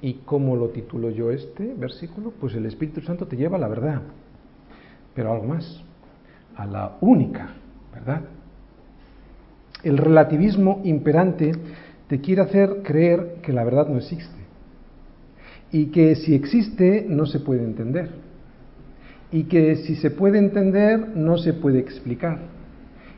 ¿Y 0.00 0.14
cómo 0.24 0.56
lo 0.56 0.68
titulo 0.68 1.10
yo 1.10 1.30
este 1.30 1.74
versículo? 1.74 2.32
Pues 2.40 2.54
el 2.54 2.66
Espíritu 2.66 3.00
Santo 3.02 3.26
te 3.26 3.36
lleva 3.36 3.56
a 3.56 3.60
la 3.60 3.68
verdad, 3.68 4.02
pero 5.14 5.32
algo 5.32 5.46
más, 5.46 5.82
a 6.56 6.66
la 6.66 6.96
única 7.00 7.50
verdad. 7.92 8.22
El 9.82 9.98
relativismo 9.98 10.80
imperante 10.84 11.52
te 12.08 12.20
quiere 12.20 12.42
hacer 12.42 12.82
creer 12.82 13.36
que 13.42 13.52
la 13.52 13.64
verdad 13.64 13.88
no 13.88 13.98
existe 13.98 14.44
y 15.70 15.86
que 15.86 16.14
si 16.16 16.34
existe 16.34 17.04
no 17.08 17.26
se 17.26 17.40
puede 17.40 17.64
entender 17.64 18.23
y 19.34 19.44
que 19.44 19.74
si 19.74 19.96
se 19.96 20.12
puede 20.12 20.38
entender 20.38 21.08
no 21.16 21.36
se 21.38 21.54
puede 21.54 21.80
explicar. 21.80 22.38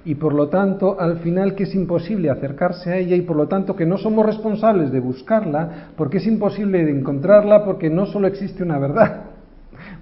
Y 0.03 0.15
por 0.15 0.33
lo 0.33 0.49
tanto, 0.49 0.99
al 0.99 1.19
final 1.19 1.55
que 1.55 1.65
es 1.65 1.75
imposible 1.75 2.31
acercarse 2.31 2.91
a 2.91 2.97
ella 2.97 3.15
y 3.17 3.21
por 3.21 3.37
lo 3.37 3.49
tanto 3.49 3.77
que 3.77 3.85
no 3.85 3.99
somos 3.99 4.25
responsables 4.25 4.91
de 4.91 5.01
buscarla, 5.01 5.91
porque 5.95 6.17
es 6.17 6.27
imposible 6.27 6.87
de 6.87 6.91
encontrarla 6.91 7.67
porque 7.67 7.91
no 7.91 8.07
solo 8.07 8.29
existe 8.29 8.63
una 8.63 8.79
verdad. 8.79 9.25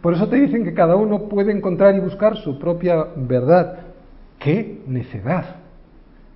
Por 0.00 0.14
eso 0.14 0.28
te 0.28 0.36
dicen 0.36 0.62
que 0.62 0.72
cada 0.72 0.94
uno 0.94 1.28
puede 1.28 1.50
encontrar 1.50 1.96
y 1.96 2.00
buscar 2.00 2.36
su 2.36 2.60
propia 2.60 3.06
verdad. 3.16 3.78
¡Qué 4.38 4.82
necedad! 4.86 5.56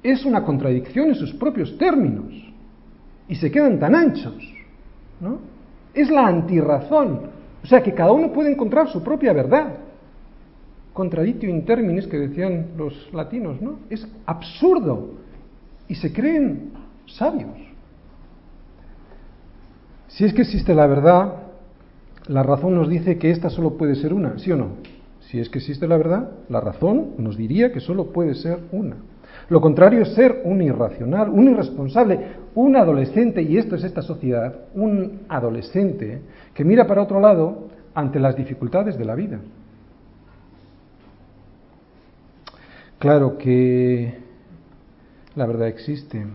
Es 0.03 0.25
una 0.25 0.43
contradicción 0.43 1.11
en 1.11 1.15
sus 1.15 1.35
propios 1.35 1.79
términos. 1.79 2.35
Y 3.29 3.37
se 3.37 3.53
quedan 3.53 3.79
tan 3.79 3.95
anchos. 3.95 4.43
¿no? 5.21 5.39
Es 5.95 6.11
la 6.11 6.27
antirrazón 6.27 7.38
o 7.63 7.67
sea 7.67 7.83
que 7.83 7.95
cada 7.95 8.13
uno 8.13 8.33
puede 8.33 8.53
encontrar 8.53 8.89
su 8.89 9.03
propia 9.03 9.33
verdad. 9.33 9.75
Contradictio 10.93 11.49
in 11.49 11.65
terminis 11.65 12.07
que 12.07 12.19
decían 12.19 12.69
los 12.77 13.13
latinos, 13.13 13.61
¿no? 13.61 13.81
Es 13.91 14.07
absurdo. 14.27 15.15
Y 15.89 15.95
se 15.95 16.13
creen 16.13 16.73
sabios. 17.07 17.57
Si 20.09 20.25
es 20.25 20.33
que 20.33 20.43
existe 20.43 20.75
la 20.75 20.87
verdad, 20.87 21.35
la 22.27 22.43
razón 22.43 22.75
nos 22.75 22.89
dice 22.89 23.19
que 23.19 23.31
esta 23.31 23.51
solo 23.51 23.77
puede 23.77 23.95
ser 23.95 24.13
una, 24.13 24.39
¿sí 24.39 24.51
o 24.53 24.57
no? 24.57 24.69
Si 25.21 25.39
es 25.39 25.49
que 25.49 25.59
existe 25.59 25.87
la 25.87 25.97
verdad, 25.97 26.31
la 26.49 26.61
razón 26.61 27.15
nos 27.19 27.37
diría 27.37 27.73
que 27.73 27.81
solo 27.81 28.13
puede 28.13 28.35
ser 28.35 28.61
una. 28.73 28.97
Lo 29.49 29.61
contrario 29.63 30.03
es 30.03 30.13
ser 30.15 30.43
un 30.45 30.61
irracional, 30.61 31.31
un 31.31 31.49
irresponsable, 31.49 32.21
un 32.55 32.77
adolescente, 32.77 33.41
y 33.41 33.57
esto 33.57 33.77
es 33.77 33.85
esta 33.85 34.03
sociedad, 34.03 34.55
un 34.75 35.23
adolescente 35.29 36.21
que 36.53 36.65
mira 36.65 36.87
para 36.87 37.03
otro 37.03 37.19
lado 37.19 37.69
ante 37.95 38.21
las 38.21 38.37
dificultades 38.37 38.99
de 38.99 39.05
la 39.07 39.15
vida. 39.15 39.41
Claro 42.99 43.39
que 43.39 44.19
la 45.35 45.47
verdad 45.47 45.69
existe, 45.69 46.27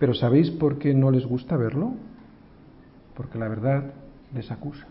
pero 0.00 0.12
¿sabéis 0.14 0.50
por 0.50 0.78
qué 0.78 0.92
no 0.92 1.10
les 1.10 1.24
gusta 1.24 1.56
verlo? 1.56 1.92
Porque 3.14 3.38
la 3.38 3.48
verdad 3.48 3.84
les 4.34 4.50
acusa. 4.50 4.86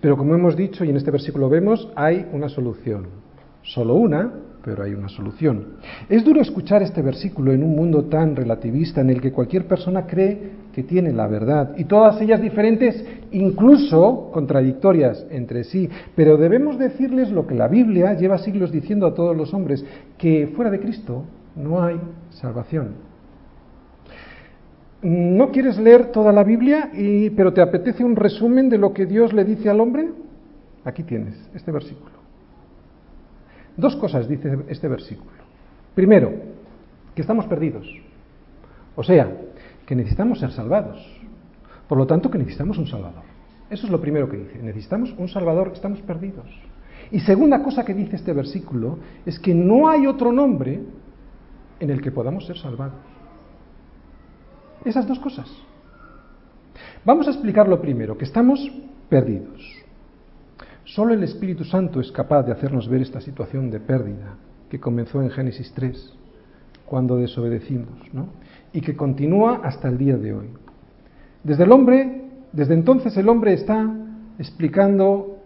Pero 0.00 0.16
como 0.16 0.34
hemos 0.34 0.56
dicho 0.56 0.84
y 0.84 0.90
en 0.90 0.96
este 0.96 1.10
versículo 1.10 1.50
vemos, 1.50 1.90
hay 1.94 2.26
una 2.32 2.48
solución. 2.48 3.19
Solo 3.62 3.94
una, 3.94 4.32
pero 4.64 4.82
hay 4.82 4.94
una 4.94 5.08
solución. 5.08 5.76
Es 6.08 6.24
duro 6.24 6.40
escuchar 6.40 6.82
este 6.82 7.02
versículo 7.02 7.52
en 7.52 7.62
un 7.62 7.74
mundo 7.74 8.04
tan 8.04 8.36
relativista 8.36 9.00
en 9.00 9.10
el 9.10 9.20
que 9.20 9.32
cualquier 9.32 9.66
persona 9.66 10.06
cree 10.06 10.50
que 10.72 10.82
tiene 10.82 11.12
la 11.12 11.26
verdad 11.26 11.74
y 11.76 11.84
todas 11.84 12.20
ellas 12.20 12.40
diferentes, 12.40 13.04
incluso 13.32 14.30
contradictorias 14.32 15.26
entre 15.30 15.64
sí. 15.64 15.88
Pero 16.14 16.36
debemos 16.36 16.78
decirles 16.78 17.30
lo 17.30 17.46
que 17.46 17.54
la 17.54 17.68
Biblia 17.68 18.14
lleva 18.14 18.38
siglos 18.38 18.72
diciendo 18.72 19.06
a 19.06 19.14
todos 19.14 19.36
los 19.36 19.52
hombres, 19.54 19.84
que 20.18 20.52
fuera 20.54 20.70
de 20.70 20.80
Cristo 20.80 21.24
no 21.56 21.82
hay 21.82 21.96
salvación. 22.30 23.10
¿No 25.02 25.50
quieres 25.50 25.78
leer 25.78 26.12
toda 26.12 26.30
la 26.30 26.44
Biblia, 26.44 26.90
y, 26.92 27.30
pero 27.30 27.54
te 27.54 27.62
apetece 27.62 28.04
un 28.04 28.16
resumen 28.16 28.68
de 28.68 28.76
lo 28.76 28.92
que 28.92 29.06
Dios 29.06 29.32
le 29.32 29.44
dice 29.44 29.70
al 29.70 29.80
hombre? 29.80 30.10
Aquí 30.84 31.02
tienes 31.02 31.34
este 31.54 31.72
versículo. 31.72 32.09
Dos 33.80 33.96
cosas 33.96 34.28
dice 34.28 34.58
este 34.68 34.88
versículo. 34.88 35.30
Primero, 35.94 36.32
que 37.14 37.22
estamos 37.22 37.46
perdidos. 37.46 37.88
O 38.94 39.02
sea, 39.02 39.26
que 39.86 39.96
necesitamos 39.96 40.38
ser 40.38 40.52
salvados. 40.52 40.98
Por 41.88 41.96
lo 41.96 42.06
tanto, 42.06 42.30
que 42.30 42.36
necesitamos 42.36 42.76
un 42.76 42.86
Salvador. 42.86 43.24
Eso 43.70 43.86
es 43.86 43.90
lo 43.90 44.00
primero 44.00 44.28
que 44.28 44.36
dice. 44.36 44.62
Necesitamos 44.62 45.14
un 45.16 45.28
Salvador, 45.28 45.70
estamos 45.72 46.02
perdidos. 46.02 46.46
Y 47.10 47.20
segunda 47.20 47.62
cosa 47.62 47.82
que 47.84 47.94
dice 47.94 48.16
este 48.16 48.34
versículo 48.34 48.98
es 49.24 49.40
que 49.40 49.54
no 49.54 49.88
hay 49.88 50.06
otro 50.06 50.30
nombre 50.30 50.80
en 51.80 51.90
el 51.90 52.02
que 52.02 52.12
podamos 52.12 52.46
ser 52.46 52.58
salvados. 52.58 53.00
Esas 54.84 55.08
dos 55.08 55.18
cosas. 55.18 55.50
Vamos 57.04 57.26
a 57.26 57.30
explicar 57.30 57.66
lo 57.66 57.80
primero, 57.80 58.18
que 58.18 58.26
estamos 58.26 58.60
perdidos. 59.08 59.79
Solo 60.94 61.14
el 61.14 61.22
Espíritu 61.22 61.62
Santo 61.62 62.00
es 62.00 62.10
capaz 62.10 62.42
de 62.42 62.50
hacernos 62.50 62.88
ver 62.88 63.02
esta 63.02 63.20
situación 63.20 63.70
de 63.70 63.78
pérdida 63.78 64.34
que 64.68 64.80
comenzó 64.80 65.22
en 65.22 65.30
Génesis 65.30 65.72
3, 65.72 66.12
cuando 66.84 67.16
desobedecimos, 67.16 68.12
¿no? 68.12 68.26
y 68.72 68.80
que 68.80 68.96
continúa 68.96 69.60
hasta 69.62 69.86
el 69.86 69.98
día 69.98 70.16
de 70.16 70.32
hoy. 70.32 70.48
Desde 71.44 71.62
el 71.62 71.70
hombre, 71.70 72.24
desde 72.52 72.74
entonces 72.74 73.16
el 73.16 73.28
hombre 73.28 73.52
está 73.52 73.88
explicando 74.40 75.36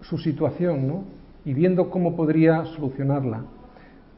su 0.00 0.16
situación, 0.16 0.88
¿no? 0.88 1.04
y 1.44 1.52
viendo 1.52 1.90
cómo 1.90 2.16
podría 2.16 2.64
solucionarla. 2.64 3.42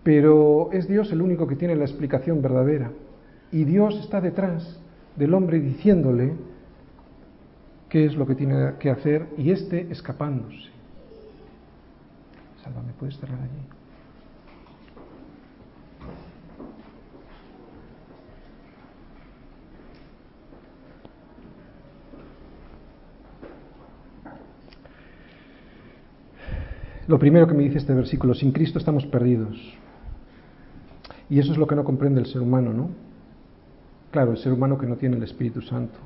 Pero 0.04 0.70
es 0.70 0.86
Dios 0.86 1.10
el 1.10 1.22
único 1.22 1.48
que 1.48 1.56
tiene 1.56 1.74
la 1.74 1.84
explicación 1.84 2.40
verdadera. 2.40 2.92
Y 3.50 3.64
Dios 3.64 3.98
está 3.98 4.20
detrás 4.20 4.78
del 5.16 5.34
hombre 5.34 5.58
diciéndole 5.58 6.34
qué 7.96 8.04
es 8.04 8.14
lo 8.14 8.26
que 8.26 8.34
tiene 8.34 8.74
que 8.78 8.90
hacer 8.90 9.26
y 9.38 9.50
este 9.50 9.90
escapándose. 9.90 10.68
Salva, 12.62 12.82
¿me 12.82 12.92
puedes 12.92 13.16
cerrar 13.16 13.38
allí? 13.38 13.48
Lo 27.06 27.18
primero 27.18 27.46
que 27.46 27.54
me 27.54 27.62
dice 27.62 27.78
este 27.78 27.94
versículo, 27.94 28.34
sin 28.34 28.52
Cristo 28.52 28.78
estamos 28.78 29.06
perdidos. 29.06 29.56
Y 31.30 31.38
eso 31.38 31.50
es 31.50 31.56
lo 31.56 31.66
que 31.66 31.74
no 31.74 31.82
comprende 31.82 32.20
el 32.20 32.26
ser 32.26 32.42
humano, 32.42 32.74
¿no? 32.74 32.90
Claro, 34.10 34.32
el 34.32 34.36
ser 34.36 34.52
humano 34.52 34.76
que 34.76 34.84
no 34.84 34.96
tiene 34.96 35.16
el 35.16 35.22
Espíritu 35.22 35.62
Santo 35.62 35.98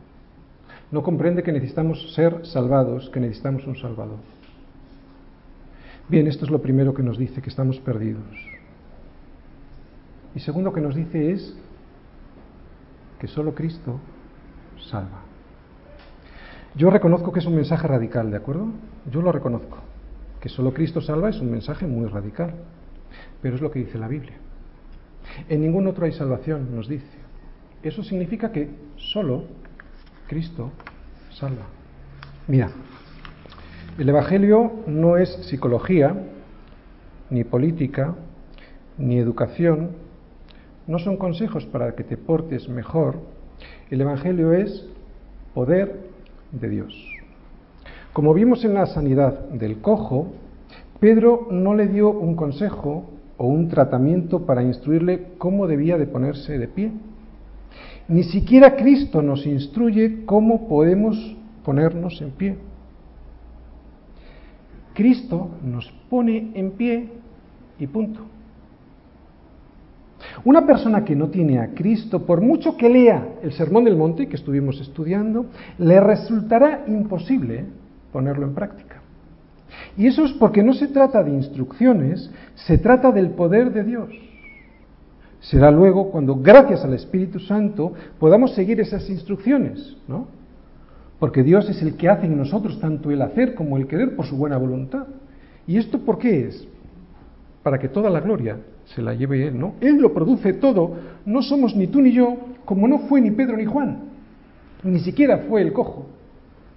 no 0.90 1.02
comprende 1.02 1.42
que 1.42 1.52
necesitamos 1.52 2.14
ser 2.14 2.44
salvados, 2.46 3.10
que 3.10 3.20
necesitamos 3.20 3.66
un 3.66 3.76
Salvador. 3.76 4.18
Bien, 6.08 6.26
esto 6.26 6.44
es 6.44 6.50
lo 6.50 6.60
primero 6.60 6.92
que 6.92 7.02
nos 7.02 7.16
dice, 7.16 7.40
que 7.40 7.50
estamos 7.50 7.78
perdidos. 7.78 8.24
Y 10.34 10.40
segundo 10.40 10.72
que 10.72 10.80
nos 10.80 10.94
dice 10.94 11.32
es 11.32 11.56
que 13.20 13.28
solo 13.28 13.54
Cristo 13.54 14.00
salva. 14.90 15.22
Yo 16.74 16.90
reconozco 16.90 17.32
que 17.32 17.40
es 17.40 17.46
un 17.46 17.56
mensaje 17.56 17.86
radical, 17.86 18.30
¿de 18.30 18.36
acuerdo? 18.36 18.68
Yo 19.10 19.22
lo 19.22 19.30
reconozco. 19.32 19.78
Que 20.40 20.48
solo 20.48 20.72
Cristo 20.72 21.00
salva 21.00 21.28
es 21.28 21.40
un 21.40 21.50
mensaje 21.50 21.86
muy 21.86 22.06
radical. 22.08 22.54
Pero 23.42 23.56
es 23.56 23.60
lo 23.60 23.70
que 23.70 23.80
dice 23.80 23.98
la 23.98 24.08
Biblia. 24.08 24.36
En 25.48 25.60
ningún 25.60 25.86
otro 25.86 26.06
hay 26.06 26.12
salvación, 26.12 26.74
nos 26.74 26.88
dice. 26.88 27.18
Eso 27.82 28.02
significa 28.02 28.52
que 28.52 28.70
solo 28.96 29.44
Cristo 30.30 30.70
salva. 31.32 31.66
Mira, 32.46 32.70
el 33.98 34.08
Evangelio 34.08 34.70
no 34.86 35.16
es 35.16 35.28
psicología, 35.48 36.14
ni 37.30 37.42
política, 37.42 38.14
ni 38.96 39.18
educación, 39.18 39.90
no 40.86 41.00
son 41.00 41.16
consejos 41.16 41.66
para 41.66 41.96
que 41.96 42.04
te 42.04 42.16
portes 42.16 42.68
mejor. 42.68 43.16
El 43.90 44.02
Evangelio 44.02 44.52
es 44.52 44.86
poder 45.52 45.98
de 46.52 46.68
Dios. 46.68 46.94
Como 48.12 48.32
vimos 48.32 48.64
en 48.64 48.74
la 48.74 48.86
sanidad 48.86 49.48
del 49.48 49.80
cojo, 49.80 50.28
Pedro 51.00 51.48
no 51.50 51.74
le 51.74 51.88
dio 51.88 52.08
un 52.08 52.36
consejo 52.36 53.10
o 53.36 53.48
un 53.48 53.68
tratamiento 53.68 54.46
para 54.46 54.62
instruirle 54.62 55.32
cómo 55.38 55.66
debía 55.66 55.98
de 55.98 56.06
ponerse 56.06 56.56
de 56.56 56.68
pie. 56.68 56.92
Ni 58.10 58.24
siquiera 58.24 58.74
Cristo 58.74 59.22
nos 59.22 59.46
instruye 59.46 60.24
cómo 60.26 60.66
podemos 60.66 61.16
ponernos 61.64 62.20
en 62.20 62.30
pie. 62.32 62.56
Cristo 64.94 65.50
nos 65.64 65.88
pone 66.10 66.50
en 66.54 66.72
pie 66.72 67.08
y 67.78 67.86
punto. 67.86 68.22
Una 70.44 70.66
persona 70.66 71.04
que 71.04 71.14
no 71.14 71.28
tiene 71.28 71.60
a 71.60 71.68
Cristo, 71.68 72.26
por 72.26 72.40
mucho 72.40 72.76
que 72.76 72.88
lea 72.88 73.36
el 73.44 73.52
Sermón 73.52 73.84
del 73.84 73.96
Monte 73.96 74.26
que 74.26 74.34
estuvimos 74.34 74.80
estudiando, 74.80 75.46
le 75.78 76.00
resultará 76.00 76.82
imposible 76.88 77.64
ponerlo 78.12 78.44
en 78.44 78.54
práctica. 78.54 79.02
Y 79.96 80.08
eso 80.08 80.24
es 80.24 80.32
porque 80.32 80.64
no 80.64 80.72
se 80.72 80.88
trata 80.88 81.22
de 81.22 81.30
instrucciones, 81.30 82.28
se 82.56 82.76
trata 82.76 83.12
del 83.12 83.30
poder 83.30 83.72
de 83.72 83.84
Dios. 83.84 84.29
Será 85.40 85.70
luego 85.70 86.10
cuando, 86.10 86.36
gracias 86.36 86.84
al 86.84 86.94
Espíritu 86.94 87.40
Santo, 87.40 87.92
podamos 88.18 88.54
seguir 88.54 88.78
esas 88.80 89.08
instrucciones, 89.08 89.96
¿no? 90.06 90.26
Porque 91.18 91.42
Dios 91.42 91.68
es 91.68 91.82
el 91.82 91.96
que 91.96 92.08
hace 92.08 92.26
en 92.26 92.36
nosotros 92.36 92.78
tanto 92.80 93.10
el 93.10 93.22
hacer 93.22 93.54
como 93.54 93.76
el 93.76 93.86
querer 93.86 94.16
por 94.16 94.26
su 94.26 94.36
buena 94.36 94.58
voluntad. 94.58 95.06
¿Y 95.66 95.76
esto 95.78 95.98
por 96.00 96.18
qué 96.18 96.46
es? 96.46 96.66
Para 97.62 97.78
que 97.78 97.88
toda 97.88 98.10
la 98.10 98.20
gloria 98.20 98.58
se 98.94 99.02
la 99.02 99.14
lleve 99.14 99.46
Él, 99.46 99.58
¿no? 99.58 99.74
Él 99.80 99.96
lo 99.96 100.12
produce 100.12 100.54
todo, 100.54 100.96
no 101.24 101.42
somos 101.42 101.76
ni 101.76 101.86
tú 101.86 102.00
ni 102.00 102.12
yo, 102.12 102.36
como 102.64 102.88
no 102.88 103.00
fue 103.00 103.20
ni 103.20 103.30
Pedro 103.30 103.56
ni 103.56 103.64
Juan, 103.64 103.98
ni 104.82 105.00
siquiera 105.00 105.44
fue 105.48 105.62
el 105.62 105.72
cojo. 105.72 106.06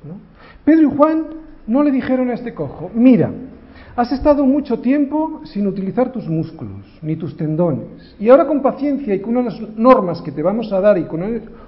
¿no? 0.03 0.16
Pedro 0.66 0.91
y 0.91 0.97
Juan 0.97 1.26
no 1.68 1.84
le 1.84 1.91
dijeron 1.91 2.30
a 2.30 2.34
este 2.34 2.53
cojo, 2.53 2.91
mira, 2.93 3.32
has 3.96 4.12
estado 4.12 4.46
mucho 4.46 4.80
tiempo 4.80 5.41
sin 5.46 5.68
utilizar 5.68 6.12
tus 6.12 6.28
músculos, 6.28 6.86
ni 7.02 7.16
tus 7.16 7.38
tendones, 7.38 8.16
y 8.20 8.30
ahora 8.30 8.48
con 8.48 8.62
paciencia 8.62 9.14
y 9.14 9.20
con 9.20 9.38
unas 9.38 9.60
normas 9.78 10.22
que 10.22 10.32
te 10.32 10.41
vamos 10.41 10.72
a 10.74 10.80
dar 10.80 10.98
y 10.98 11.04
con 11.04 11.22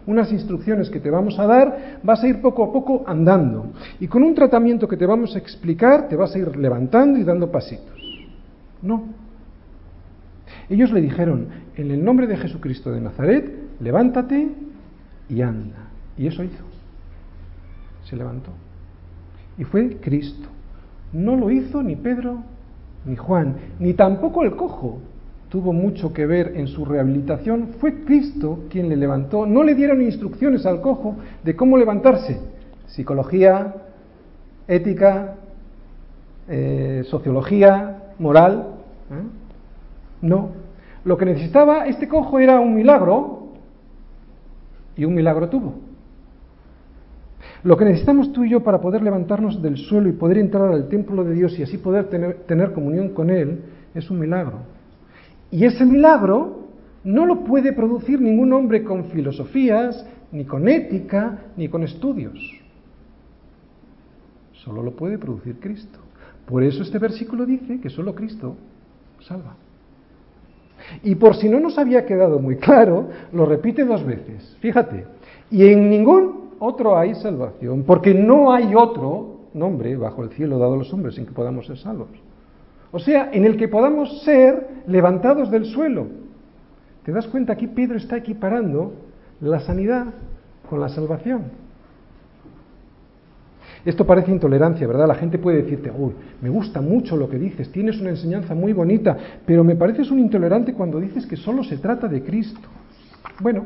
unas 0.08 0.32
instrucciones 0.32 0.90
que 0.90 1.00
te 1.00 1.10
vamos 1.10 1.38
a 1.38 1.46
dar, 1.46 2.00
vas 2.04 2.24
a 2.24 2.28
ir 2.28 2.42
poco 2.42 2.64
a 2.64 2.74
poco 2.74 3.04
andando. 3.06 3.74
Y 4.00 4.08
con 4.08 4.24
un 4.24 4.34
tratamiento 4.34 4.88
que 4.88 4.98
te 4.98 5.06
vamos 5.06 5.36
a 5.36 5.40
explicar, 5.40 6.08
te 6.08 6.16
vas 6.16 6.34
a 6.36 6.40
ir 6.40 6.56
levantando 6.58 7.20
y 7.20 7.24
dando 7.24 7.52
pasitos. 7.52 7.94
No, 8.82 9.04
ellos 10.70 10.92
le 10.92 11.02
dijeron, 11.02 11.48
en 11.76 11.92
el 11.92 12.04
nombre 12.04 12.28
de 12.28 12.38
Jesucristo 12.38 12.92
de 12.92 13.02
Nazaret, 13.02 13.54
levántate 13.80 14.50
y 15.30 15.42
anda. 15.42 15.90
Y 16.18 16.28
eso 16.28 16.44
hizo. 16.44 16.64
Se 18.10 18.16
levantó. 18.16 18.52
Y 19.58 19.64
fue 19.64 19.98
Cristo. 19.98 20.48
No 21.16 21.38
lo 21.38 21.50
hizo 21.50 21.82
ni 21.82 21.96
Pedro 21.96 22.40
ni 23.06 23.16
Juan, 23.16 23.56
ni 23.80 23.94
tampoco 23.94 24.44
el 24.44 24.58
cojo. 24.58 25.00
Tuvo 25.48 25.72
mucho 25.72 26.12
que 26.12 26.26
ver 26.26 26.58
en 26.58 26.68
su 26.68 26.84
rehabilitación. 26.84 27.70
Fue 27.80 28.04
Cristo 28.04 28.66
quien 28.70 28.90
le 28.90 28.98
levantó. 28.98 29.46
No 29.46 29.64
le 29.64 29.76
dieron 29.76 30.02
instrucciones 30.02 30.66
al 30.66 30.82
cojo 30.82 31.16
de 31.42 31.56
cómo 31.56 31.78
levantarse. 31.78 32.42
Psicología, 32.88 33.76
ética, 34.68 35.36
eh, 36.50 37.04
sociología, 37.06 38.12
moral. 38.20 38.74
¿eh? 39.10 39.24
No. 40.22 40.50
Lo 41.06 41.18
que 41.18 41.26
necesitaba 41.26 41.88
este 41.88 42.10
cojo 42.10 42.40
era 42.40 42.60
un 42.60 42.76
milagro 42.76 43.54
y 44.98 45.06
un 45.06 45.16
milagro 45.16 45.48
tuvo. 45.48 45.76
Lo 47.66 47.78
que 47.78 47.86
necesitamos 47.86 48.32
tú 48.32 48.44
y 48.44 48.52
yo 48.52 48.62
para 48.62 48.80
poder 48.80 49.02
levantarnos 49.02 49.60
del 49.60 49.76
suelo 49.76 50.08
y 50.08 50.12
poder 50.12 50.38
entrar 50.38 50.72
al 50.72 50.88
templo 50.88 51.24
de 51.24 51.34
Dios 51.34 51.58
y 51.58 51.64
así 51.64 51.80
poder 51.80 52.06
tener, 52.46 52.74
comunión 52.74 53.10
con 53.10 53.32
Él 53.32 53.60
es 53.96 54.12
un 54.12 54.20
milagro. 54.20 54.60
Y 55.50 55.66
ese 55.66 55.84
milagro 55.84 56.68
no 57.04 57.26
lo 57.26 57.44
puede 57.44 57.74
producir 57.74 58.22
ningún 58.22 58.54
hombre 58.54 58.84
con 58.84 59.06
filosofías, 59.06 60.06
ni 60.32 60.46
con 60.46 60.68
ética, 60.68 61.40
ni 61.58 61.68
con 61.68 61.82
estudios. 61.82 62.38
Solo 64.54 64.84
lo 64.84 64.92
puede 64.96 65.18
producir 65.18 65.60
Cristo. 65.60 65.98
Por 66.46 66.64
eso 66.64 66.84
este 66.84 67.00
versículo 67.00 67.48
dice 67.48 67.82
que 67.82 67.90
solo 67.90 68.14
Cristo 68.14 68.58
salva. 69.22 69.56
Y 71.02 71.16
por 71.16 71.36
si 71.36 71.50
no 71.50 71.60
nos 71.60 71.80
había 71.80 72.06
quedado 72.06 72.38
muy 72.38 72.58
claro, 72.58 73.10
lo 73.34 73.48
repite 73.48 73.86
dos 73.86 74.06
veces. 74.06 74.56
Fíjate, 74.60 75.08
y 75.50 75.66
en 75.66 75.90
ningún 75.90 76.45
otro 76.66 76.98
hay 76.98 77.16
salvación, 77.16 77.84
porque 77.84 78.14
no 78.14 78.52
hay 78.52 78.74
otro 78.76 79.36
nombre 79.54 79.96
bajo 79.96 80.24
el 80.24 80.30
cielo 80.32 80.58
dado 80.58 80.74
a 80.74 80.78
los 80.78 80.94
hombres 80.94 81.18
en 81.18 81.26
que 81.26 81.32
podamos 81.32 81.68
ser 81.68 81.78
salvos. 81.78 82.10
O 82.92 83.00
sea, 83.00 83.30
en 83.32 83.46
el 83.46 83.58
que 83.58 83.68
podamos 83.68 84.24
ser 84.24 84.68
levantados 84.88 85.52
del 85.52 85.66
suelo. 85.66 86.08
¿Te 87.04 87.12
das 87.12 87.28
cuenta? 87.28 87.54
Aquí 87.54 87.68
Pedro 87.68 87.98
está 87.98 88.18
equiparando 88.18 88.94
la 89.42 89.60
sanidad 89.60 90.08
con 90.70 90.80
la 90.80 90.90
salvación. 90.90 91.44
Esto 93.86 94.06
parece 94.06 94.32
intolerancia, 94.32 94.88
¿verdad? 94.88 95.08
La 95.08 95.16
gente 95.16 95.38
puede 95.38 95.62
decirte, 95.62 95.92
uy, 95.96 96.14
me 96.42 96.50
gusta 96.50 96.82
mucho 96.82 97.16
lo 97.16 97.30
que 97.30 97.38
dices, 97.38 97.72
tienes 97.72 98.02
una 98.02 98.10
enseñanza 98.10 98.56
muy 98.56 98.74
bonita, 98.74 99.16
pero 99.46 99.64
me 99.64 99.76
pareces 99.76 100.10
un 100.10 100.20
intolerante 100.20 100.74
cuando 100.74 101.00
dices 101.00 101.28
que 101.28 101.36
solo 101.36 101.64
se 101.64 101.78
trata 101.78 102.08
de 102.08 102.24
Cristo. 102.24 102.68
Bueno, 103.42 103.66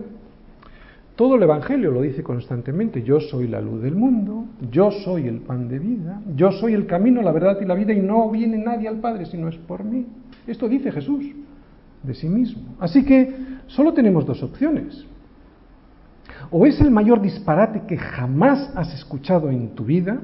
todo 1.19 1.35
el 1.35 1.43
Evangelio 1.43 1.91
lo 1.91 2.01
dice 2.01 2.23
constantemente, 2.23 3.03
yo 3.03 3.19
soy 3.19 3.49
la 3.49 3.59
luz 3.59 3.81
del 3.81 3.93
mundo, 3.93 4.45
yo 4.71 4.89
soy 4.89 5.27
el 5.27 5.41
pan 5.41 5.67
de 5.67 5.77
vida, 5.77 6.21
yo 6.33 6.49
soy 6.53 6.73
el 6.73 6.85
camino, 6.85 7.21
la 7.21 7.33
verdad 7.33 7.59
y 7.59 7.65
la 7.65 7.73
vida, 7.73 7.91
y 7.91 7.99
no 7.99 8.31
viene 8.31 8.57
nadie 8.57 8.87
al 8.87 9.01
Padre 9.01 9.25
si 9.25 9.35
no 9.35 9.49
es 9.49 9.57
por 9.57 9.83
mí. 9.83 10.07
Esto 10.47 10.69
dice 10.69 10.93
Jesús 10.93 11.25
de 12.03 12.13
sí 12.13 12.29
mismo. 12.29 12.73
Así 12.79 13.03
que 13.03 13.35
solo 13.67 13.93
tenemos 13.93 14.25
dos 14.25 14.41
opciones. 14.41 15.05
O 16.51 16.65
es 16.65 16.79
el 16.79 16.89
mayor 16.89 17.21
disparate 17.21 17.81
que 17.85 17.97
jamás 17.97 18.71
has 18.73 18.93
escuchado 18.93 19.49
en 19.49 19.75
tu 19.75 19.83
vida, 19.83 20.21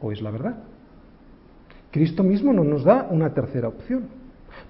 o 0.00 0.12
es 0.12 0.22
la 0.22 0.30
verdad. 0.30 0.60
Cristo 1.90 2.22
mismo 2.22 2.54
no 2.54 2.64
nos 2.64 2.84
da 2.84 3.06
una 3.10 3.34
tercera 3.34 3.68
opción. 3.68 4.04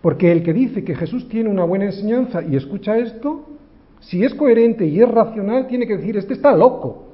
Porque 0.01 0.33
el 0.33 0.43
que 0.43 0.53
dice 0.53 0.83
que 0.83 0.97
Jesús 0.97 1.29
tiene 1.29 1.51
una 1.51 1.63
buena 1.63 1.85
enseñanza 1.85 2.43
y 2.43 2.57
escucha 2.57 2.99
esto, 2.99 3.52
si 4.03 4.25
es 4.25 4.35
coherente 4.35 4.87
y 4.87 5.01
es 5.01 5.09
racional, 5.09 5.67
tiene 5.67 5.87
que 5.87 5.97
decir, 5.97 6.17
este 6.17 6.35
está 6.35 6.55
loco. 6.55 7.09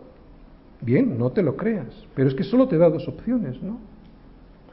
Bien, 0.80 1.18
no 1.18 1.30
te 1.30 1.42
lo 1.42 1.56
creas, 1.56 1.88
pero 2.14 2.28
es 2.28 2.34
que 2.34 2.44
solo 2.44 2.66
te 2.66 2.78
da 2.78 2.88
dos 2.88 3.06
opciones, 3.08 3.62
¿no? 3.62 3.78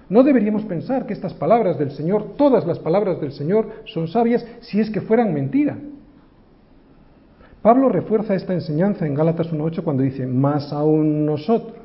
No 0.07 0.24
deberíamos 0.24 0.63
pensar 0.63 1.05
que 1.07 1.13
estas 1.13 1.34
palabras 1.34 1.80
del 1.80 1.91
Señor, 1.91 2.36
todas 2.38 2.66
las 2.66 2.80
palabras 2.80 3.20
del 3.20 3.32
Señor, 3.32 3.70
son 3.86 4.07
sabias 4.07 4.45
si 4.61 4.80
es 4.80 4.89
que 4.91 5.01
fueran 5.01 5.34
mentira. 5.34 5.78
Pablo 7.61 7.89
refuerza 7.89 8.36
esta 8.36 8.53
enseñanza 8.53 9.07
en 9.07 9.16
Gálatas 9.16 9.51
1.8 9.51 9.84
cuando 9.84 10.03
dice, 10.03 10.28
más 10.28 10.72
aún 10.72 11.26
nosotros, 11.26 11.76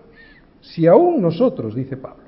si 0.61 0.87
aún 0.87 1.22
nosotros, 1.22 1.74
dice 1.74 1.97
Pablo, 1.97 2.24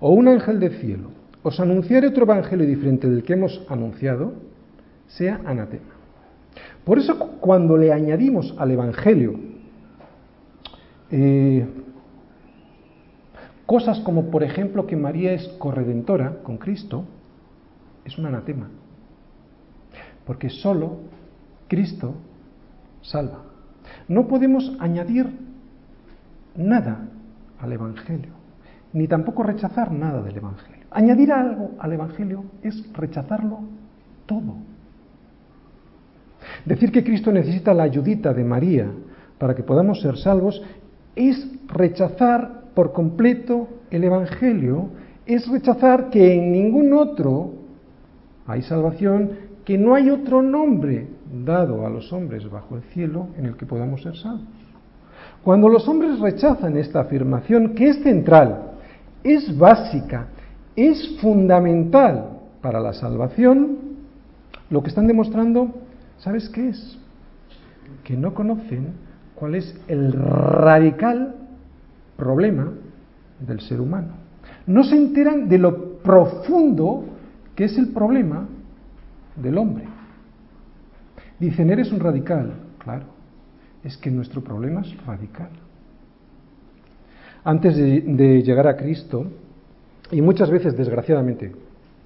o 0.00 0.12
un 0.12 0.28
ángel 0.28 0.58
del 0.58 0.72
cielo, 0.78 1.10
os 1.42 1.60
anunciare 1.60 2.08
otro 2.08 2.24
evangelio 2.24 2.66
diferente 2.66 3.10
del 3.10 3.22
que 3.22 3.34
hemos 3.34 3.62
anunciado, 3.68 4.32
sea 5.06 5.40
anatema. 5.44 6.01
Por 6.84 6.98
eso 6.98 7.18
cuando 7.40 7.76
le 7.76 7.92
añadimos 7.92 8.54
al 8.58 8.72
evangelio 8.72 9.38
eh, 11.10 11.66
cosas 13.66 14.00
como 14.00 14.30
por 14.30 14.42
ejemplo 14.42 14.86
que 14.86 14.96
María 14.96 15.32
es 15.32 15.46
corredentora 15.58 16.42
con 16.42 16.58
Cristo, 16.58 17.04
es 18.04 18.18
un 18.18 18.26
anatema. 18.26 18.68
Porque 20.26 20.50
solo 20.50 20.98
Cristo 21.68 22.14
salva. 23.02 23.44
No 24.08 24.26
podemos 24.26 24.76
añadir 24.78 25.26
nada 26.56 27.08
al 27.58 27.72
Evangelio, 27.72 28.32
ni 28.92 29.08
tampoco 29.08 29.42
rechazar 29.42 29.92
nada 29.92 30.22
del 30.22 30.36
Evangelio. 30.36 30.86
Añadir 30.90 31.32
algo 31.32 31.72
al 31.78 31.92
Evangelio 31.92 32.44
es 32.62 32.92
rechazarlo 32.92 33.60
todo. 34.26 34.56
Decir 36.64 36.92
que 36.92 37.04
Cristo 37.04 37.32
necesita 37.32 37.74
la 37.74 37.84
ayudita 37.84 38.32
de 38.32 38.44
María 38.44 38.86
para 39.38 39.54
que 39.54 39.62
podamos 39.62 40.00
ser 40.00 40.16
salvos 40.16 40.62
es 41.16 41.48
rechazar 41.68 42.62
por 42.74 42.92
completo 42.92 43.68
el 43.90 44.04
Evangelio, 44.04 44.88
es 45.26 45.46
rechazar 45.48 46.10
que 46.10 46.34
en 46.34 46.52
ningún 46.52 46.92
otro 46.92 47.52
hay 48.46 48.62
salvación, 48.62 49.30
que 49.64 49.78
no 49.78 49.94
hay 49.94 50.10
otro 50.10 50.42
nombre 50.42 51.06
dado 51.44 51.86
a 51.86 51.90
los 51.90 52.12
hombres 52.12 52.48
bajo 52.50 52.76
el 52.76 52.82
cielo 52.94 53.28
en 53.38 53.46
el 53.46 53.56
que 53.56 53.66
podamos 53.66 54.02
ser 54.02 54.16
salvos. 54.16 54.46
Cuando 55.42 55.68
los 55.68 55.86
hombres 55.88 56.18
rechazan 56.20 56.76
esta 56.76 57.00
afirmación, 57.00 57.74
que 57.74 57.88
es 57.88 58.02
central, 58.02 58.72
es 59.24 59.56
básica, 59.56 60.28
es 60.76 61.18
fundamental 61.20 62.38
para 62.60 62.80
la 62.80 62.92
salvación, 62.92 63.76
lo 64.70 64.82
que 64.82 64.88
están 64.88 65.06
demostrando, 65.06 65.81
¿sabes 66.22 66.48
qué 66.48 66.70
es? 66.70 66.98
Que 68.04 68.16
no 68.16 68.34
conocen 68.34 68.94
cuál 69.34 69.54
es 69.54 69.74
el 69.88 70.12
radical 70.12 71.34
problema 72.16 72.72
del 73.40 73.60
ser 73.60 73.80
humano. 73.80 74.14
No 74.66 74.84
se 74.84 74.96
enteran 74.96 75.48
de 75.48 75.58
lo 75.58 75.98
profundo 75.98 77.04
que 77.54 77.64
es 77.64 77.76
el 77.76 77.88
problema 77.88 78.46
del 79.36 79.58
hombre. 79.58 79.84
Dicen, 81.38 81.70
eres 81.70 81.90
un 81.92 82.00
radical. 82.00 82.52
Claro, 82.78 83.04
es 83.82 83.96
que 83.96 84.10
nuestro 84.10 84.42
problema 84.42 84.82
es 84.82 84.96
radical. 85.04 85.50
Antes 87.44 87.76
de, 87.76 88.42
llegar 88.42 88.68
a 88.68 88.76
Cristo, 88.76 89.26
y 90.12 90.22
muchas 90.22 90.50
veces, 90.50 90.76
desgraciadamente, 90.76 91.52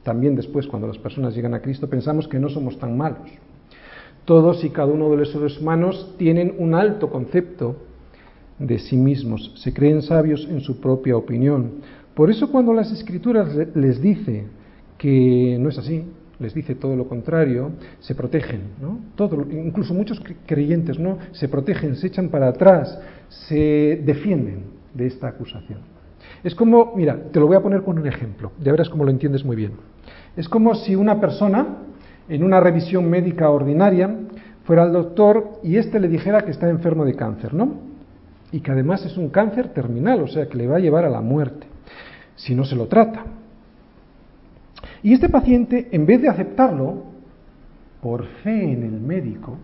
también 0.03 0.35
después, 0.35 0.67
cuando 0.67 0.89
las 0.89 0.97
personas 0.99 1.35
llegan 1.35 1.53
a 1.53 1.61
Cristo, 1.61 1.89
pensamos 1.91 2.27
que 2.29 2.39
no 2.39 2.49
somos 2.49 2.79
tan 2.79 2.97
malos. 2.97 3.29
Todos 4.27 4.65
y 4.65 4.71
cada 4.71 4.93
uno 4.93 5.09
de 5.09 5.17
los 5.17 5.31
seres 5.31 5.59
humanos 5.59 6.15
tienen 6.19 6.57
un 6.59 6.75
alto 6.75 7.09
concepto 7.09 7.77
de 8.59 8.79
sí 8.81 8.97
mismos, 8.97 9.53
se 9.57 9.73
creen 9.73 10.03
sabios 10.03 10.47
en 10.51 10.61
su 10.61 10.81
propia 10.81 11.17
opinión. 11.17 11.75
Por 12.15 12.31
eso 12.31 12.51
cuando 12.51 12.73
las 12.73 12.91
escrituras 12.91 13.55
les 13.75 14.01
dice 14.03 14.47
que 14.99 15.57
no 15.61 15.69
es 15.69 15.79
así, 15.79 16.05
les 16.41 16.55
dice 16.55 16.75
todo 16.75 16.97
lo 16.97 17.07
contrario, 17.09 17.71
se 18.01 18.15
protegen, 18.15 18.63
¿no? 18.81 18.99
Todo, 19.15 19.47
incluso 19.51 19.95
muchos 19.95 20.21
creyentes, 20.45 20.99
¿no? 20.99 21.19
Se 21.33 21.49
protegen, 21.49 21.95
se 21.95 22.09
echan 22.09 22.29
para 22.29 22.49
atrás, 22.49 22.99
se 23.29 24.03
defienden 24.05 24.65
de 24.93 25.07
esta 25.07 25.29
acusación. 25.29 25.79
Es 26.43 26.55
como, 26.55 26.95
mira, 26.97 27.17
te 27.31 27.39
lo 27.39 27.47
voy 27.47 27.57
a 27.57 27.63
poner 27.63 27.83
con 27.83 27.99
un 27.99 28.07
ejemplo, 28.07 28.51
de 28.59 28.71
verás 28.73 28.89
cómo 28.89 29.05
lo 29.05 29.11
entiendes 29.11 29.45
muy 29.45 29.55
bien. 29.55 29.73
Es 30.37 30.49
como 30.49 30.75
si 30.75 30.97
una 30.97 31.21
persona 31.21 31.67
en 32.29 32.43
una 32.43 32.61
revisión 32.61 33.09
médica 33.09 33.51
ordinaria 33.51 34.15
fuera 34.65 34.83
al 34.83 34.93
doctor 34.93 35.61
y 35.63 35.77
éste 35.77 36.01
le 36.01 36.09
dijera 36.09 36.43
que 36.43 36.51
está 36.51 36.69
enfermo 36.69 37.05
de 37.05 37.15
cáncer, 37.15 37.55
¿no? 37.55 37.75
Y 38.53 38.61
que 38.61 38.73
además 38.73 39.05
es 39.05 39.17
un 39.17 39.29
cáncer 39.29 39.73
terminal, 39.73 40.23
o 40.23 40.29
sea, 40.29 40.49
que 40.49 40.57
le 40.57 40.67
va 40.67 40.77
a 40.77 40.81
llevar 40.81 41.05
a 41.05 41.11
la 41.11 41.21
muerte 41.21 41.67
si 42.37 42.55
no 42.55 42.65
se 42.65 42.77
lo 42.77 42.87
trata. 42.87 43.25
Y 45.03 45.13
este 45.13 45.29
paciente, 45.29 45.89
en 45.93 46.07
vez 46.07 46.21
de 46.21 46.29
aceptarlo, 46.29 47.05
por 48.01 48.27
fe 48.43 48.73
en 48.73 48.83
el 48.83 49.01
médico, 49.01 49.59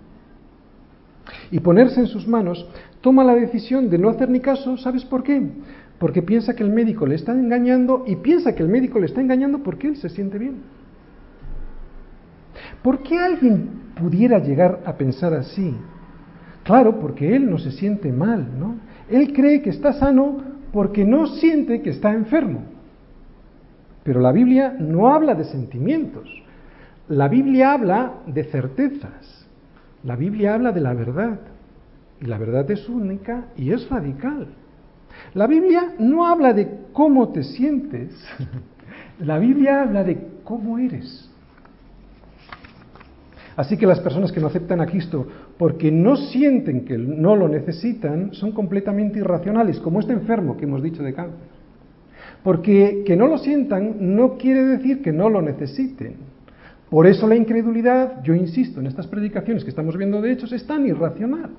y 1.51 1.61
ponerse 1.61 2.01
en 2.01 2.07
sus 2.07 2.27
manos, 2.27 2.67
toma 3.01 3.25
la 3.25 3.35
decisión 3.35 3.89
de 3.91 3.99
no 3.99 4.09
hacer 4.09 4.29
ni 4.29 4.41
caso, 4.41 4.77
¿sabes 4.77 5.05
por 5.05 5.23
qué? 5.23 5.41
Porque 5.99 6.23
piensa 6.23 6.55
que 6.55 6.63
el 6.63 6.71
médico 6.71 7.07
le 7.07 7.15
está 7.15 7.33
engañando 7.33 8.05
y 8.07 8.17
piensa 8.17 8.55
que 8.55 8.63
el 8.63 8.69
médico 8.69 8.99
le 8.99 9.07
está 9.07 9.21
engañando 9.21 9.59
porque 9.59 9.89
él 9.89 9.97
se 9.97 10.09
siente 10.09 10.39
bien. 10.39 10.63
¿Por 12.83 13.03
qué 13.03 13.19
alguien 13.19 13.93
pudiera 13.95 14.39
llegar 14.39 14.81
a 14.85 14.95
pensar 14.95 15.35
así? 15.35 15.75
Claro, 16.65 16.99
porque 17.01 17.35
él 17.35 17.51
no 17.51 17.59
se 17.59 17.73
siente 17.73 18.13
mal, 18.13 18.47
¿no? 18.59 18.77
Él 19.09 19.33
cree 19.33 19.63
que 19.63 19.71
está 19.71 19.93
sano 19.93 20.39
porque 20.73 21.05
no 21.05 21.27
siente 21.27 21.83
que 21.83 21.91
está 21.91 22.13
enfermo. 22.13 22.63
Pero 24.05 24.21
la 24.21 24.33
Biblia 24.33 24.75
no 24.79 25.13
habla 25.13 25.35
de 25.35 25.45
sentimientos. 25.45 26.29
La 27.09 27.29
Biblia 27.29 27.73
habla 27.73 28.15
de 28.27 28.45
certezas. 28.45 29.47
La 30.03 30.17
Biblia 30.17 30.55
habla 30.55 30.73
de 30.73 30.81
la 30.81 30.95
verdad. 30.95 31.41
Y 32.21 32.27
la 32.27 32.39
verdad 32.39 32.71
es 32.71 32.89
única 32.89 33.47
y 33.57 33.73
es 33.73 33.89
radical. 33.89 34.49
La 35.35 35.47
Biblia 35.47 35.95
no 35.99 36.27
habla 36.27 36.53
de 36.53 36.87
cómo 36.93 37.31
te 37.31 37.43
sientes. 37.43 38.11
La 39.19 39.39
Biblia 39.39 39.83
habla 39.83 40.05
de 40.05 40.27
cómo 40.45 40.79
eres. 40.79 41.32
Así 43.57 43.77
que 43.77 43.87
las 43.87 44.01
personas 44.01 44.33
que 44.33 44.41
no 44.41 44.47
aceptan 44.47 44.81
a 44.81 44.87
Cristo 44.87 45.27
porque 45.59 45.91
no 45.91 46.17
sienten 46.17 46.85
que 46.85 46.97
no 46.97 47.37
lo 47.37 47.49
necesitan 47.49 48.33
son 48.33 48.53
completamente 48.53 49.19
irracionales, 49.19 49.79
como 49.81 50.01
este 50.01 50.13
enfermo 50.13 50.57
que 50.57 50.65
hemos 50.65 50.83
dicho 50.83 51.03
de 51.03 51.13
cáncer. 51.13 51.39
Porque 52.43 53.05
que 53.07 53.17
no 53.17 53.27
lo 53.27 53.39
sientan 53.39 54.15
no 54.17 54.37
quiere 54.37 54.65
decir 54.65 55.03
que 55.03 55.13
no 55.13 55.29
lo 55.29 55.43
necesiten. 55.43 56.17
Por 56.91 57.07
eso 57.07 57.27
la 57.27 57.37
incredulidad, 57.37 58.23
yo 58.23 58.35
insisto, 58.35 58.81
en 58.81 58.87
estas 58.87 59.07
predicaciones 59.07 59.65
que 59.65 59.71
estamos 59.71 59.97
viendo 59.97 60.21
de 60.21 60.33
hechos, 60.33 60.53
es 60.53 60.67
tan 60.67 60.87
irracional. 60.87 61.51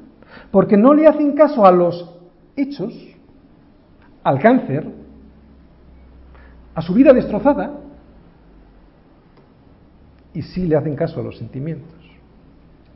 Porque 0.51 0.77
no 0.77 0.93
le 0.93 1.07
hacen 1.07 1.33
caso 1.33 1.65
a 1.65 1.71
los 1.71 2.19
hechos, 2.55 2.93
al 4.23 4.39
cáncer, 4.39 4.85
a 6.75 6.81
su 6.81 6.93
vida 6.93 7.13
destrozada, 7.13 7.79
y 10.33 10.41
sí 10.41 10.67
le 10.67 10.75
hacen 10.75 10.95
caso 10.95 11.19
a 11.19 11.23
los 11.23 11.37
sentimientos. 11.37 11.93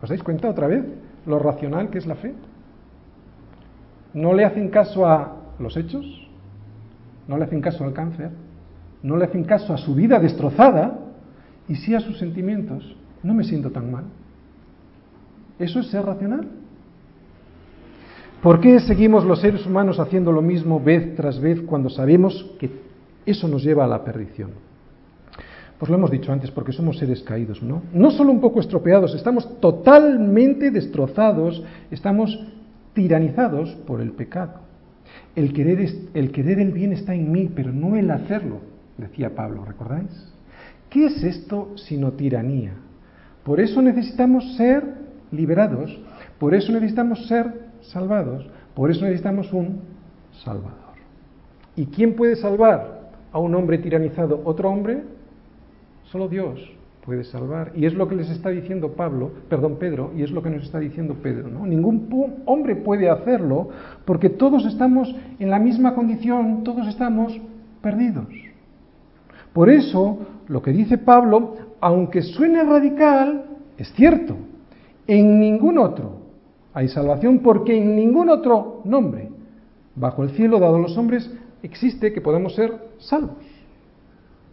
¿Os 0.01 0.09
dais 0.09 0.23
cuenta 0.23 0.49
otra 0.49 0.67
vez 0.67 0.83
lo 1.25 1.39
racional 1.39 1.89
que 1.89 1.97
es 1.97 2.05
la 2.05 2.15
fe? 2.15 2.33
No 4.13 4.33
le 4.33 4.45
hacen 4.45 4.69
caso 4.69 5.05
a 5.05 5.35
los 5.59 5.75
hechos, 5.77 6.05
no 7.27 7.37
le 7.37 7.45
hacen 7.45 7.61
caso 7.61 7.83
al 7.83 7.93
cáncer, 7.93 8.31
no 9.03 9.17
le 9.17 9.25
hacen 9.25 9.43
caso 9.43 9.73
a 9.73 9.77
su 9.77 9.93
vida 9.95 10.19
destrozada 10.19 10.99
y 11.67 11.75
sí 11.75 11.93
a 11.93 11.99
sus 11.99 12.17
sentimientos. 12.17 12.95
No 13.23 13.33
me 13.33 13.43
siento 13.43 13.71
tan 13.71 13.91
mal. 13.91 14.05
¿Eso 15.59 15.79
es 15.79 15.87
ser 15.87 16.05
racional? 16.05 16.47
¿Por 18.41 18.61
qué 18.61 18.79
seguimos 18.79 19.25
los 19.25 19.41
seres 19.41 19.65
humanos 19.65 19.99
haciendo 19.99 20.31
lo 20.31 20.41
mismo 20.41 20.79
vez 20.79 21.15
tras 21.15 21.39
vez 21.39 21.61
cuando 21.61 21.89
sabemos 21.89 22.51
que 22.59 22.69
eso 23.25 23.47
nos 23.47 23.63
lleva 23.63 23.85
a 23.85 23.87
la 23.87 24.03
perdición? 24.03 24.51
Pues 25.79 25.89
lo 25.89 25.97
hemos 25.97 26.09
dicho 26.09 26.31
antes, 26.31 26.49
porque 26.51 26.71
somos 26.71 26.97
seres 26.97 27.21
caídos, 27.21 27.61
¿no? 27.61 27.83
No 27.93 28.09
solo 28.11 28.31
un 28.31 28.41
poco 28.41 28.59
estropeados, 28.59 29.13
estamos 29.13 29.59
totalmente 29.59 30.71
destrozados, 30.71 31.63
estamos 31.91 32.39
tiranizados 32.93 33.75
por 33.85 34.01
el 34.01 34.11
pecado. 34.11 34.53
El 35.35 35.53
querer, 35.53 35.87
el 36.13 36.31
querer 36.31 36.59
el 36.59 36.71
bien 36.71 36.93
está 36.93 37.13
en 37.13 37.31
mí, 37.31 37.49
pero 37.53 37.71
no 37.71 37.95
el 37.95 38.09
hacerlo, 38.09 38.59
decía 38.97 39.35
Pablo, 39.35 39.65
¿recordáis? 39.65 40.33
¿Qué 40.89 41.05
es 41.05 41.23
esto 41.23 41.73
sino 41.75 42.13
tiranía? 42.13 42.73
Por 43.43 43.59
eso 43.59 43.81
necesitamos 43.81 44.55
ser 44.55 44.83
liberados, 45.31 45.95
por 46.39 46.55
eso 46.55 46.71
necesitamos 46.71 47.27
ser 47.27 47.67
salvados, 47.81 48.49
por 48.73 48.89
eso 48.89 49.05
necesitamos 49.05 49.53
un 49.53 49.81
Salvador. 50.43 50.73
¿Y 51.75 51.85
quién 51.87 52.15
puede 52.15 52.35
salvar 52.35 53.11
a 53.31 53.39
un 53.39 53.55
hombre 53.55 53.77
tiranizado? 53.77 54.41
¿Otro 54.43 54.69
hombre? 54.69 55.03
Solo 56.11 56.27
Dios 56.27 56.59
puede 57.05 57.23
salvar. 57.23 57.71
Y 57.75 57.85
es 57.85 57.93
lo 57.93 58.07
que 58.07 58.15
les 58.15 58.29
está 58.29 58.49
diciendo 58.49 58.93
Pablo, 58.93 59.31
perdón, 59.49 59.77
Pedro, 59.79 60.11
y 60.15 60.23
es 60.23 60.31
lo 60.31 60.43
que 60.43 60.49
nos 60.49 60.63
está 60.63 60.79
diciendo 60.79 61.15
Pedro, 61.21 61.49
¿no? 61.49 61.65
Ningún 61.65 62.09
hombre 62.45 62.75
puede 62.75 63.09
hacerlo 63.09 63.69
porque 64.05 64.29
todos 64.29 64.65
estamos 64.65 65.13
en 65.39 65.49
la 65.49 65.59
misma 65.59 65.95
condición, 65.95 66.63
todos 66.63 66.87
estamos 66.87 67.39
perdidos. 67.81 68.27
Por 69.53 69.69
eso, 69.69 70.19
lo 70.47 70.61
que 70.61 70.71
dice 70.71 70.97
Pablo, 70.97 71.55
aunque 71.79 72.21
suene 72.21 72.63
radical, 72.63 73.45
es 73.77 73.91
cierto. 73.93 74.35
En 75.07 75.39
ningún 75.39 75.77
otro 75.77 76.17
hay 76.73 76.89
salvación 76.89 77.39
porque 77.39 77.77
en 77.77 77.95
ningún 77.95 78.29
otro 78.29 78.81
nombre 78.83 79.29
bajo 79.95 80.23
el 80.23 80.31
cielo 80.31 80.59
dado 80.59 80.75
a 80.75 80.79
los 80.79 80.97
hombres 80.97 81.31
existe 81.63 82.13
que 82.13 82.21
podamos 82.21 82.53
ser 82.53 82.73
salvos. 82.97 83.56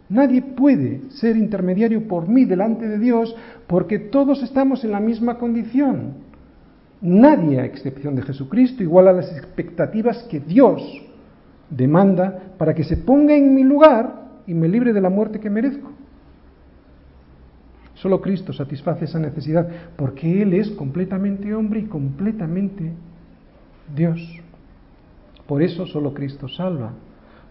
Nadie 0.09 0.41
puede 0.41 1.09
ser 1.09 1.35
intermediario 1.35 2.07
por 2.07 2.27
mí 2.27 2.45
delante 2.45 2.87
de 2.87 2.99
Dios 2.99 3.35
porque 3.67 3.97
todos 3.97 4.43
estamos 4.43 4.83
en 4.83 4.91
la 4.91 4.99
misma 4.99 5.37
condición. 5.37 6.13
Nadie, 7.01 7.59
a 7.59 7.65
excepción 7.65 8.15
de 8.15 8.21
Jesucristo, 8.21 8.83
iguala 8.83 9.13
las 9.13 9.31
expectativas 9.35 10.23
que 10.23 10.39
Dios 10.39 10.81
demanda 11.69 12.53
para 12.57 12.73
que 12.73 12.83
se 12.83 12.97
ponga 12.97 13.35
en 13.35 13.55
mi 13.55 13.63
lugar 13.63 14.25
y 14.47 14.53
me 14.53 14.67
libre 14.67 14.93
de 14.93 15.01
la 15.01 15.09
muerte 15.09 15.39
que 15.39 15.49
merezco. 15.49 15.91
Solo 17.95 18.21
Cristo 18.21 18.53
satisface 18.53 19.05
esa 19.05 19.19
necesidad 19.19 19.67
porque 19.95 20.41
Él 20.41 20.53
es 20.53 20.69
completamente 20.71 21.53
hombre 21.55 21.79
y 21.79 21.85
completamente 21.85 22.93
Dios. 23.95 24.19
Por 25.47 25.63
eso 25.63 25.85
solo 25.85 26.13
Cristo 26.13 26.47
salva, 26.47 26.93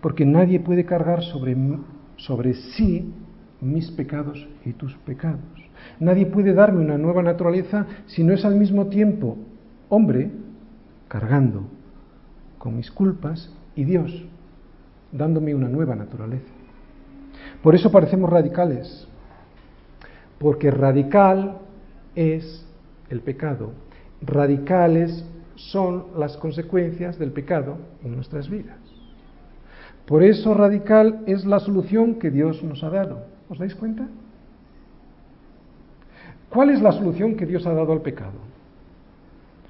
porque 0.00 0.24
nadie 0.24 0.60
puede 0.60 0.84
cargar 0.84 1.22
sobre 1.22 1.56
sobre 2.16 2.54
sí 2.54 3.12
mis 3.60 3.90
pecados 3.90 4.46
y 4.64 4.72
tus 4.72 4.94
pecados. 4.98 5.40
Nadie 6.00 6.26
puede 6.26 6.52
darme 6.54 6.84
una 6.84 6.98
nueva 6.98 7.22
naturaleza 7.22 7.86
si 8.06 8.22
no 8.24 8.32
es 8.32 8.44
al 8.44 8.56
mismo 8.56 8.86
tiempo 8.86 9.36
hombre 9.88 10.30
cargando 11.08 11.64
con 12.58 12.76
mis 12.76 12.90
culpas 12.90 13.52
y 13.76 13.84
Dios 13.84 14.24
dándome 15.12 15.54
una 15.54 15.68
nueva 15.68 15.94
naturaleza. 15.94 16.52
Por 17.62 17.74
eso 17.74 17.90
parecemos 17.90 18.30
radicales, 18.30 19.06
porque 20.38 20.70
radical 20.70 21.58
es 22.14 22.66
el 23.10 23.20
pecado, 23.20 23.72
radicales 24.20 25.24
son 25.56 26.06
las 26.18 26.36
consecuencias 26.36 27.18
del 27.18 27.32
pecado 27.32 27.78
en 28.02 28.14
nuestras 28.16 28.48
vidas. 28.50 28.78
Por 30.06 30.22
eso 30.22 30.52
radical 30.54 31.20
es 31.26 31.44
la 31.44 31.60
solución 31.60 32.16
que 32.16 32.30
Dios 32.30 32.62
nos 32.62 32.82
ha 32.84 32.90
dado. 32.90 33.24
¿Os 33.48 33.58
dais 33.58 33.74
cuenta? 33.74 34.08
¿Cuál 36.50 36.70
es 36.70 36.82
la 36.82 36.92
solución 36.92 37.36
que 37.36 37.46
Dios 37.46 37.66
ha 37.66 37.72
dado 37.72 37.92
al 37.92 38.02
pecado? 38.02 38.38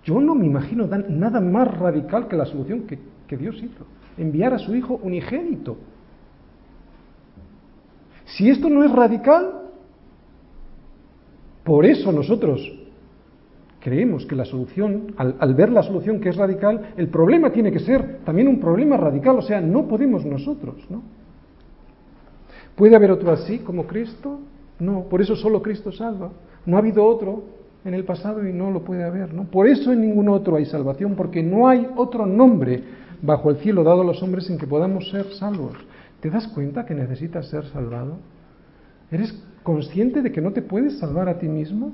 Yo 0.05 0.21
no 0.21 0.35
me 0.35 0.47
imagino 0.47 0.87
nada 0.87 1.41
más 1.41 1.79
radical 1.79 2.29
que 2.29 2.37
la 2.37 2.45
solución 2.45 2.83
que, 2.87 2.99
Dios 3.37 3.57
hizo. 3.57 3.85
Enviar 4.17 4.55
a 4.55 4.61
su 4.61 4.77
Hijo 4.77 5.01
unigénito 5.03 5.77
Si 8.27 8.49
esto 8.49 8.71
no 8.71 8.85
es 8.85 8.93
radical, 8.93 9.63
por 11.65 11.85
eso 11.85 12.13
nosotros 12.13 12.61
creemos 13.85 14.25
que 14.25 14.35
la 14.35 14.47
solución, 14.47 15.15
al, 15.19 15.55
ver 15.55 15.71
la 15.71 15.83
solución 15.83 16.19
que 16.19 16.31
es 16.31 16.37
radical, 16.37 16.95
el 16.97 17.09
problema 17.09 17.53
tiene 17.53 17.71
que 17.71 17.81
ser 17.81 18.21
también 18.25 18.49
un 18.49 18.59
problema 18.59 18.97
radical, 18.97 19.39
o 19.39 19.43
sea, 19.43 19.61
no 19.61 19.87
podemos 19.87 20.25
nosotros, 20.25 20.77
¿no? 20.89 21.03
¿Puede 22.75 22.97
haber 22.97 23.11
otro 23.11 23.31
así 23.31 23.59
como 23.59 23.87
Cristo? 23.87 24.41
No, 24.79 25.03
por 25.03 25.21
eso 25.21 25.37
solo 25.37 25.61
Cristo 25.61 25.93
salva. 25.93 26.33
No 26.65 26.77
ha 26.77 26.81
habido 26.81 27.05
otro 27.05 27.45
en 27.85 27.93
el 27.93 28.05
pasado 28.05 28.49
y 28.49 28.55
no 28.55 28.71
lo 28.71 28.83
puede 28.83 29.05
haber, 29.05 29.35
¿no? 29.35 29.45
Por 29.45 29.69
eso 29.69 29.93
en 29.93 30.01
ningún 30.01 30.31
otro 30.31 30.57
hay 30.57 30.65
salvación, 30.65 31.15
porque 31.15 31.43
no 31.43 31.69
hay 31.69 31.87
otro 31.95 32.25
nombre 32.25 32.83
bajo 33.21 33.51
el 33.51 33.59
cielo 33.59 33.85
dado 33.85 34.01
a 34.01 34.05
los 34.05 34.23
hombres 34.23 34.49
en 34.49 34.57
que 34.57 34.67
podamos 34.67 35.11
ser 35.11 35.27
salvos. 35.35 35.75
¿Te 36.21 36.31
das 36.31 36.49
cuenta 36.49 36.87
que 36.87 36.95
necesitas 36.95 37.51
ser 37.51 37.67
salvado? 37.67 38.17
¿Eres 39.11 39.39
consciente 39.63 40.23
de 40.23 40.33
que 40.33 40.41
no 40.41 40.53
te 40.53 40.63
puedes 40.63 40.99
salvar 40.99 41.29
a 41.29 41.39
ti 41.39 41.49
mismo? 41.49 41.93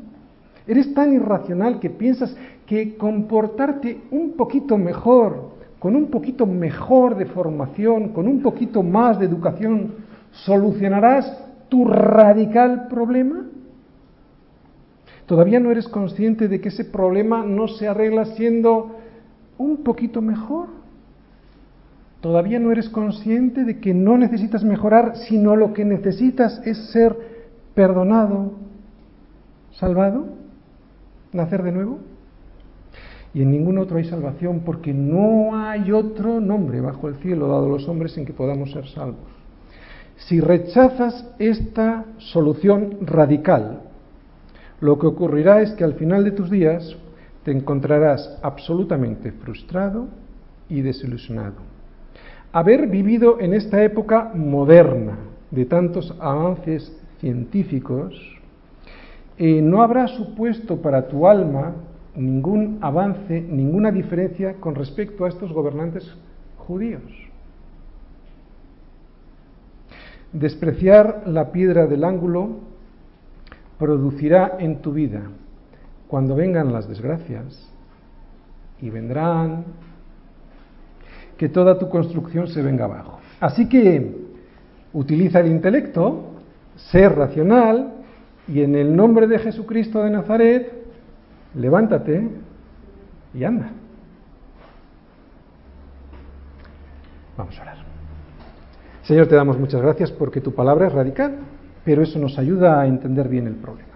¿Eres 0.67 0.93
tan 0.95 1.13
irracional 1.13 1.81
que 1.81 1.91
piensas 1.91 2.37
que 2.67 2.97
comportarte 2.97 4.03
un 4.11 4.33
poquito 4.33 4.77
mejor, 4.79 5.51
con 5.79 5.97
un 5.97 6.07
poquito 6.07 6.47
mejor 6.47 7.17
de 7.17 7.27
formación, 7.27 8.11
con 8.11 8.29
un 8.29 8.43
poquito 8.43 8.83
más 8.83 9.19
de 9.19 9.27
educación, 9.27 9.95
solucionarás 10.31 11.45
tu 11.69 11.85
radical 11.87 12.89
problema? 12.89 13.47
¿Todavía 15.27 15.61
no 15.61 15.71
eres 15.71 15.89
consciente 15.89 16.49
de 16.49 16.61
que 16.61 16.69
ese 16.69 16.85
problema 16.85 17.45
no 17.45 17.69
se 17.69 17.89
arregla 17.89 18.25
siendo 18.27 18.97
un 19.59 19.79
poquito 19.79 20.21
mejor? 20.21 20.69
¿Todavía 22.21 22.59
no 22.59 22.71
eres 22.71 22.89
consciente 22.89 23.65
de 23.65 23.81
que 23.81 23.95
no 23.95 24.19
necesitas 24.19 24.63
mejorar, 24.63 25.17
sino 25.17 25.57
lo 25.57 25.73
que 25.73 25.85
necesitas 25.85 26.61
es 26.67 26.77
ser 26.91 27.17
perdonado, 27.75 28.53
salvado, 29.71 30.40
nacer 31.33 31.63
de 31.63 31.73
nuevo? 31.73 31.99
Y 33.33 33.43
en 33.43 33.51
ningún 33.51 33.79
otro 33.79 33.99
hay 33.99 34.05
salvación 34.05 34.61
porque 34.61 34.93
no 34.93 35.57
hay 35.57 35.93
otro 35.93 36.41
nombre 36.41 36.81
bajo 36.81 37.09
el 37.09 37.17
cielo 37.17 37.49
dado 37.49 37.67
a 37.67 37.69
los 37.69 37.89
hombres 37.89 38.17
en 38.19 38.27
que 38.27 38.33
podamos 38.33 38.73
ser 38.73 38.87
salvos. 38.89 39.31
Si 40.17 40.41
rechazas 40.41 41.27
esta 41.39 42.05
solución 42.19 42.99
radical, 43.03 43.83
lo 44.81 44.99
que 44.99 45.07
ocurrirá 45.07 45.63
es 45.63 45.73
que 45.73 45.85
al 45.85 45.95
final 45.95 46.25
de 46.25 46.33
tus 46.33 46.51
días 46.51 46.97
te 47.45 47.53
encontrarás 47.53 48.39
absolutamente 48.43 49.33
frustrado 49.33 50.09
y 50.69 50.83
desilusionado 50.83 51.71
haber 52.53 52.89
vivido 52.89 53.41
en 53.41 53.55
esta 53.55 53.83
época 53.85 54.33
moderna 54.35 55.19
de 55.51 55.65
tantos 55.67 56.15
avances 56.21 56.93
científicos 57.21 58.15
eh, 59.43 59.63
no 59.63 59.83
habrá 59.83 60.07
supuesto 60.07 60.83
para 60.83 61.09
tu 61.09 61.27
alma 61.27 61.73
ningún 62.15 62.77
avance, 62.83 63.41
ninguna 63.41 63.91
diferencia 63.91 64.57
con 64.61 64.75
respecto 64.75 65.25
a 65.25 65.31
estos 65.31 65.51
gobernantes 65.51 66.15
judíos. 66.59 67.11
Despreciar 70.35 71.23
la 71.25 71.53
piedra 71.53 71.87
del 71.87 72.05
ángulo 72.05 72.59
producirá 73.79 74.59
en 74.59 74.83
tu 74.83 74.93
vida, 74.93 75.23
cuando 76.07 76.35
vengan 76.35 76.71
las 76.71 76.87
desgracias, 76.87 77.67
y 78.83 78.91
vendrán 78.91 79.65
que 81.39 81.49
toda 81.49 81.79
tu 81.79 81.89
construcción 81.89 82.47
se 82.47 82.61
venga 82.61 82.85
abajo. 82.85 83.21
Así 83.41 83.71
que 83.71 84.19
utiliza 84.93 85.41
el 85.41 85.47
intelecto, 85.47 86.27
sé 86.77 87.09
racional 87.09 88.00
y 88.49 88.63
en 88.63 88.75
el 88.75 88.95
nombre 88.95 89.27
de 89.27 89.39
Jesucristo 89.39 90.03
de 90.03 90.11
Nazaret, 90.11 90.73
levántate 91.55 92.29
y 93.35 93.45
anda. 93.45 93.71
Vamos 97.37 97.59
a 97.59 97.63
orar. 97.63 97.77
Señor, 99.03 99.27
te 99.27 99.35
damos 99.35 99.59
muchas 99.59 99.81
gracias 99.81 100.11
porque 100.13 100.41
tu 100.41 100.55
palabra 100.55 100.87
es 100.87 100.93
radical, 100.93 101.39
pero 101.85 102.03
eso 102.03 102.19
nos 102.19 102.39
ayuda 102.39 102.81
a 102.81 102.87
entender 102.87 103.29
bien 103.29 103.47
el 103.47 103.55
problema. 103.55 103.89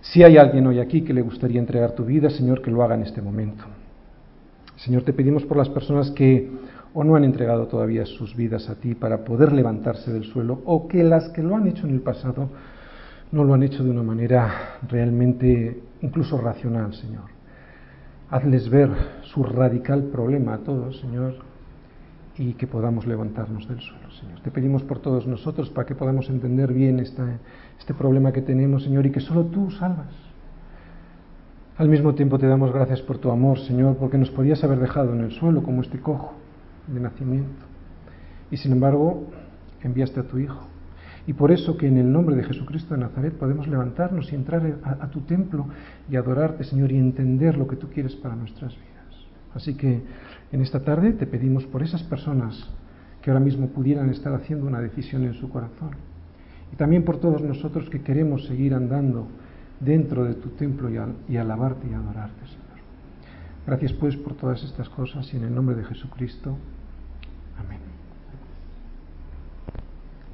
Si 0.00 0.22
hay 0.22 0.36
alguien 0.36 0.66
hoy 0.66 0.80
aquí 0.80 1.02
que 1.02 1.12
le 1.12 1.22
gustaría 1.22 1.60
entregar 1.60 1.92
tu 1.92 2.04
vida, 2.04 2.30
Señor, 2.30 2.62
que 2.62 2.70
lo 2.70 2.82
haga 2.82 2.94
en 2.94 3.02
este 3.02 3.20
momento. 3.20 3.64
Señor, 4.76 5.02
te 5.02 5.12
pedimos 5.12 5.44
por 5.44 5.56
las 5.56 5.68
personas 5.68 6.10
que 6.12 6.50
o 6.94 7.04
no 7.04 7.16
han 7.16 7.24
entregado 7.24 7.66
todavía 7.66 8.06
sus 8.06 8.34
vidas 8.34 8.68
a 8.68 8.76
ti 8.76 8.94
para 8.94 9.24
poder 9.24 9.52
levantarse 9.52 10.12
del 10.12 10.24
suelo, 10.24 10.62
o 10.64 10.88
que 10.88 11.04
las 11.04 11.28
que 11.30 11.42
lo 11.42 11.56
han 11.56 11.66
hecho 11.66 11.86
en 11.86 11.94
el 11.94 12.00
pasado 12.00 12.48
no 13.32 13.44
lo 13.44 13.54
han 13.54 13.62
hecho 13.62 13.84
de 13.84 13.90
una 13.90 14.02
manera 14.02 14.78
realmente 14.88 15.82
incluso 16.00 16.38
racional, 16.38 16.94
Señor. 16.94 17.24
Hazles 18.30 18.68
ver 18.68 18.90
su 19.22 19.42
radical 19.42 20.04
problema 20.04 20.54
a 20.54 20.58
todos, 20.58 21.00
Señor, 21.00 21.36
y 22.36 22.54
que 22.54 22.66
podamos 22.66 23.06
levantarnos 23.06 23.66
del 23.68 23.80
suelo, 23.80 24.10
Señor. 24.12 24.40
Te 24.40 24.50
pedimos 24.50 24.82
por 24.82 25.00
todos 25.00 25.26
nosotros 25.26 25.70
para 25.70 25.86
que 25.86 25.94
podamos 25.94 26.28
entender 26.30 26.72
bien 26.72 27.00
este 27.00 27.94
problema 27.94 28.32
que 28.32 28.42
tenemos, 28.42 28.84
Señor, 28.84 29.06
y 29.06 29.10
que 29.10 29.20
solo 29.20 29.46
tú 29.46 29.70
salvas. 29.72 30.14
Al 31.76 31.88
mismo 31.88 32.14
tiempo 32.14 32.38
te 32.38 32.46
damos 32.46 32.72
gracias 32.72 33.02
por 33.02 33.18
tu 33.18 33.30
amor, 33.30 33.58
Señor, 33.60 33.96
porque 33.96 34.18
nos 34.18 34.30
podías 34.30 34.62
haber 34.64 34.78
dejado 34.78 35.14
en 35.14 35.20
el 35.20 35.32
suelo 35.32 35.62
como 35.62 35.82
este 35.82 36.00
cojo 36.00 36.34
de 36.86 37.00
nacimiento. 37.00 37.66
Y 38.50 38.56
sin 38.56 38.72
embargo, 38.72 39.26
enviaste 39.82 40.20
a 40.20 40.24
tu 40.24 40.38
Hijo. 40.38 40.66
Y 41.28 41.34
por 41.34 41.52
eso 41.52 41.76
que 41.76 41.86
en 41.86 41.98
el 41.98 42.10
nombre 42.10 42.34
de 42.36 42.42
Jesucristo 42.42 42.94
de 42.94 43.00
Nazaret 43.00 43.34
podemos 43.34 43.68
levantarnos 43.68 44.32
y 44.32 44.34
entrar 44.34 44.78
a, 44.82 45.10
tu 45.10 45.20
templo 45.20 45.66
y 46.10 46.16
adorarte, 46.16 46.64
Señor, 46.64 46.90
y 46.90 46.96
entender 46.96 47.58
lo 47.58 47.68
que 47.68 47.76
tú 47.76 47.90
quieres 47.90 48.16
para 48.16 48.34
nuestras 48.34 48.72
vidas. 48.72 49.26
Así 49.54 49.74
que 49.74 50.00
en 50.50 50.62
esta 50.62 50.80
tarde 50.80 51.12
te 51.12 51.26
pedimos 51.26 51.66
por 51.66 51.82
esas 51.82 52.02
personas 52.02 52.70
que 53.20 53.30
ahora 53.30 53.44
mismo 53.44 53.68
pudieran 53.68 54.08
estar 54.08 54.32
haciendo 54.32 54.66
una 54.66 54.80
decisión 54.80 55.24
en 55.24 55.34
su 55.34 55.50
corazón. 55.50 55.90
Y 56.72 56.76
también 56.76 57.04
por 57.04 57.20
todos 57.20 57.42
nosotros 57.42 57.90
que 57.90 58.00
queremos 58.00 58.46
seguir 58.46 58.72
andando 58.72 59.28
dentro 59.80 60.24
de 60.24 60.32
tu 60.32 60.48
templo 60.50 60.88
y, 61.28 61.36
alabarte 61.36 61.86
y 61.90 61.92
adorarte, 61.92 62.46
Señor. 62.46 62.64
Gracias 63.66 63.92
pues 63.92 64.16
por 64.16 64.32
todas 64.32 64.64
estas 64.64 64.88
cosas 64.88 65.30
y 65.34 65.36
en 65.36 65.44
el 65.44 65.54
nombre 65.54 65.76
de 65.76 65.84
Jesucristo. 65.84 66.56
Amén. 67.58 67.87